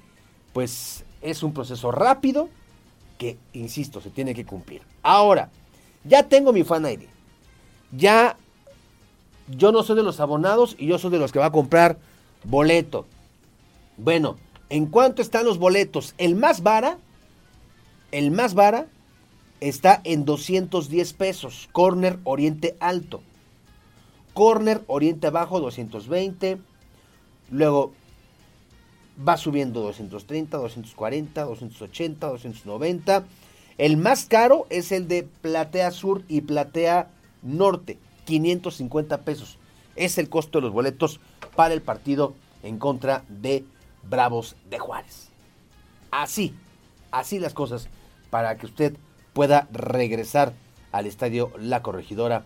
pues 0.53 1.05
es 1.23 1.43
un 1.43 1.53
proceso 1.53 1.91
rápido 1.91 2.49
que, 3.19 3.39
insisto, 3.53 4.01
se 4.01 4.11
tiene 4.11 4.35
que 4.35 4.45
cumplir. 4.45 4.83
Ahora, 5.03 5.51
ya 6.05 6.23
tengo 6.23 6.53
mi 6.53 6.63
Fan 6.63 6.87
ID. 6.87 7.03
Ya 7.93 8.37
yo 9.49 9.73
no 9.73 9.83
soy 9.83 9.97
de 9.97 10.03
los 10.03 10.21
abonados 10.21 10.77
y 10.79 10.87
yo 10.87 10.99
soy 10.99 11.11
de 11.11 11.19
los 11.19 11.33
que 11.33 11.39
va 11.39 11.47
a 11.47 11.53
comprar 11.53 11.99
boleto. 12.45 13.07
Bueno, 13.97 14.37
¿en 14.69 14.87
cuánto 14.87 15.23
están 15.23 15.45
los 15.45 15.59
boletos? 15.59 16.15
El 16.19 16.35
más 16.35 16.63
vara, 16.63 16.99
el 18.13 18.31
más 18.31 18.55
vara 18.55 18.87
está 19.61 20.01
en 20.05 20.25
210 20.25 21.13
pesos. 21.15 21.69
Corner 21.73 22.19
Oriente 22.25 22.77
Alto. 22.81 23.23
Corner 24.35 24.83
Oriente 24.87 25.31
Bajo 25.31 25.61
220. 25.61 26.59
Luego 27.51 27.93
va 29.27 29.37
subiendo 29.37 29.81
230, 29.81 30.59
240, 30.59 31.45
280, 31.45 32.27
290. 32.29 33.25
El 33.79 33.97
más 33.97 34.27
caro 34.27 34.67
es 34.71 34.93
el 34.93 35.09
de 35.09 35.23
Platea 35.23 35.91
Sur 35.91 36.23
y 36.29 36.43
Platea 36.43 37.11
Norte. 37.43 37.99
550 38.27 39.23
pesos. 39.23 39.57
Es 39.95 40.19
el 40.19 40.29
costo 40.29 40.59
de 40.59 40.63
los 40.63 40.73
boletos 40.73 41.21
para 41.55 41.73
el 41.73 41.81
partido 41.81 42.35
en 42.63 42.79
contra 42.79 43.25
de 43.29 43.65
Bravos 44.03 44.57
de 44.69 44.79
Juárez. 44.79 45.31
Así, 46.11 46.55
así 47.11 47.39
las 47.39 47.55
cosas 47.55 47.89
para 48.29 48.59
que 48.59 48.67
usted 48.67 48.97
pueda 49.33 49.69
regresar 49.73 50.53
al 50.93 51.07
estadio 51.07 51.53
La 51.59 51.83
Corregidora 51.83 52.45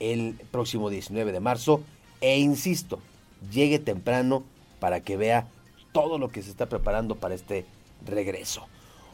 el 0.00 0.34
próximo 0.50 0.88
19 0.90 1.32
de 1.32 1.40
marzo. 1.40 1.82
E 2.20 2.38
insisto, 2.38 3.00
llegue 3.50 3.78
temprano 3.78 4.44
para 4.80 5.00
que 5.00 5.16
vea 5.16 5.48
todo 5.92 6.18
lo 6.18 6.28
que 6.28 6.42
se 6.42 6.50
está 6.50 6.66
preparando 6.66 7.16
para 7.16 7.34
este 7.34 7.66
regreso. 8.04 8.66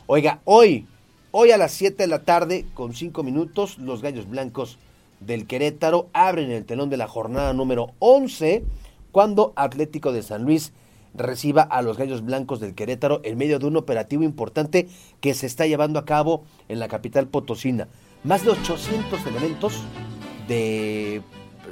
Oiga, 0.06 0.40
hoy, 0.44 0.86
hoy 1.30 1.52
a 1.52 1.56
las 1.56 1.72
7 1.72 1.96
de 2.02 2.06
la 2.08 2.24
tarde, 2.24 2.66
con 2.74 2.94
5 2.94 3.22
minutos, 3.22 3.78
los 3.78 4.02
Gallos 4.02 4.28
Blancos 4.28 4.78
del 5.26 5.46
Querétaro 5.46 6.08
abren 6.12 6.50
el 6.50 6.64
telón 6.64 6.90
de 6.90 6.96
la 6.96 7.08
jornada 7.08 7.52
número 7.52 7.92
11 7.98 8.64
cuando 9.10 9.52
Atlético 9.56 10.12
de 10.12 10.22
San 10.22 10.44
Luis 10.44 10.72
reciba 11.14 11.62
a 11.62 11.82
los 11.82 11.98
Gallos 11.98 12.24
Blancos 12.24 12.60
del 12.60 12.74
Querétaro 12.74 13.20
en 13.24 13.36
medio 13.36 13.58
de 13.58 13.66
un 13.66 13.76
operativo 13.76 14.22
importante 14.22 14.88
que 15.20 15.34
se 15.34 15.46
está 15.46 15.66
llevando 15.66 15.98
a 15.98 16.04
cabo 16.04 16.44
en 16.68 16.78
la 16.78 16.88
capital 16.88 17.28
potosina. 17.28 17.88
Más 18.24 18.44
de 18.44 18.50
800 18.50 19.26
elementos 19.26 19.82
de 20.48 21.22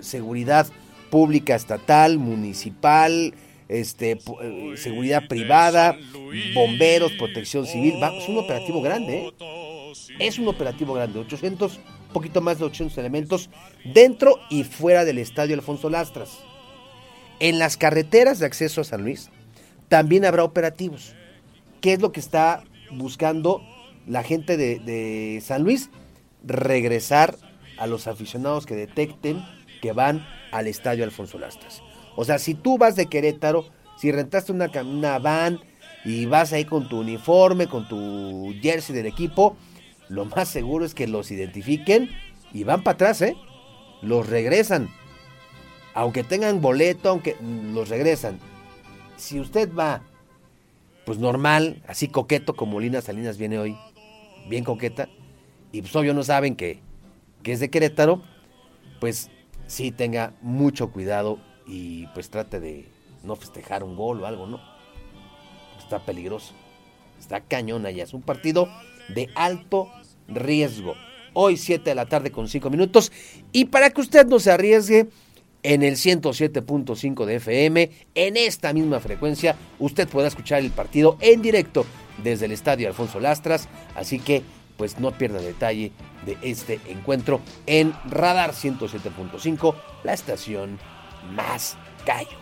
seguridad 0.00 0.66
pública 1.10 1.54
estatal, 1.54 2.18
municipal, 2.18 3.34
este, 3.68 4.18
eh, 4.42 4.74
seguridad 4.76 5.28
privada, 5.28 5.96
bomberos, 6.54 7.12
protección 7.12 7.66
civil. 7.66 7.94
es 8.18 8.28
un 8.28 8.38
operativo 8.38 8.82
grande, 8.82 9.26
¿eh? 9.26 9.69
Es 10.18 10.38
un 10.38 10.48
operativo 10.48 10.94
grande, 10.94 11.18
800 11.18 11.80
poquito 12.12 12.40
más 12.40 12.58
de 12.58 12.64
800 12.64 12.98
elementos 12.98 13.50
dentro 13.84 14.36
y 14.50 14.64
fuera 14.64 15.04
del 15.04 15.18
estadio 15.18 15.54
Alfonso 15.54 15.88
Lastras. 15.88 16.38
En 17.38 17.58
las 17.58 17.76
carreteras 17.76 18.38
de 18.38 18.46
acceso 18.46 18.80
a 18.80 18.84
San 18.84 19.02
Luis 19.02 19.30
también 19.88 20.24
habrá 20.24 20.44
operativos. 20.44 21.14
¿Qué 21.80 21.92
es 21.92 22.00
lo 22.00 22.12
que 22.12 22.20
está 22.20 22.64
buscando 22.90 23.62
la 24.06 24.22
gente 24.22 24.56
de, 24.56 25.40
San 25.42 25.62
Luis? 25.62 25.90
Regresar 26.44 27.36
a 27.78 27.86
los 27.86 28.06
aficionados 28.06 28.66
que 28.66 28.74
detecten 28.74 29.42
que 29.80 29.92
van 29.92 30.26
al 30.52 30.66
estadio 30.66 31.04
Alfonso 31.04 31.38
Lastras. 31.38 31.82
O 32.16 32.24
sea, 32.24 32.38
si 32.38 32.54
tú 32.54 32.76
vas 32.76 32.96
de 32.96 33.06
Querétaro, 33.06 33.66
si 33.96 34.12
rentaste 34.12 34.52
una, 34.52 34.70
una 34.82 35.18
van, 35.18 35.60
y 36.04 36.26
vas 36.26 36.52
ahí 36.52 36.64
con 36.64 36.88
tu 36.88 37.00
uniforme, 37.00 37.66
con 37.66 37.86
tu 37.88 38.54
jersey 38.62 38.94
del 38.94 39.06
equipo, 39.06 39.56
lo 40.10 40.24
más 40.24 40.48
seguro 40.48 40.84
es 40.84 40.92
que 40.92 41.06
los 41.06 41.30
identifiquen 41.30 42.10
y 42.52 42.64
van 42.64 42.82
para 42.82 42.94
atrás, 42.94 43.22
¿eh? 43.22 43.36
Los 44.02 44.28
regresan. 44.28 44.90
Aunque 45.94 46.24
tengan 46.24 46.60
boleto, 46.60 47.10
aunque 47.10 47.36
los 47.72 47.88
regresan. 47.88 48.40
Si 49.16 49.38
usted 49.38 49.72
va, 49.72 50.02
pues 51.06 51.18
normal, 51.18 51.80
así 51.86 52.08
coqueto 52.08 52.56
como 52.56 52.80
Lina 52.80 53.00
Salinas 53.00 53.38
viene 53.38 53.60
hoy, 53.60 53.76
bien 54.48 54.64
coqueta, 54.64 55.08
y 55.70 55.80
pues 55.80 55.94
obvio 55.94 56.12
no 56.12 56.24
saben 56.24 56.56
que, 56.56 56.80
que 57.44 57.52
es 57.52 57.60
de 57.60 57.70
Querétaro, 57.70 58.20
pues 58.98 59.30
sí 59.68 59.92
tenga 59.92 60.32
mucho 60.42 60.90
cuidado 60.90 61.38
y 61.68 62.08
pues 62.08 62.30
trate 62.30 62.58
de 62.58 62.88
no 63.22 63.36
festejar 63.36 63.84
un 63.84 63.94
gol 63.94 64.20
o 64.22 64.26
algo, 64.26 64.48
¿no? 64.48 64.60
Está 65.78 66.04
peligroso. 66.04 66.52
Está 67.20 67.42
cañón 67.42 67.86
allá. 67.86 68.02
Es 68.02 68.12
un 68.12 68.22
partido 68.22 68.68
de 69.14 69.28
alto 69.34 69.88
riesgo. 70.30 70.94
Hoy 71.32 71.56
7 71.56 71.90
de 71.90 71.94
la 71.94 72.06
tarde 72.06 72.30
con 72.30 72.48
5 72.48 72.70
minutos. 72.70 73.12
Y 73.52 73.66
para 73.66 73.90
que 73.90 74.00
usted 74.00 74.26
no 74.26 74.40
se 74.40 74.50
arriesgue, 74.50 75.08
en 75.62 75.82
el 75.82 75.96
107.5 75.96 77.24
de 77.24 77.36
FM, 77.36 77.90
en 78.14 78.36
esta 78.36 78.72
misma 78.72 79.00
frecuencia, 79.00 79.56
usted 79.78 80.08
pueda 80.08 80.28
escuchar 80.28 80.60
el 80.60 80.70
partido 80.70 81.16
en 81.20 81.42
directo 81.42 81.84
desde 82.22 82.46
el 82.46 82.52
Estadio 82.52 82.88
Alfonso 82.88 83.20
Lastras. 83.20 83.68
Así 83.94 84.18
que, 84.18 84.42
pues 84.76 84.98
no 84.98 85.12
pierda 85.12 85.40
detalle 85.40 85.92
de 86.24 86.38
este 86.42 86.80
encuentro 86.88 87.40
en 87.66 87.92
Radar 88.08 88.52
107.5, 88.52 89.74
la 90.04 90.14
estación 90.14 90.78
más 91.34 91.76
callo. 92.06 92.38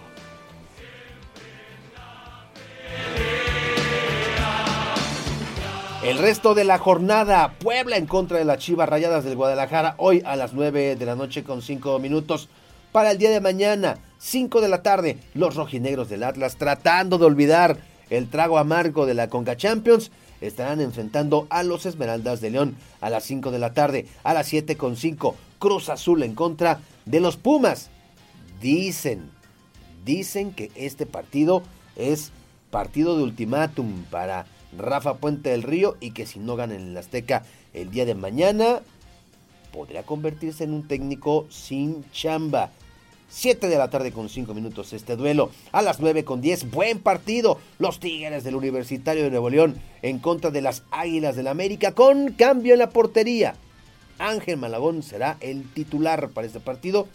El 6.03 6.17
resto 6.19 6.55
de 6.55 6.63
la 6.63 6.79
jornada, 6.79 7.55
Puebla 7.59 7.97
en 7.97 8.07
contra 8.07 8.39
de 8.39 8.45
las 8.45 8.59
Chivas 8.59 8.89
Rayadas 8.89 9.25
del 9.25 9.35
Guadalajara, 9.35 9.97
hoy 9.99 10.23
a 10.25 10.37
las 10.37 10.53
9 10.53 10.95
de 10.95 11.07
la 11.07 11.17
noche 11.17 11.43
con 11.43 11.61
5 11.61 11.99
minutos. 11.99 12.49
Para 12.93 13.11
el 13.11 13.19
día 13.19 13.31
de 13.31 13.41
mañana, 13.41 13.99
5 14.19 14.61
de 14.61 14.69
la 14.69 14.83
tarde, 14.85 15.19
los 15.35 15.57
rojinegros 15.57 16.09
del 16.09 16.23
Atlas, 16.23 16.55
tratando 16.55 17.19
de 17.19 17.25
olvidar 17.25 17.79
el 18.11 18.29
trago 18.31 18.59
amargo 18.59 19.07
de 19.07 19.15
la 19.15 19.29
Conca 19.29 19.57
Champions, 19.57 20.13
estarán 20.41 20.81
enfrentando 20.81 21.49
a 21.51 21.65
los 21.65 21.85
Esmeraldas 21.85 22.41
de 22.41 22.51
León 22.51 22.77
a 23.01 23.11
las 23.11 23.25
5 23.25 23.51
de 23.51 23.59
la 23.59 23.75
tarde, 23.75 24.07
a 24.23 24.35
las 24.35 24.47
7 24.47 24.77
con 24.77 24.97
5, 24.97 25.35
Cruz 25.59 25.89
Azul 25.89 26.23
en 26.23 26.37
contra 26.37 26.79
de 27.07 27.19
los 27.19 27.37
Pumas. 27.37 27.91
Dicen, 28.61 29.33
dicen 30.05 30.53
que 30.53 30.71
este 30.77 31.07
partido 31.07 31.65
es 31.97 32.31
partido 32.71 33.17
de 33.17 33.25
ultimátum 33.25 34.05
para 34.05 34.47
Rafa 34.77 35.15
Puente 35.15 35.51
del 35.51 35.63
Río 35.63 35.97
y 36.01 36.11
que 36.11 36.27
si 36.27 36.39
no 36.39 36.57
gana 36.57 36.75
en 36.75 36.89
el 36.89 36.97
Azteca 36.97 37.45
el 37.75 37.91
día 37.91 38.05
de 38.05 38.15
mañana, 38.15 38.81
podría 39.73 40.03
convertirse 40.03 40.65
en 40.65 40.73
un 40.73 40.87
técnico 40.87 41.47
sin 41.51 42.05
chamba. 42.11 42.71
7 43.31 43.69
de 43.69 43.77
la 43.77 43.91
tarde 43.91 44.11
con 44.11 44.29
5 44.29 44.55
minutos 44.55 44.93
este 44.93 45.15
duelo. 45.17 45.51
A 45.73 45.83
las 45.83 46.01
9 46.01 46.25
con 46.25 46.41
10, 46.41 46.71
buen 46.71 46.99
partido. 46.99 47.59
Los 47.79 48.01
Tigres 48.01 48.43
del 48.43 48.57
Universitario 48.57 49.25
de 49.25 49.31
Nuevo 49.31 49.51
León 49.51 49.77
en 50.03 50.19
contra 50.19 50.51
de 50.51 50.63
las 50.63 50.83
Águilas 50.91 51.37
del 51.37 51.49
América 51.49 51.93
con 51.93 52.33
cambio 52.33 52.73
en 52.73 52.79
la 52.79 52.91
portería. 52.91 53.55
Ángel 54.19 54.57
Malagón 54.57 55.03
será 55.03 55.37
el 55.41 55.71
titular 55.73 56.31
para 56.31 56.47
este 56.47 56.61
partido. 56.61 57.07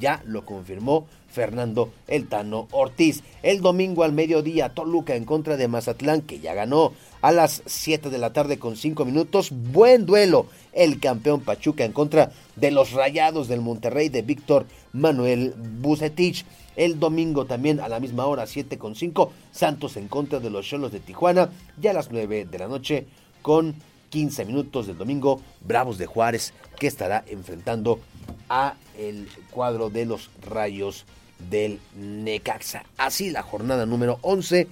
Ya 0.00 0.22
lo 0.24 0.44
confirmó 0.44 1.06
Fernando 1.28 1.92
El 2.06 2.28
Tano 2.28 2.68
Ortiz. 2.72 3.22
El 3.42 3.60
domingo 3.60 4.02
al 4.04 4.12
mediodía, 4.12 4.70
Toluca 4.70 5.14
en 5.14 5.24
contra 5.24 5.56
de 5.56 5.68
Mazatlán, 5.68 6.22
que 6.22 6.40
ya 6.40 6.54
ganó 6.54 6.92
a 7.20 7.32
las 7.32 7.62
7 7.66 8.10
de 8.10 8.18
la 8.18 8.32
tarde 8.32 8.58
con 8.58 8.76
5 8.76 9.04
minutos. 9.04 9.50
Buen 9.50 10.06
duelo. 10.06 10.46
El 10.72 11.00
campeón 11.00 11.40
Pachuca 11.40 11.84
en 11.84 11.92
contra 11.92 12.32
de 12.56 12.70
los 12.70 12.92
Rayados 12.92 13.48
del 13.48 13.60
Monterrey 13.60 14.08
de 14.08 14.22
Víctor 14.22 14.66
Manuel 14.92 15.54
Bucetich. 15.56 16.44
El 16.76 17.00
domingo 17.00 17.44
también 17.44 17.80
a 17.80 17.88
la 17.88 17.98
misma 17.98 18.26
hora, 18.26 18.46
7 18.46 18.78
con 18.78 18.94
5, 18.94 19.32
Santos 19.50 19.96
en 19.96 20.06
contra 20.06 20.38
de 20.38 20.50
los 20.50 20.66
Cholos 20.66 20.92
de 20.92 21.00
Tijuana. 21.00 21.50
Ya 21.80 21.90
a 21.90 21.94
las 21.94 22.10
9 22.10 22.46
de 22.50 22.58
la 22.58 22.68
noche 22.68 23.06
con 23.42 23.74
15 24.10 24.44
minutos 24.44 24.86
del 24.86 24.96
domingo, 24.96 25.40
Bravos 25.60 25.98
de 25.98 26.06
Juárez, 26.06 26.54
que 26.78 26.86
estará 26.86 27.24
enfrentando 27.26 28.00
a 28.48 28.74
el 28.96 29.28
cuadro 29.50 29.90
de 29.90 30.06
los 30.06 30.30
Rayos 30.42 31.04
del 31.50 31.80
Necaxa. 31.96 32.84
Así 32.96 33.30
la 33.30 33.42
jornada 33.42 33.86
número 33.86 34.18
11 34.22 34.66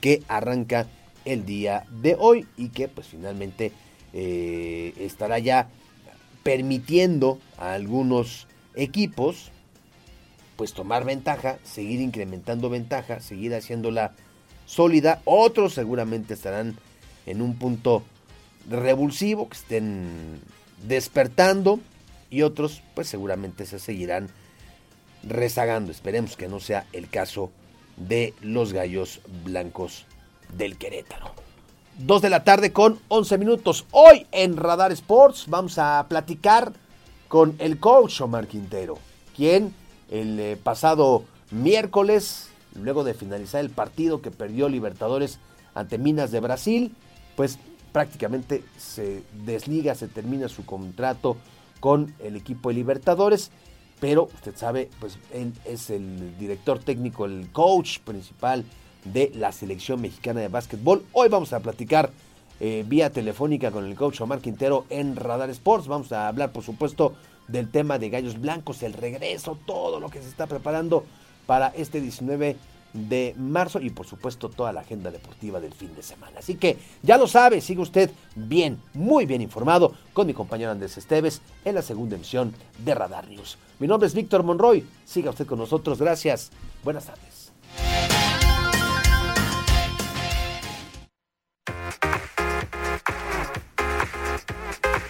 que 0.00 0.22
arranca 0.28 0.86
el 1.24 1.44
día 1.44 1.84
de 1.90 2.16
hoy 2.18 2.46
y 2.56 2.68
que 2.68 2.88
pues 2.88 3.08
finalmente 3.08 3.72
eh, 4.12 4.94
estará 4.98 5.38
ya 5.38 5.68
permitiendo 6.42 7.38
a 7.58 7.74
algunos 7.74 8.46
equipos 8.74 9.50
pues 10.56 10.74
tomar 10.74 11.04
ventaja, 11.04 11.58
seguir 11.64 12.00
incrementando 12.00 12.68
ventaja, 12.68 13.20
seguir 13.20 13.54
haciéndola 13.54 14.12
sólida. 14.66 15.22
Otros 15.24 15.72
seguramente 15.72 16.34
estarán 16.34 16.76
en 17.24 17.40
un 17.40 17.56
punto 17.56 18.02
revulsivo, 18.68 19.48
que 19.48 19.56
estén 19.56 20.40
despertando 20.86 21.80
y 22.30 22.42
otros 22.42 22.82
pues 22.94 23.08
seguramente 23.08 23.66
se 23.66 23.78
seguirán 23.78 24.28
rezagando. 25.22 25.92
Esperemos 25.92 26.36
que 26.36 26.48
no 26.48 26.60
sea 26.60 26.86
el 26.92 27.08
caso 27.08 27.50
de 27.96 28.34
los 28.40 28.72
gallos 28.72 29.20
blancos 29.44 30.06
del 30.56 30.78
Querétaro. 30.78 31.34
Dos 31.98 32.22
de 32.22 32.30
la 32.30 32.44
tarde 32.44 32.72
con 32.72 32.98
11 33.08 33.38
minutos. 33.38 33.84
Hoy 33.90 34.26
en 34.32 34.56
Radar 34.56 34.92
Sports 34.92 35.44
vamos 35.48 35.78
a 35.78 36.06
platicar 36.08 36.72
con 37.28 37.54
el 37.58 37.78
coach 37.78 38.22
Omar 38.22 38.46
Quintero, 38.46 38.98
quien 39.36 39.74
el 40.10 40.40
eh, 40.40 40.56
pasado 40.56 41.24
miércoles, 41.50 42.48
luego 42.74 43.04
de 43.04 43.14
finalizar 43.14 43.60
el 43.60 43.70
partido 43.70 44.22
que 44.22 44.30
perdió 44.30 44.68
Libertadores 44.68 45.38
ante 45.74 45.98
Minas 45.98 46.30
de 46.30 46.40
Brasil, 46.40 46.94
pues 47.36 47.58
prácticamente 47.92 48.64
se 48.78 49.22
desliga, 49.44 49.94
se 49.94 50.08
termina 50.08 50.48
su 50.48 50.64
contrato 50.64 51.36
con 51.80 52.14
el 52.20 52.36
equipo 52.36 52.68
de 52.68 52.76
Libertadores 52.76 53.50
pero 54.00 54.24
usted 54.34 54.56
sabe, 54.56 54.88
pues 54.98 55.18
él 55.32 55.52
es 55.66 55.90
el 55.90 56.36
director 56.38 56.78
técnico, 56.78 57.26
el 57.26 57.48
coach 57.52 57.98
principal 57.98 58.64
de 59.04 59.30
la 59.34 59.52
selección 59.52 60.00
mexicana 60.00 60.40
de 60.40 60.48
básquetbol. 60.48 61.04
Hoy 61.12 61.28
vamos 61.28 61.52
a 61.52 61.60
platicar 61.60 62.10
eh, 62.60 62.84
vía 62.86 63.10
telefónica 63.10 63.70
con 63.70 63.84
el 63.84 63.94
coach 63.94 64.20
Omar 64.22 64.40
Quintero 64.40 64.86
en 64.88 65.16
Radar 65.16 65.50
Sports. 65.50 65.86
Vamos 65.86 66.12
a 66.12 66.28
hablar, 66.28 66.50
por 66.50 66.64
supuesto, 66.64 67.14
del 67.46 67.70
tema 67.70 67.98
de 67.98 68.08
Gallos 68.08 68.40
Blancos, 68.40 68.82
el 68.82 68.94
regreso, 68.94 69.58
todo 69.66 70.00
lo 70.00 70.08
que 70.08 70.22
se 70.22 70.28
está 70.28 70.46
preparando 70.46 71.04
para 71.46 71.68
este 71.68 72.00
19 72.00 72.56
de 72.92 73.34
marzo 73.38 73.80
y 73.80 73.90
por 73.90 74.06
supuesto 74.06 74.48
toda 74.48 74.72
la 74.72 74.80
agenda 74.80 75.10
deportiva 75.10 75.60
del 75.60 75.72
fin 75.72 75.94
de 75.94 76.02
semana. 76.02 76.38
Así 76.38 76.56
que 76.56 76.78
ya 77.02 77.18
lo 77.18 77.26
sabe, 77.26 77.60
sigue 77.60 77.80
usted 77.80 78.10
bien, 78.34 78.80
muy 78.94 79.26
bien 79.26 79.42
informado 79.42 79.94
con 80.12 80.26
mi 80.26 80.34
compañero 80.34 80.70
Andrés 80.70 80.98
Esteves 80.98 81.40
en 81.64 81.74
la 81.74 81.82
segunda 81.82 82.16
emisión 82.16 82.54
de 82.84 82.94
Radar 82.94 83.28
News. 83.28 83.58
Mi 83.78 83.86
nombre 83.86 84.06
es 84.06 84.14
Víctor 84.14 84.42
Monroy, 84.42 84.84
siga 85.04 85.30
usted 85.30 85.46
con 85.46 85.58
nosotros, 85.58 85.98
gracias, 85.98 86.50
buenas 86.84 87.06
tardes. 87.06 87.52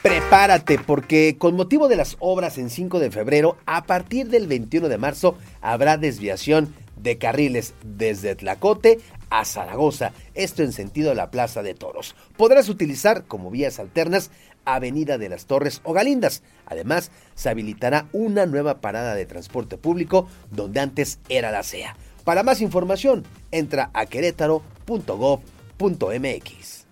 Prepárate 0.02 0.78
porque 0.78 1.36
con 1.38 1.56
motivo 1.56 1.86
de 1.86 1.96
las 1.96 2.16
obras 2.20 2.56
en 2.56 2.70
5 2.70 3.00
de 3.00 3.10
febrero, 3.10 3.58
a 3.66 3.84
partir 3.84 4.28
del 4.28 4.46
21 4.46 4.88
de 4.88 4.96
marzo 4.96 5.36
habrá 5.60 5.98
desviación 5.98 6.74
de 7.02 7.18
carriles 7.18 7.74
desde 7.82 8.34
Tlacote 8.34 9.00
a 9.30 9.44
Zaragoza, 9.44 10.12
esto 10.34 10.62
en 10.62 10.72
sentido 10.72 11.10
de 11.10 11.14
la 11.14 11.30
Plaza 11.30 11.62
de 11.62 11.74
Toros. 11.74 12.16
Podrás 12.36 12.68
utilizar 12.68 13.24
como 13.24 13.50
vías 13.50 13.78
alternas 13.78 14.30
Avenida 14.64 15.18
de 15.18 15.28
las 15.28 15.46
Torres 15.46 15.80
o 15.84 15.92
Galindas. 15.92 16.42
Además, 16.66 17.10
se 17.34 17.48
habilitará 17.48 18.08
una 18.12 18.46
nueva 18.46 18.80
parada 18.80 19.14
de 19.14 19.26
transporte 19.26 19.78
público 19.78 20.28
donde 20.50 20.80
antes 20.80 21.18
era 21.28 21.50
la 21.50 21.62
CEA. 21.62 21.96
Para 22.24 22.42
más 22.42 22.60
información, 22.60 23.24
entra 23.50 23.90
a 23.94 24.06
querétaro.gov.mx. 24.06 26.86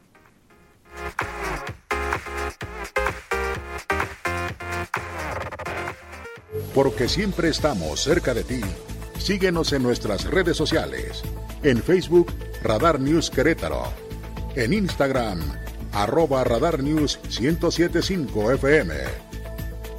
Porque 6.74 7.09
siempre 7.09 7.48
estamos 7.48 8.00
cerca 8.00 8.34
de 8.34 8.44
ti 8.44 8.61
Síguenos 9.18 9.72
en 9.72 9.82
nuestras 9.82 10.24
redes 10.24 10.56
sociales. 10.56 11.22
En 11.62 11.82
Facebook, 11.82 12.32
Radar 12.62 13.00
News 13.00 13.30
Querétaro. 13.30 13.82
En 14.54 14.72
Instagram, 14.72 15.40
arroba 15.92 16.44
Radar 16.44 16.82
News 16.82 17.18
1075 17.40 18.52
FM. 18.52 18.94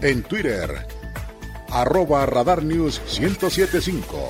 En 0.01 0.23
Twitter, 0.23 0.87
arroba 1.69 2.25
Radar 2.25 2.63
News 2.63 3.01
1075. 3.19 4.27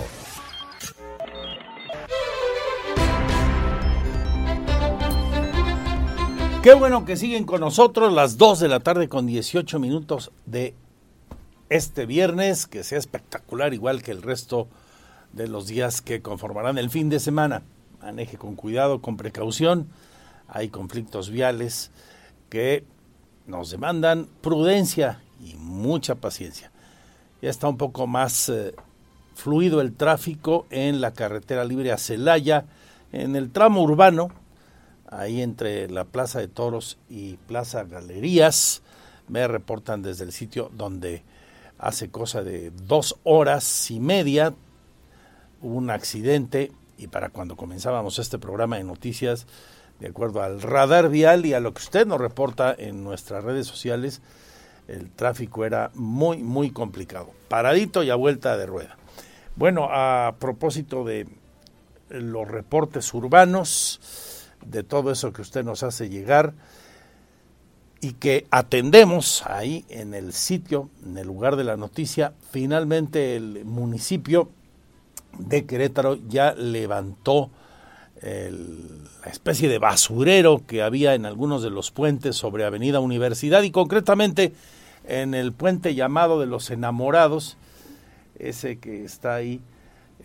Qué 6.62 6.74
bueno 6.74 7.06
que 7.06 7.16
siguen 7.16 7.46
con 7.46 7.62
nosotros 7.62 8.12
las 8.12 8.38
2 8.38 8.60
de 8.60 8.68
la 8.68 8.82
tarde 8.82 9.08
con 9.08 9.26
18 9.26 9.80
minutos 9.80 10.32
de 10.46 10.74
este 11.70 12.06
viernes, 12.06 12.68
que 12.68 12.84
sea 12.84 12.98
espectacular 12.98 13.74
igual 13.74 14.04
que 14.04 14.12
el 14.12 14.22
resto 14.22 14.68
de 15.34 15.48
los 15.48 15.68
días 15.68 16.02
que 16.02 16.22
conformarán 16.22 16.78
el 16.78 16.90
fin 16.90 17.10
de 17.10 17.20
semana. 17.20 17.64
Maneje 18.02 18.38
con 18.38 18.56
cuidado, 18.56 19.02
con 19.02 19.18
precaución. 19.18 19.88
Hay 20.48 20.70
conflictos 20.70 21.30
viales 21.30 21.92
que 22.50 22.86
nos 23.46 23.72
demandan 23.72 24.28
prudencia 24.42 25.22
y 25.44 25.56
mucha 25.56 26.16
paciencia. 26.16 26.72
Ya 27.42 27.50
está 27.50 27.68
un 27.68 27.78
poco 27.78 28.08
más 28.08 28.50
eh, 28.50 28.74
fluido 29.36 29.82
el 29.82 29.94
tráfico 29.94 30.66
en 30.70 31.02
la 31.02 31.14
carretera 31.14 31.64
libre 31.64 31.92
a 31.92 31.98
Celaya, 31.98 32.66
en 33.12 33.36
el 33.36 33.52
tramo 33.52 33.82
urbano, 33.82 34.30
ahí 35.10 35.42
entre 35.42 35.90
la 35.90 36.06
Plaza 36.06 36.40
de 36.40 36.48
Toros 36.48 36.98
y 37.10 37.38
Plaza 37.48 37.84
Galerías. 37.84 38.82
Me 39.28 39.48
reportan 39.48 40.02
desde 40.02 40.26
el 40.26 40.32
sitio 40.32 40.72
donde 40.76 41.24
hace 41.78 42.10
cosa 42.10 42.44
de 42.44 42.72
dos 42.72 43.18
horas 43.24 43.90
y 43.90 44.00
media 44.00 44.54
hubo 45.62 45.76
un 45.76 45.90
accidente 45.90 46.72
y 46.98 47.08
para 47.08 47.30
cuando 47.30 47.56
comenzábamos 47.56 48.20
este 48.20 48.38
programa 48.38 48.78
de 48.78 48.84
noticias, 48.84 49.48
de 50.00 50.08
acuerdo 50.08 50.42
al 50.42 50.62
radar 50.62 51.10
vial 51.10 51.46
y 51.46 51.54
a 51.54 51.60
lo 51.60 51.74
que 51.74 51.82
usted 51.82 52.06
nos 52.06 52.20
reporta 52.20 52.76
en 52.78 53.04
nuestras 53.04 53.44
redes 53.44 53.68
sociales, 53.68 54.22
el 54.88 55.10
tráfico 55.12 55.66
era 55.66 55.92
muy, 55.94 56.38
muy 56.38 56.72
complicado. 56.72 57.30
Paradito 57.48 58.04
y 58.04 58.10
a 58.10 58.16
vuelta 58.16 58.58
de 58.58 58.66
rueda. 58.66 58.98
Bueno, 59.56 59.88
a 59.92 60.36
propósito 60.40 61.04
de 61.04 61.28
los 62.10 62.48
reportes 62.48 63.14
urbanos, 63.14 64.50
de 64.66 64.84
todo 64.84 65.12
eso 65.12 65.32
que 65.32 65.42
usted 65.42 65.64
nos 65.64 65.84
hace 65.84 66.10
llegar 66.10 66.54
y 68.02 68.14
que 68.14 68.48
atendemos 68.52 69.44
ahí 69.46 69.86
en 69.90 70.14
el 70.14 70.34
sitio, 70.34 70.90
en 71.06 71.18
el 71.18 71.28
lugar 71.28 71.56
de 71.56 71.66
la 71.66 71.78
noticia, 71.78 72.34
finalmente 72.52 73.36
el 73.36 73.66
municipio 73.66 74.50
de 75.38 75.66
Querétaro 75.66 76.18
ya 76.28 76.54
levantó 76.54 77.50
la 78.22 79.32
especie 79.32 79.70
de 79.70 79.80
basurero 79.80 80.66
que 80.68 80.82
había 80.82 81.14
en 81.14 81.26
algunos 81.26 81.64
de 81.64 81.70
los 81.70 81.92
puentes 81.92 82.36
sobre 82.36 82.66
Avenida 82.66 83.00
Universidad 83.00 83.64
y 83.64 83.72
concretamente 83.72 84.54
en 85.06 85.34
el 85.34 85.54
puente 85.54 85.96
llamado 85.96 86.40
de 86.40 86.46
los 86.46 86.70
enamorados, 86.70 87.58
ese 88.38 88.78
que 88.78 89.06
está 89.06 89.36
ahí 89.36 89.62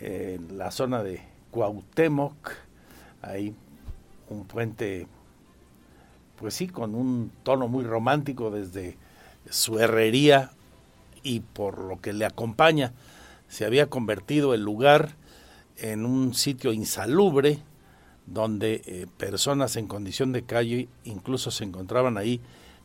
en 0.00 0.58
la 0.58 0.72
zona 0.72 1.02
de 1.02 1.20
Cuauhtémoc, 1.52 2.34
ahí 3.22 3.54
un 4.28 4.44
puente, 4.44 5.06
pues 6.38 6.54
sí, 6.54 6.66
con 6.66 6.94
un 6.94 7.30
tono 7.44 7.68
muy 7.68 7.84
romántico 7.84 8.50
desde 8.50 8.96
su 9.48 9.78
herrería 9.78 10.50
y 11.22 11.40
por 11.40 11.78
lo 11.78 12.00
que 12.00 12.12
le 12.12 12.24
acompaña, 12.24 12.92
se 13.54 13.64
había 13.64 13.86
convertido 13.86 14.52
el 14.52 14.62
lugar 14.62 15.14
en 15.76 16.06
un 16.06 16.34
sitio 16.34 16.72
insalubre 16.72 17.60
donde 18.26 18.82
eh, 18.84 19.06
personas 19.16 19.76
en 19.76 19.86
condición 19.86 20.32
de 20.32 20.42
calle 20.42 20.88
incluso 21.04 21.52
se 21.52 21.62
encontraban 21.62 22.18
ahí 22.18 22.40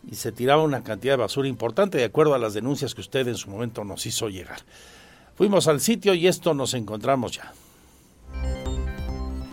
y 0.08 0.14
se 0.14 0.32
tiraba 0.32 0.62
una 0.62 0.84
cantidad 0.84 1.14
de 1.14 1.24
basura 1.24 1.48
importante 1.48 1.98
de 1.98 2.04
acuerdo 2.04 2.36
a 2.36 2.38
las 2.38 2.54
denuncias 2.54 2.94
que 2.94 3.02
usted 3.02 3.28
en 3.28 3.36
su 3.36 3.50
momento 3.50 3.84
nos 3.84 4.06
hizo 4.06 4.30
llegar. 4.30 4.60
Fuimos 5.34 5.68
al 5.68 5.80
sitio 5.80 6.14
y 6.14 6.28
esto 6.28 6.54
nos 6.54 6.76
encontramos 6.76 7.32
ya. 7.32 7.52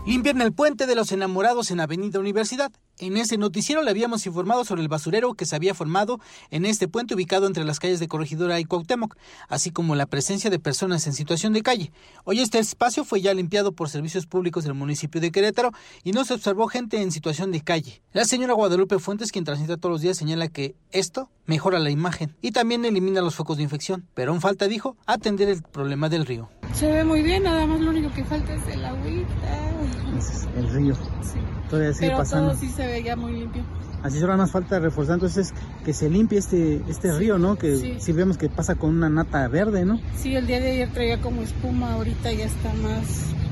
Limpian 0.07 0.39
el 0.39 0.53
puente 0.53 0.85
de 0.85 0.95
los 0.95 1.11
enamorados 1.11 1.69
en 1.69 1.81
Avenida 1.81 2.17
Universidad. 2.17 2.71
En 2.97 3.17
ese 3.17 3.37
noticiero 3.37 3.81
le 3.83 3.91
habíamos 3.91 4.25
informado 4.25 4.63
sobre 4.63 4.81
el 4.81 4.87
basurero 4.87 5.33
que 5.33 5.45
se 5.45 5.53
había 5.53 5.73
formado 5.73 6.21
en 6.49 6.65
este 6.65 6.87
puente 6.87 7.13
ubicado 7.13 7.45
entre 7.45 7.65
las 7.65 7.81
calles 7.81 7.99
de 7.99 8.07
Corregidora 8.07 8.57
y 8.61 8.63
Cuauhtémoc, 8.63 9.17
así 9.49 9.69
como 9.69 9.95
la 9.95 10.05
presencia 10.05 10.49
de 10.49 10.59
personas 10.59 11.05
en 11.07 11.13
situación 11.13 11.51
de 11.51 11.61
calle. 11.61 11.91
Hoy 12.23 12.39
este 12.39 12.57
espacio 12.57 13.03
fue 13.03 13.19
ya 13.19 13.33
limpiado 13.33 13.73
por 13.73 13.89
servicios 13.89 14.27
públicos 14.27 14.63
del 14.63 14.75
municipio 14.75 15.19
de 15.19 15.29
Querétaro 15.29 15.73
y 16.05 16.13
no 16.13 16.23
se 16.23 16.35
observó 16.35 16.67
gente 16.67 17.01
en 17.01 17.11
situación 17.11 17.51
de 17.51 17.59
calle. 17.59 18.01
La 18.13 18.23
señora 18.23 18.53
Guadalupe 18.53 18.99
Fuentes, 18.99 19.33
quien 19.33 19.43
transita 19.43 19.75
todos 19.75 19.91
los 19.91 20.01
días, 20.01 20.15
señala 20.15 20.47
que 20.47 20.77
esto 20.91 21.29
mejora 21.45 21.79
la 21.79 21.89
imagen 21.89 22.33
y 22.41 22.51
también 22.51 22.85
elimina 22.85 23.19
los 23.19 23.35
focos 23.35 23.57
de 23.57 23.63
infección, 23.63 24.07
pero 24.13 24.31
aún 24.31 24.39
falta, 24.39 24.69
dijo, 24.69 24.95
atender 25.05 25.49
el 25.49 25.63
problema 25.63 26.07
del 26.07 26.25
río. 26.25 26.49
Se 26.73 26.89
ve 26.89 27.03
muy 27.03 27.23
bien, 27.23 27.43
nada 27.43 27.67
más 27.67 27.81
lo 27.81 27.89
único 27.89 28.09
que 28.13 28.23
falta 28.23 28.53
es 28.53 28.67
el 28.73 28.85
agüita 28.85 29.76
el 30.55 30.69
río. 30.69 30.95
Sí. 30.95 31.39
Todavía 31.69 31.93
sigue 31.93 32.07
Pero 32.07 32.17
pasando. 32.19 32.49
todo 32.51 32.59
sí 32.59 32.69
se 32.69 32.87
ve 32.87 33.03
ya 33.03 33.15
muy 33.15 33.33
limpio. 33.33 33.63
Así 34.03 34.19
solo 34.19 34.37
más 34.37 34.51
falta 34.51 34.79
reforzar 34.79 35.15
entonces 35.15 35.53
que 35.83 35.93
se 35.93 36.09
limpie 36.09 36.37
este 36.39 36.81
este 36.87 37.17
río, 37.17 37.37
¿no? 37.39 37.55
Que 37.57 37.75
Sí. 37.77 37.95
sí. 37.99 38.11
vemos 38.13 38.37
que 38.37 38.47
pasa 38.49 38.75
con 38.75 38.91
una 38.91 39.09
nata 39.09 39.47
verde, 39.47 39.83
¿no? 39.85 39.99
Sí, 40.15 40.35
el 40.35 40.45
día 40.47 40.59
de 40.59 40.71
ayer 40.71 40.93
traía 40.93 41.19
como 41.21 41.41
espuma, 41.41 41.93
ahorita 41.93 42.31
ya 42.31 42.45
está 42.45 42.73
más, 42.75 43.03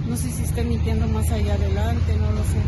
no 0.07 0.15
sé 0.15 0.29
si 0.29 0.43
está 0.43 0.61
limpiando 0.61 1.07
más 1.07 1.29
allá 1.31 1.55
adelante, 1.55 2.15
no 2.17 2.31
lo 2.31 2.43
sé, 2.43 2.61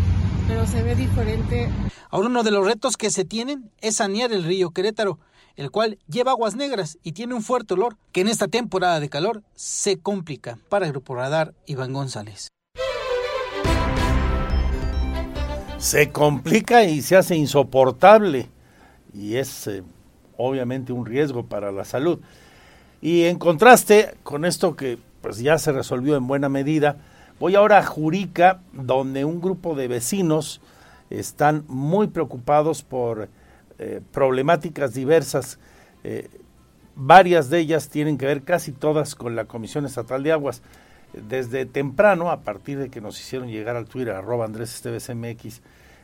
pero 0.48 0.66
se 0.68 0.84
ve 0.84 0.96
diferente. 0.96 1.70
Ahora 2.10 2.28
uno 2.30 2.44
de 2.44 2.52
los 2.52 2.66
retos 2.66 2.98
que 2.98 3.10
se 3.12 3.26
tienen 3.26 3.70
es 3.80 3.98
sanear 3.98 4.32
el 4.34 4.44
río 4.44 4.72
Querétaro, 4.72 5.20
el 5.56 5.72
cual 5.72 6.00
lleva 6.08 6.32
aguas 6.32 6.56
negras 6.56 6.98
y 7.04 7.12
tiene 7.14 7.36
un 7.36 7.44
fuerte 7.44 7.74
olor 7.76 7.98
que 8.12 8.22
en 8.22 8.28
esta 8.28 8.48
temporada 8.48 9.00
de 9.00 9.10
calor 9.10 9.44
se 9.56 9.98
complica. 9.98 10.58
Para 10.70 10.88
Grupo 10.88 11.16
Radar, 11.16 11.54
Iván 11.68 11.94
González. 11.94 12.50
Se 15.78 16.12
complica 16.12 16.84
y 16.84 17.02
se 17.02 17.16
hace 17.16 17.36
insoportable 17.36 18.50
y 19.14 19.36
es 19.36 19.68
eh, 19.68 19.84
obviamente 20.36 20.92
un 20.92 21.06
riesgo 21.06 21.46
para 21.46 21.72
la 21.72 21.86
salud. 21.86 22.20
Y 23.02 23.26
en 23.26 23.38
contraste 23.38 24.16
con 24.24 24.44
esto 24.44 24.76
que 24.76 24.98
pues 25.22 25.38
ya 25.38 25.58
se 25.58 25.72
resolvió 25.72 26.16
en 26.16 26.28
buena 26.28 26.50
medida, 26.50 26.98
voy 27.40 27.56
ahora 27.56 27.78
a 27.78 27.86
Jurica, 27.86 28.62
donde 28.74 29.24
un 29.24 29.40
grupo 29.40 29.76
de 29.76 29.88
vecinos 29.88 30.62
están 31.10 31.64
muy 31.68 32.08
preocupados 32.08 32.82
por 32.82 33.30
eh, 33.78 34.02
problemáticas 34.12 34.94
diversas. 34.94 35.60
eh, 36.04 36.30
varias 36.96 37.52
de 37.52 37.60
ellas 37.60 37.90
tienen 37.90 38.18
que 38.18 38.26
ver 38.26 38.42
casi 38.42 38.72
todas 38.72 39.14
con 39.14 39.36
la 39.36 39.46
Comisión 39.46 39.86
Estatal 39.86 40.24
de 40.24 40.32
Aguas. 40.32 40.64
Desde 41.14 41.66
temprano, 41.66 42.30
a 42.30 42.42
partir 42.42 42.78
de 42.78 42.90
que 42.90 43.02
nos 43.02 43.20
hicieron 43.20 43.50
llegar 43.50 43.76
al 43.76 43.88
Twitter, 43.88 44.14
arroba 44.14 44.46
Andrés 44.46 44.74
Esteves 44.76 45.10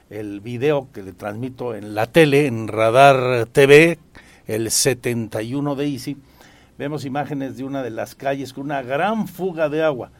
el 0.09 0.41
video 0.41 0.87
que 0.93 1.01
le 1.01 1.13
transmito 1.13 1.75
en 1.75 1.95
la 1.95 2.07
tele, 2.07 2.47
en 2.47 2.67
Radar 2.67 3.47
TV, 3.47 3.99
el 4.47 4.69
71 4.69 5.75
de 5.75 5.87
Easy, 5.87 6.17
vemos 6.77 7.05
imágenes 7.05 7.57
de 7.57 7.63
una 7.63 7.83
de 7.83 7.89
las 7.89 8.15
calles 8.15 8.53
con 8.53 8.65
una 8.65 8.81
gran 8.81 9.27
fuga 9.27 9.69
de 9.69 9.83
agua 9.83 10.11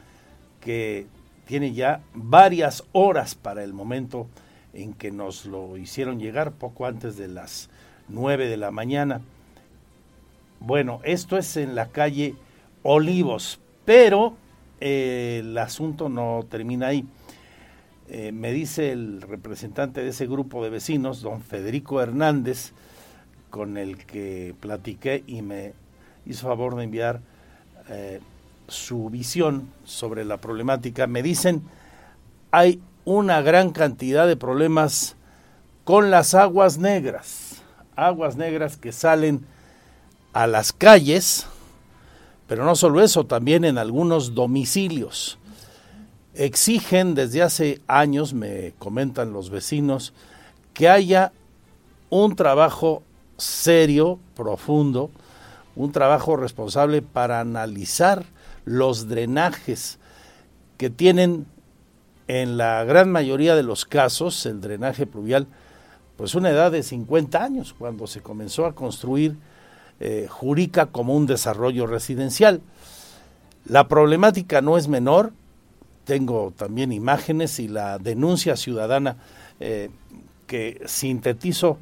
que 0.62 1.08
tiene 1.46 1.74
ya 1.74 2.02
varias 2.14 2.84
horas 2.94 3.36
para 3.36 3.64
el 3.64 3.74
momento 3.74 4.28
en 4.74 4.94
que 4.94 5.12
nos 5.12 5.46
lo 5.46 5.78
hicieron 5.78 6.20
llegar, 6.20 6.54
poco 6.54 6.86
antes 6.86 7.18
de 7.18 7.28
las 7.28 7.70
9 8.08 8.48
de 8.48 8.58
la 8.58 8.72
mañana. 8.72 9.22
Bueno, 10.60 11.02
esto 11.04 11.38
es 11.38 11.58
en 11.58 11.76
la 11.76 11.90
calle 11.90 12.36
Olivos, 12.84 13.60
pero 13.86 14.36
el 14.84 15.58
asunto 15.58 16.10
no 16.10 16.46
termina 16.50 16.88
ahí. 16.88 17.06
Eh, 18.10 18.34
me 18.34 18.52
dice 18.52 18.92
el 18.92 19.22
representante 19.22 20.02
de 20.02 20.10
ese 20.10 20.28
grupo 20.28 20.62
de 20.62 20.70
vecinos, 20.70 21.22
don 21.22 21.42
Federico 21.42 22.02
Hernández, 22.02 22.74
con 23.50 23.78
el 23.78 24.06
que 24.06 24.54
platiqué 24.60 25.24
y 25.26 25.42
me 25.42 25.74
hizo 26.26 26.48
favor 26.48 26.76
de 26.76 26.84
enviar 26.84 27.22
eh, 27.88 28.20
su 28.68 29.10
visión 29.10 29.70
sobre 29.86 30.26
la 30.26 30.38
problemática. 30.38 31.08
Me 31.08 31.24
dicen, 31.24 31.62
hay 32.52 32.82
una 33.06 33.42
gran 33.42 33.72
cantidad 33.72 34.28
de 34.28 34.36
problemas 34.36 35.16
con 35.86 36.12
las 36.12 36.34
aguas 36.34 36.78
negras, 36.78 37.62
aguas 37.96 38.36
negras 38.36 38.76
que 38.76 38.92
salen 38.92 39.46
a 40.34 40.46
las 40.46 40.74
calles, 40.74 41.48
pero 42.48 42.66
no 42.66 42.76
solo 42.76 43.02
eso, 43.02 43.26
también 43.26 43.66
en 43.66 43.78
algunos 43.78 44.36
domicilios. 44.36 45.38
Exigen 46.34 47.16
desde 47.16 47.42
hace 47.42 47.82
años, 47.88 48.34
me 48.34 48.74
comentan 48.80 49.34
los 49.34 49.50
vecinos, 49.50 50.14
que 50.74 50.90
haya 50.90 51.32
un 52.10 52.36
trabajo 52.36 53.04
serio, 53.38 54.20
profundo, 54.36 55.12
un 55.76 55.92
trabajo 55.92 56.36
responsable 56.36 57.02
para 57.02 57.40
analizar 57.40 58.26
los 58.66 59.08
drenajes 59.08 60.00
que 60.78 60.90
tienen 60.90 61.46
en 62.28 62.58
la 62.58 62.84
gran 62.84 63.12
mayoría 63.12 63.56
de 63.56 63.64
los 63.64 63.86
casos 63.86 64.46
el 64.46 64.62
drenaje 64.62 65.06
pluvial, 65.06 65.48
pues 66.16 66.36
una 66.36 66.52
edad 66.52 66.72
de 66.72 66.84
50 66.84 67.44
años, 67.44 67.74
cuando 67.78 68.08
se 68.08 68.22
comenzó 68.22 68.66
a 68.66 68.76
construir 68.76 69.38
eh, 70.00 70.28
Jurica 70.30 70.88
como 70.88 71.16
un 71.16 71.26
desarrollo 71.26 71.88
residencial. 71.88 72.62
La 73.66 73.88
problemática 73.88 74.62
no 74.62 74.78
es 74.78 74.88
menor, 74.88 75.32
tengo 76.06 76.54
también 76.56 76.92
imágenes 76.92 77.60
y 77.60 77.68
la 77.68 77.98
denuncia 77.98 78.58
ciudadana 78.58 79.18
eh, 79.60 79.90
que 80.48 80.82
sintetizo 80.86 81.78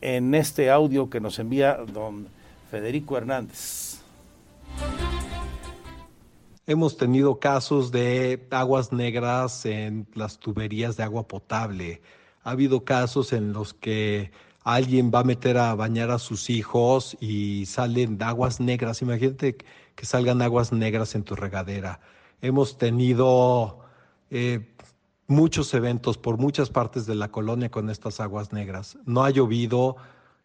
en 0.00 0.34
este 0.34 0.70
audio 0.70 1.10
que 1.10 1.20
nos 1.20 1.38
envía 1.38 1.78
don 1.92 2.28
Federico 2.70 3.16
Hernández. 3.16 3.98
Hemos 6.66 6.96
tenido 6.96 7.38
casos 7.38 7.90
de 7.92 8.46
aguas 8.50 8.92
negras 8.92 9.64
en 9.64 10.06
las 10.14 10.38
tuberías 10.38 10.96
de 10.96 11.02
agua 11.02 11.26
potable. 11.26 12.02
Ha 12.44 12.50
habido 12.50 12.84
casos 12.84 13.32
en 13.32 13.52
los 13.52 13.72
que 13.72 14.30
alguien 14.74 15.10
va 15.14 15.20
a 15.20 15.24
meter 15.24 15.56
a 15.56 15.74
bañar 15.74 16.10
a 16.10 16.18
sus 16.18 16.50
hijos 16.50 17.16
y 17.20 17.64
salen 17.66 18.22
aguas 18.22 18.60
negras. 18.60 19.02
Imagínate 19.02 19.56
que 19.94 20.06
salgan 20.06 20.42
aguas 20.42 20.72
negras 20.72 21.14
en 21.14 21.22
tu 21.22 21.34
regadera. 21.34 22.00
Hemos 22.42 22.76
tenido 22.76 23.80
eh, 24.30 24.74
muchos 25.26 25.72
eventos 25.74 26.18
por 26.18 26.36
muchas 26.38 26.70
partes 26.70 27.06
de 27.06 27.14
la 27.14 27.28
colonia 27.30 27.70
con 27.70 27.88
estas 27.88 28.20
aguas 28.20 28.52
negras. 28.52 28.98
No 29.06 29.24
ha 29.24 29.30
llovido, 29.30 29.96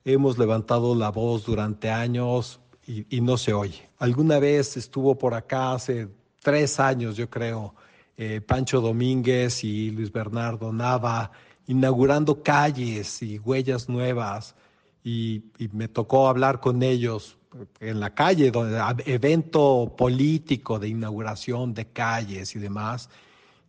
hemos 0.05 0.37
levantado 0.37 0.95
la 0.95 1.09
voz 1.09 1.45
durante 1.45 1.91
años, 1.91 2.61
y, 2.85 3.21
no 3.21 3.37
se 3.37 3.53
oye. 3.53 3.89
Alguna 3.99 4.39
vez 4.39 4.75
estuvo 4.77 5.17
por 5.17 5.33
acá 5.33 5.73
hace 5.73 6.09
tres 6.41 6.79
años, 6.79 7.15
yo 7.15 7.29
creo, 7.29 7.73
eh, 8.17 8.41
Pancho 8.41 8.81
Domínguez 8.81 9.63
y 9.63 9.91
Luis 9.91 10.11
Bernardo 10.11 10.73
Nava 10.73 11.31
inaugurando 11.67 12.43
calles 12.43 13.21
y 13.21 13.39
huellas 13.39 13.89
nuevas 13.89 14.55
y, 15.03 15.43
me 15.71 15.87
tocó 15.87 16.27
hablar 16.27 16.59
con 16.59 16.81
ellos 16.83 17.37
en 17.79 17.99
la 17.99 18.13
calle, 18.13 18.51
donde, 18.51 18.79
evento 19.05 19.93
político 19.97 20.79
de 20.79 20.89
inauguración 20.89 21.73
de 21.73 21.85
calles 21.85 22.55
y 22.55 22.59
demás. 22.59 23.09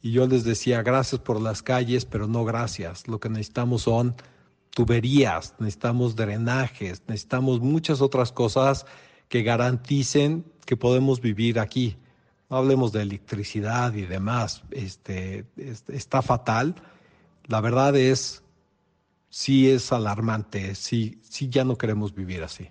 Y 0.00 0.12
yo 0.12 0.26
les 0.26 0.44
decía, 0.44 0.82
gracias 0.82 1.20
por 1.20 1.40
las 1.40 1.62
calles, 1.62 2.04
pero 2.04 2.26
no 2.26 2.44
gracias. 2.44 3.08
Lo 3.08 3.18
que 3.20 3.28
necesitamos 3.28 3.82
son 3.82 4.14
tuberías, 4.70 5.54
necesitamos 5.58 6.16
drenajes, 6.16 7.02
necesitamos 7.06 7.60
muchas 7.60 8.00
otras 8.00 8.32
cosas 8.32 8.86
que 9.28 9.42
garanticen 9.42 10.44
que 10.66 10.76
podemos 10.76 11.20
vivir 11.20 11.58
aquí. 11.58 11.96
No 12.50 12.58
hablemos 12.58 12.92
de 12.92 13.02
electricidad 13.02 13.94
y 13.94 14.02
demás, 14.02 14.62
este, 14.70 15.46
está 15.88 16.22
fatal. 16.22 16.74
La 17.46 17.60
verdad 17.60 17.94
es, 17.94 18.42
sí 19.28 19.70
es 19.70 19.92
alarmante, 19.92 20.74
sí, 20.74 21.20
sí 21.22 21.48
ya 21.50 21.64
no 21.64 21.76
queremos 21.76 22.14
vivir 22.14 22.42
así. 22.42 22.70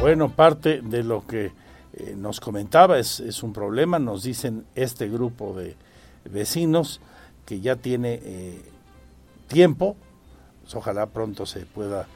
Bueno, 0.00 0.30
parte 0.30 0.80
de 0.80 1.02
lo 1.02 1.26
que 1.26 1.52
eh, 1.92 2.14
nos 2.16 2.40
comentaba 2.40 2.98
es, 2.98 3.20
es, 3.20 3.42
un 3.42 3.52
problema, 3.52 3.98
nos 3.98 4.22
dicen 4.22 4.66
este 4.74 5.08
grupo 5.08 5.54
de 5.54 5.76
vecinos 6.24 7.00
que 7.44 7.60
ya 7.60 7.76
tiene 7.76 8.20
eh, 8.22 8.62
tiempo, 9.48 9.96
pues 10.62 10.74
ojalá 10.74 11.06
pronto 11.06 11.46
se 11.46 11.60
pueda 11.60 12.06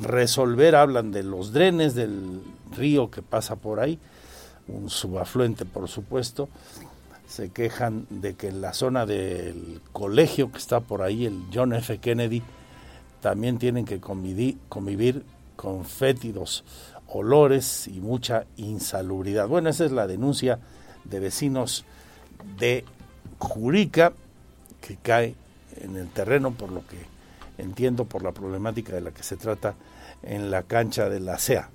resolver, 0.00 0.74
hablan 0.74 1.12
de 1.12 1.22
los 1.22 1.52
drenes 1.52 1.94
del 1.94 2.42
río 2.74 3.10
que 3.10 3.22
pasa 3.22 3.56
por 3.56 3.80
ahí, 3.80 3.98
un 4.68 4.90
subafluente 4.90 5.64
por 5.64 5.88
supuesto, 5.88 6.48
se 7.26 7.50
quejan 7.50 8.06
de 8.10 8.34
que 8.34 8.48
en 8.48 8.60
la 8.60 8.72
zona 8.72 9.06
del 9.06 9.80
colegio 9.92 10.50
que 10.52 10.58
está 10.58 10.80
por 10.80 11.02
ahí, 11.02 11.26
el 11.26 11.42
John 11.52 11.72
F. 11.72 11.98
Kennedy, 11.98 12.42
también 13.20 13.58
tienen 13.58 13.84
que 13.84 14.00
convivir, 14.00 15.24
con 15.56 15.84
fétidos 15.84 16.64
olores 17.08 17.88
y 17.88 18.00
mucha 18.00 18.44
insalubridad. 18.56 19.48
Bueno, 19.48 19.70
esa 19.70 19.84
es 19.84 19.92
la 19.92 20.06
denuncia 20.06 20.58
de 21.04 21.20
vecinos 21.20 21.84
de 22.58 22.84
Jurica 23.38 24.12
que 24.80 24.96
cae 24.96 25.34
en 25.80 25.96
el 25.96 26.08
terreno, 26.08 26.52
por 26.52 26.70
lo 26.70 26.86
que 26.86 26.98
entiendo 27.58 28.04
por 28.04 28.22
la 28.22 28.32
problemática 28.32 28.94
de 28.94 29.00
la 29.00 29.12
que 29.12 29.22
se 29.22 29.36
trata 29.36 29.74
en 30.22 30.50
la 30.50 30.62
cancha 30.62 31.08
de 31.08 31.20
la 31.20 31.38
SEA. 31.38 31.70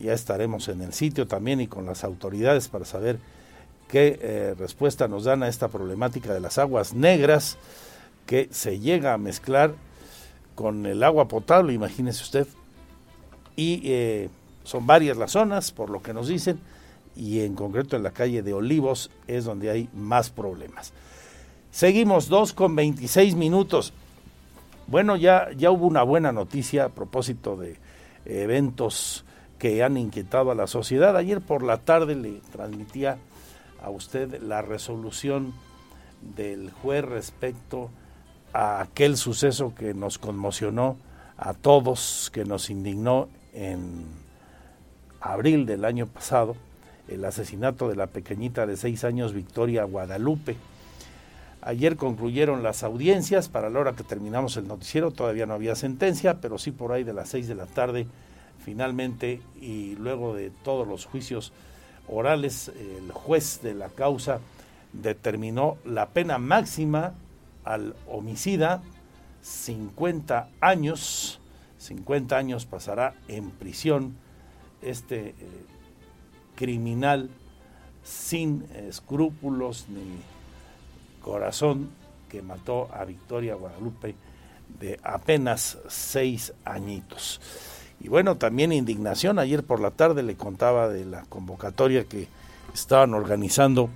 Ya 0.00 0.12
estaremos 0.12 0.68
en 0.68 0.82
el 0.82 0.92
sitio 0.92 1.26
también 1.26 1.60
y 1.60 1.66
con 1.66 1.84
las 1.84 2.04
autoridades 2.04 2.68
para 2.68 2.84
saber 2.84 3.18
qué 3.90 4.18
eh, 4.22 4.54
respuesta 4.56 5.08
nos 5.08 5.24
dan 5.24 5.42
a 5.42 5.48
esta 5.48 5.68
problemática 5.68 6.32
de 6.32 6.40
las 6.40 6.58
aguas 6.58 6.94
negras 6.94 7.58
que 8.24 8.48
se 8.52 8.78
llega 8.78 9.12
a 9.12 9.18
mezclar 9.18 9.74
con 10.54 10.86
el 10.86 11.02
agua 11.02 11.26
potable, 11.26 11.72
imagínese 11.72 12.22
usted. 12.22 12.46
Y 13.56 13.82
eh, 13.84 14.28
son 14.62 14.86
varias 14.86 15.16
las 15.16 15.32
zonas, 15.32 15.72
por 15.72 15.90
lo 15.90 16.02
que 16.02 16.14
nos 16.14 16.28
dicen, 16.28 16.60
y 17.16 17.40
en 17.40 17.54
concreto 17.54 17.96
en 17.96 18.04
la 18.04 18.12
calle 18.12 18.42
de 18.42 18.52
Olivos 18.52 19.10
es 19.26 19.44
donde 19.44 19.70
hay 19.70 19.88
más 19.92 20.30
problemas. 20.30 20.92
Seguimos 21.72 22.28
2 22.28 22.52
con 22.52 22.76
26 22.76 23.34
minutos. 23.34 23.92
Bueno, 24.86 25.16
ya, 25.16 25.48
ya 25.56 25.70
hubo 25.70 25.86
una 25.86 26.04
buena 26.04 26.30
noticia 26.30 26.84
a 26.84 26.88
propósito 26.90 27.56
de 27.56 27.76
eventos 28.24 29.24
que 29.58 29.82
han 29.82 29.96
inquietado 29.96 30.52
a 30.52 30.54
la 30.54 30.68
sociedad. 30.68 31.16
Ayer 31.16 31.40
por 31.40 31.62
la 31.62 31.78
tarde 31.78 32.14
le 32.14 32.40
transmitía 32.52 33.18
a 33.82 33.90
usted 33.90 34.42
la 34.42 34.62
resolución 34.62 35.52
del 36.36 36.70
juez 36.70 37.04
respecto 37.04 37.90
a 38.52 38.80
aquel 38.80 39.16
suceso 39.16 39.74
que 39.74 39.94
nos 39.94 40.18
conmocionó 40.18 40.96
a 41.36 41.54
todos, 41.54 42.30
que 42.32 42.44
nos 42.44 42.68
indignó 42.68 43.28
en 43.54 44.04
abril 45.20 45.66
del 45.66 45.84
año 45.84 46.06
pasado, 46.06 46.56
el 47.08 47.24
asesinato 47.24 47.88
de 47.88 47.96
la 47.96 48.06
pequeñita 48.06 48.66
de 48.66 48.76
seis 48.76 49.04
años 49.04 49.32
Victoria 49.32 49.84
Guadalupe. 49.84 50.56
Ayer 51.62 51.96
concluyeron 51.96 52.62
las 52.62 52.82
audiencias, 52.82 53.48
para 53.48 53.68
la 53.68 53.80
hora 53.80 53.92
que 53.92 54.04
terminamos 54.04 54.56
el 54.56 54.66
noticiero 54.66 55.10
todavía 55.10 55.46
no 55.46 55.54
había 55.54 55.74
sentencia, 55.74 56.40
pero 56.40 56.58
sí 56.58 56.70
por 56.70 56.92
ahí 56.92 57.04
de 57.04 57.12
las 57.12 57.28
seis 57.28 57.48
de 57.48 57.54
la 57.54 57.66
tarde, 57.66 58.06
finalmente, 58.64 59.42
y 59.60 59.94
luego 59.96 60.34
de 60.34 60.50
todos 60.50 60.86
los 60.86 61.04
juicios 61.04 61.52
orales, 62.10 62.68
el 62.68 63.12
juez 63.12 63.60
de 63.62 63.74
la 63.74 63.88
causa 63.88 64.40
determinó 64.92 65.78
la 65.84 66.08
pena 66.08 66.38
máxima 66.38 67.14
al 67.64 67.94
homicida, 68.08 68.82
50 69.42 70.48
años, 70.60 71.40
50 71.78 72.36
años 72.36 72.66
pasará 72.66 73.14
en 73.28 73.50
prisión 73.50 74.16
este 74.82 75.28
eh, 75.28 75.34
criminal 76.56 77.30
sin 78.02 78.66
escrúpulos 78.74 79.86
ni 79.88 80.20
corazón 81.22 81.90
que 82.28 82.42
mató 82.42 82.88
a 82.92 83.04
Victoria 83.04 83.54
Guadalupe 83.54 84.14
de 84.78 85.00
apenas 85.02 85.78
seis 85.88 86.52
añitos. 86.64 87.40
Y 88.00 88.08
bueno, 88.08 88.36
también 88.36 88.72
indignación. 88.72 89.38
Ayer 89.38 89.62
por 89.62 89.80
la 89.80 89.90
tarde 89.90 90.22
le 90.22 90.34
contaba 90.34 90.88
de 90.88 91.04
la 91.04 91.22
convocatoria 91.24 92.04
que 92.04 92.28
estaban 92.72 93.12
organizando 93.14 93.90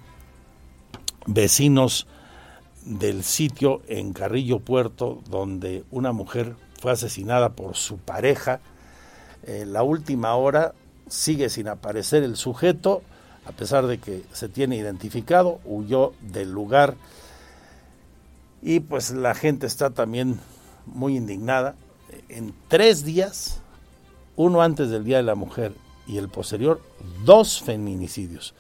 vecinos 1.27 2.07
del 2.85 3.25
sitio 3.25 3.81
en 3.89 4.13
Carrillo 4.13 4.59
Puerto, 4.61 5.23
donde 5.31 5.85
una 5.91 6.13
mujer 6.13 6.55
fue 6.81 6.93
asesinada 6.93 7.51
por 7.51 7.77
su 7.77 7.97
pareja. 7.97 8.61
Eh, 9.45 9.65
la 9.67 9.83
última 9.83 10.35
hora 10.35 10.75
sigue 11.09 11.49
sin 11.49 11.69
aparecer 11.69 12.23
el 12.23 12.37
sujeto, 12.37 13.03
a 13.47 13.53
pesar 13.53 13.87
de 13.87 13.99
que 13.99 14.23
se 14.33 14.51
tiene 14.51 14.77
identificado, 14.77 15.61
huyó 15.65 16.13
del 16.21 16.53
lugar. 16.53 16.97
Y 18.61 18.81
pues 18.81 19.11
la 19.13 19.35
gente 19.35 19.67
está 19.67 19.91
también 19.91 20.41
muy 20.85 21.17
indignada. 21.17 21.75
En 22.29 22.55
tres 22.69 23.05
días 23.05 23.63
uno 24.37 24.63
antes 24.63 24.91
del 24.91 25.05
Día 25.05 25.19
de 25.19 25.23
la 25.23 25.35
Mujer 25.35 25.73
y 26.07 26.19
el 26.19 26.29
posterior, 26.29 26.81
dos 27.25 27.63
feminicidios. 27.63 28.55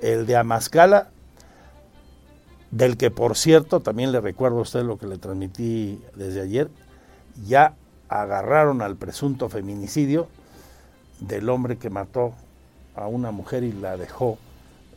El 0.00 0.26
de 0.26 0.36
Amascala, 0.36 1.10
del 2.70 2.96
que 2.96 3.10
por 3.10 3.36
cierto, 3.36 3.80
también 3.80 4.12
le 4.12 4.20
recuerdo 4.20 4.58
a 4.58 4.62
usted 4.62 4.82
lo 4.82 4.98
que 4.98 5.06
le 5.06 5.18
transmití 5.18 6.00
desde 6.16 6.40
ayer, 6.40 6.70
ya 7.46 7.74
agarraron 8.08 8.82
al 8.82 8.96
presunto 8.96 9.48
feminicidio 9.48 10.28
del 11.20 11.48
hombre 11.48 11.76
que 11.76 11.90
mató 11.90 12.32
a 12.94 13.06
una 13.06 13.30
mujer 13.30 13.64
y 13.64 13.72
la 13.72 13.96
dejó 13.96 14.38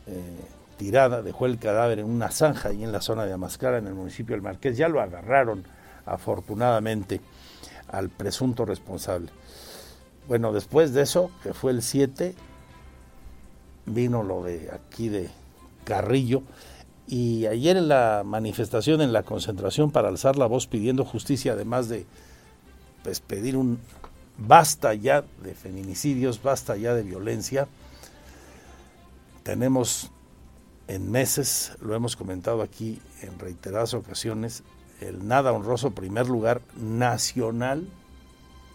eh, 0.06 0.40
tirada, 0.76 1.22
dejó 1.22 1.46
el 1.46 1.58
cadáver 1.58 1.98
en 2.00 2.06
una 2.06 2.30
zanja 2.30 2.70
ahí 2.70 2.84
en 2.84 2.92
la 2.92 3.00
zona 3.00 3.24
de 3.24 3.32
Amascala, 3.32 3.78
en 3.78 3.86
el 3.86 3.94
municipio 3.94 4.34
del 4.34 4.42
Marqués. 4.42 4.76
Ya 4.76 4.88
lo 4.88 5.00
agarraron, 5.00 5.64
afortunadamente, 6.04 7.20
al 7.88 8.10
presunto 8.10 8.64
responsable. 8.64 9.30
Bueno, 10.28 10.52
después 10.52 10.92
de 10.92 11.02
eso, 11.02 11.30
que 11.42 11.54
fue 11.54 11.70
el 11.70 11.82
7, 11.82 12.34
vino 13.86 14.22
lo 14.22 14.42
de 14.42 14.70
aquí 14.72 15.08
de 15.08 15.30
Carrillo. 15.84 16.42
Y 17.06 17.46
ayer 17.46 17.76
en 17.76 17.88
la 17.88 18.22
manifestación, 18.24 19.00
en 19.00 19.12
la 19.12 19.22
concentración 19.22 19.92
para 19.92 20.08
alzar 20.08 20.36
la 20.36 20.46
voz 20.46 20.66
pidiendo 20.66 21.04
justicia, 21.04 21.52
además 21.52 21.88
de 21.88 22.04
pues, 23.04 23.20
pedir 23.20 23.56
un 23.56 23.78
basta 24.38 24.92
ya 24.94 25.24
de 25.42 25.54
feminicidios, 25.54 26.42
basta 26.42 26.76
ya 26.76 26.94
de 26.94 27.04
violencia, 27.04 27.68
tenemos 29.44 30.10
en 30.88 31.10
meses, 31.10 31.72
lo 31.80 31.94
hemos 31.94 32.16
comentado 32.16 32.62
aquí 32.62 33.00
en 33.22 33.38
reiteradas 33.38 33.94
ocasiones, 33.94 34.64
el 35.00 35.26
nada 35.26 35.52
honroso 35.52 35.92
primer 35.92 36.28
lugar 36.28 36.60
nacional 36.76 37.88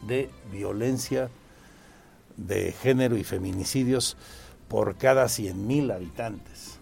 de 0.07 0.29
violencia 0.51 1.29
de 2.37 2.71
género 2.71 3.17
y 3.17 3.23
feminicidios 3.23 4.17
por 4.67 4.95
cada 4.95 5.25
100.000 5.25 5.93
habitantes. 5.93 6.79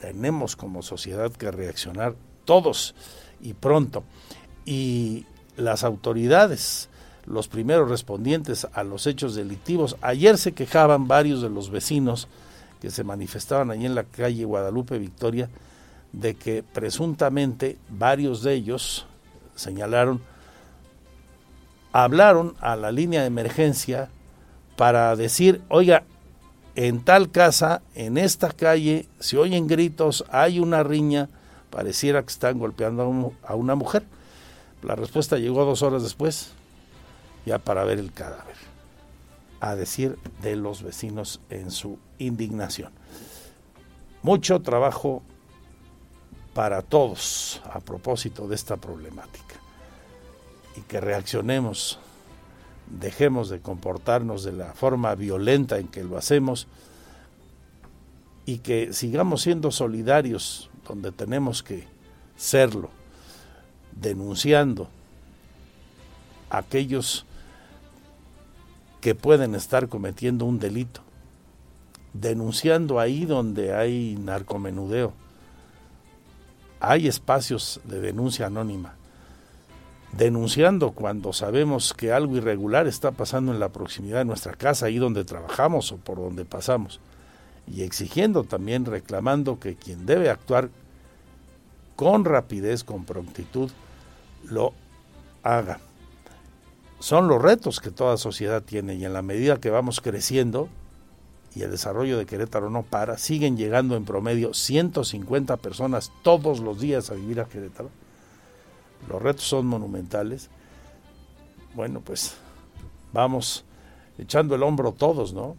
Tenemos 0.00 0.56
como 0.56 0.82
sociedad 0.82 1.32
que 1.32 1.50
reaccionar 1.50 2.14
todos 2.44 2.94
y 3.40 3.54
pronto. 3.54 4.04
Y 4.64 5.26
las 5.56 5.84
autoridades, 5.84 6.88
los 7.26 7.48
primeros 7.48 7.88
respondientes 7.88 8.66
a 8.72 8.84
los 8.84 9.06
hechos 9.06 9.34
delictivos, 9.34 9.96
ayer 10.00 10.38
se 10.38 10.52
quejaban 10.52 11.08
varios 11.08 11.42
de 11.42 11.50
los 11.50 11.70
vecinos 11.70 12.28
que 12.80 12.90
se 12.90 13.04
manifestaban 13.04 13.70
allí 13.70 13.86
en 13.86 13.94
la 13.94 14.04
calle 14.04 14.44
Guadalupe 14.44 14.98
Victoria, 14.98 15.48
de 16.12 16.34
que 16.34 16.62
presuntamente 16.62 17.78
varios 17.88 18.42
de 18.42 18.54
ellos 18.54 19.06
señalaron, 19.56 20.20
hablaron 21.92 22.54
a 22.60 22.76
la 22.76 22.92
línea 22.92 23.22
de 23.22 23.26
emergencia 23.26 24.10
para 24.76 25.14
decir, 25.16 25.62
oiga, 25.68 26.04
en 26.76 27.04
tal 27.04 27.30
casa, 27.30 27.82
en 27.94 28.18
esta 28.18 28.50
calle, 28.50 29.06
se 29.20 29.38
oyen 29.38 29.66
gritos, 29.66 30.24
hay 30.28 30.58
una 30.58 30.82
riña, 30.82 31.28
pareciera 31.70 32.22
que 32.22 32.30
están 32.32 32.58
golpeando 32.58 33.32
a, 33.42 33.54
una 33.54 33.74
mujer. 33.74 34.04
La 34.82 34.96
respuesta 34.96 35.38
llegó 35.38 35.64
dos 35.64 35.82
horas 35.82 36.02
después, 36.02 36.50
ya 37.46 37.58
para 37.58 37.84
ver 37.84 37.98
el 37.98 38.12
cadáver, 38.12 38.56
a 39.60 39.76
decir 39.76 40.18
de 40.42 40.56
los 40.56 40.82
vecinos 40.82 41.40
en 41.48 41.70
su 41.70 41.98
indignación. 42.18 42.92
Mucho 44.22 44.60
trabajo 44.60 45.22
para 46.54 46.82
todos 46.82 47.60
a 47.72 47.80
propósito 47.80 48.48
de 48.48 48.54
esta 48.54 48.76
problemática 48.76 49.56
y 50.76 50.80
que 50.82 51.00
reaccionemos 51.00 51.98
dejemos 52.86 53.48
de 53.48 53.60
comportarnos 53.60 54.44
de 54.44 54.52
la 54.52 54.72
forma 54.74 55.14
violenta 55.14 55.78
en 55.78 55.88
que 55.88 56.04
lo 56.04 56.16
hacemos 56.16 56.66
y 58.46 58.58
que 58.58 58.92
sigamos 58.92 59.42
siendo 59.42 59.70
solidarios 59.70 60.70
donde 60.86 61.12
tenemos 61.12 61.62
que 61.62 61.86
serlo, 62.36 62.90
denunciando 63.92 64.88
a 66.50 66.58
aquellos 66.58 67.24
que 69.00 69.14
pueden 69.14 69.54
estar 69.54 69.88
cometiendo 69.88 70.44
un 70.44 70.58
delito, 70.58 71.00
denunciando 72.12 73.00
ahí 73.00 73.24
donde 73.24 73.74
hay 73.74 74.16
narcomenudeo. 74.16 75.12
Hay 76.80 77.08
espacios 77.08 77.80
de 77.84 78.00
denuncia 78.00 78.46
anónima 78.46 78.94
denunciando 80.16 80.92
cuando 80.92 81.32
sabemos 81.32 81.92
que 81.92 82.12
algo 82.12 82.36
irregular 82.36 82.86
está 82.86 83.10
pasando 83.10 83.52
en 83.52 83.60
la 83.60 83.70
proximidad 83.70 84.18
de 84.18 84.24
nuestra 84.24 84.54
casa, 84.54 84.86
ahí 84.86 84.98
donde 84.98 85.24
trabajamos 85.24 85.90
o 85.92 85.96
por 85.96 86.18
donde 86.18 86.44
pasamos, 86.44 87.00
y 87.66 87.82
exigiendo 87.82 88.44
también, 88.44 88.84
reclamando 88.84 89.58
que 89.58 89.74
quien 89.74 90.06
debe 90.06 90.30
actuar 90.30 90.70
con 91.96 92.24
rapidez, 92.24 92.84
con 92.84 93.04
prontitud, 93.04 93.70
lo 94.44 94.72
haga. 95.42 95.80
Son 97.00 97.28
los 97.28 97.40
retos 97.40 97.80
que 97.80 97.90
toda 97.90 98.16
sociedad 98.16 98.62
tiene 98.62 98.94
y 98.94 99.04
en 99.04 99.12
la 99.12 99.22
medida 99.22 99.60
que 99.60 99.70
vamos 99.70 100.00
creciendo 100.00 100.68
y 101.54 101.62
el 101.62 101.70
desarrollo 101.70 102.18
de 102.18 102.26
Querétaro 102.26 102.70
no 102.70 102.82
para, 102.82 103.16
siguen 103.16 103.56
llegando 103.56 103.96
en 103.96 104.04
promedio 104.04 104.54
150 104.54 105.56
personas 105.58 106.12
todos 106.22 106.60
los 106.60 106.80
días 106.80 107.10
a 107.10 107.14
vivir 107.14 107.40
a 107.40 107.44
Querétaro 107.44 107.90
los 109.08 109.22
retos 109.22 109.44
son 109.44 109.66
monumentales, 109.66 110.50
bueno, 111.74 112.00
pues 112.00 112.36
vamos 113.12 113.64
echando 114.18 114.54
el 114.54 114.62
hombro 114.62 114.92
todos, 114.92 115.32
¿no? 115.32 115.56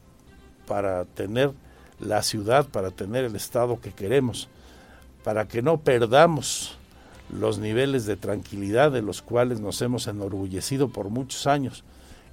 Para 0.68 1.06
tener 1.06 1.52
la 2.00 2.22
ciudad, 2.24 2.68
para 2.68 2.91
tener 2.91 3.26
el 3.26 3.36
estado 3.36 3.80
que 3.80 3.91
queremos, 3.91 4.48
para 5.24 5.48
que 5.48 5.62
no 5.62 5.78
perdamos 5.78 6.78
los 7.30 7.60
niveles 7.60 8.06
de 8.06 8.16
tranquilidad 8.16 8.91
de 8.91 9.02
los 9.02 9.22
cuales 9.22 9.60
nos 9.60 9.82
hemos 9.82 10.08
enorgullecido 10.08 10.89
por 10.89 11.10
muchos 11.10 11.48
años, 11.48 11.84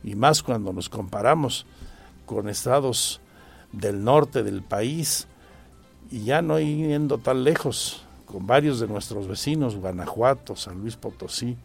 y 0.04 0.14
más 0.14 0.42
cuando 0.42 0.72
nos 0.72 0.88
comparamos 0.88 1.66
con 2.26 2.48
estados 2.48 3.20
del 3.72 4.04
norte 4.04 4.42
del 4.42 4.62
país, 4.62 5.26
y 6.10 6.24
ya 6.24 6.42
no 6.42 6.60
yendo 6.60 7.18
tan 7.18 7.42
lejos, 7.42 8.02
con 8.32 8.46
varios 8.46 8.80
de 8.80 8.88
nuestros 8.88 9.28
vecinos, 9.28 9.76
Guanajuato, 9.76 10.56
San 10.56 10.80
Luis 10.80 10.96
Potosí, 10.96 11.58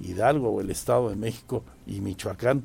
Hidalgo 0.00 0.48
o 0.48 0.62
el 0.62 0.70
Estado 0.70 1.10
de 1.10 1.16
México 1.16 1.62
y 1.86 2.00
Michoacán, 2.00 2.64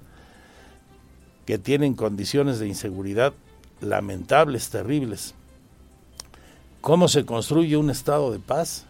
que 1.45 1.57
tienen 1.57 1.93
condiciones 1.93 2.59
de 2.59 2.69
inseguridad 2.69 3.33
lamentables, 3.81 4.69
terribles. 4.69 5.35
¿Cómo 6.79 7.09
se 7.09 7.25
construye 7.25 7.75
un 7.75 7.89
estado 7.89 8.31
de 8.31 8.39
paz? 8.39 8.85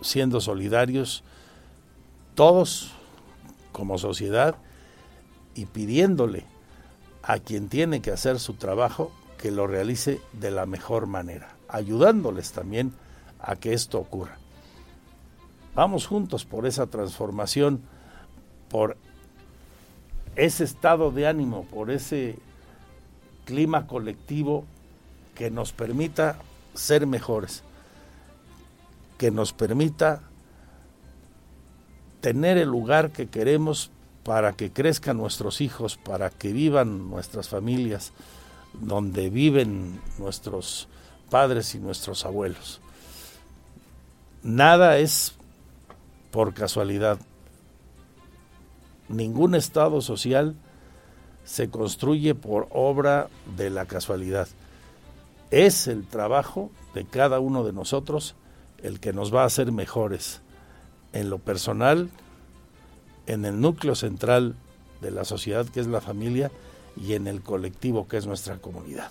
Siendo 0.00 0.40
solidarios 0.40 1.22
todos 2.34 2.90
como 3.70 3.96
sociedad 3.96 4.56
y 5.54 5.66
pidiéndole 5.66 6.46
a 7.22 7.38
quien 7.38 7.68
tiene 7.68 8.02
que 8.02 8.10
hacer 8.10 8.40
su 8.40 8.54
trabajo 8.54 9.12
que 9.38 9.52
lo 9.52 9.68
realice 9.68 10.20
de 10.32 10.50
la 10.50 10.66
mejor 10.66 11.06
manera 11.06 11.59
ayudándoles 11.72 12.52
también 12.52 12.92
a 13.38 13.56
que 13.56 13.72
esto 13.72 13.98
ocurra. 13.98 14.36
Vamos 15.74 16.06
juntos 16.06 16.44
por 16.44 16.66
esa 16.66 16.86
transformación, 16.86 17.82
por 18.68 18.96
ese 20.36 20.64
estado 20.64 21.10
de 21.10 21.26
ánimo, 21.26 21.64
por 21.64 21.90
ese 21.90 22.38
clima 23.44 23.86
colectivo 23.86 24.64
que 25.34 25.50
nos 25.50 25.72
permita 25.72 26.38
ser 26.74 27.06
mejores, 27.06 27.62
que 29.18 29.30
nos 29.30 29.52
permita 29.52 30.22
tener 32.20 32.58
el 32.58 32.68
lugar 32.68 33.10
que 33.10 33.28
queremos 33.28 33.90
para 34.24 34.52
que 34.52 34.70
crezcan 34.70 35.16
nuestros 35.16 35.60
hijos, 35.60 35.96
para 35.96 36.30
que 36.30 36.52
vivan 36.52 37.08
nuestras 37.10 37.48
familias, 37.48 38.12
donde 38.74 39.30
viven 39.30 40.00
nuestros 40.18 40.88
padres 41.30 41.74
y 41.74 41.78
nuestros 41.78 42.26
abuelos. 42.26 42.80
Nada 44.42 44.98
es 44.98 45.34
por 46.30 46.54
casualidad. 46.54 47.18
Ningún 49.08 49.54
estado 49.54 50.00
social 50.00 50.54
se 51.44 51.68
construye 51.68 52.34
por 52.34 52.68
obra 52.70 53.28
de 53.56 53.70
la 53.70 53.86
casualidad. 53.86 54.48
Es 55.50 55.88
el 55.88 56.06
trabajo 56.06 56.70
de 56.94 57.04
cada 57.04 57.40
uno 57.40 57.64
de 57.64 57.72
nosotros 57.72 58.34
el 58.82 59.00
que 59.00 59.12
nos 59.12 59.34
va 59.34 59.42
a 59.42 59.46
hacer 59.46 59.72
mejores 59.72 60.40
en 61.12 61.28
lo 61.28 61.38
personal, 61.38 62.08
en 63.26 63.44
el 63.44 63.60
núcleo 63.60 63.94
central 63.94 64.54
de 65.00 65.10
la 65.10 65.24
sociedad 65.24 65.66
que 65.66 65.80
es 65.80 65.86
la 65.86 66.00
familia 66.00 66.50
y 66.96 67.14
en 67.14 67.26
el 67.26 67.42
colectivo 67.42 68.06
que 68.08 68.16
es 68.16 68.26
nuestra 68.26 68.58
comunidad. 68.58 69.10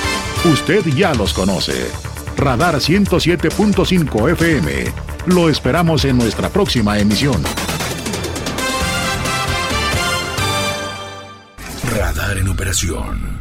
Usted 0.43 0.83
ya 0.95 1.13
los 1.13 1.33
conoce. 1.33 1.91
Radar 2.35 2.77
107.5 2.77 4.31
FM. 4.31 4.71
Lo 5.27 5.49
esperamos 5.49 6.03
en 6.05 6.17
nuestra 6.17 6.49
próxima 6.49 6.97
emisión. 6.97 7.43
Radar 11.83 12.39
en 12.39 12.47
operación. 12.47 13.40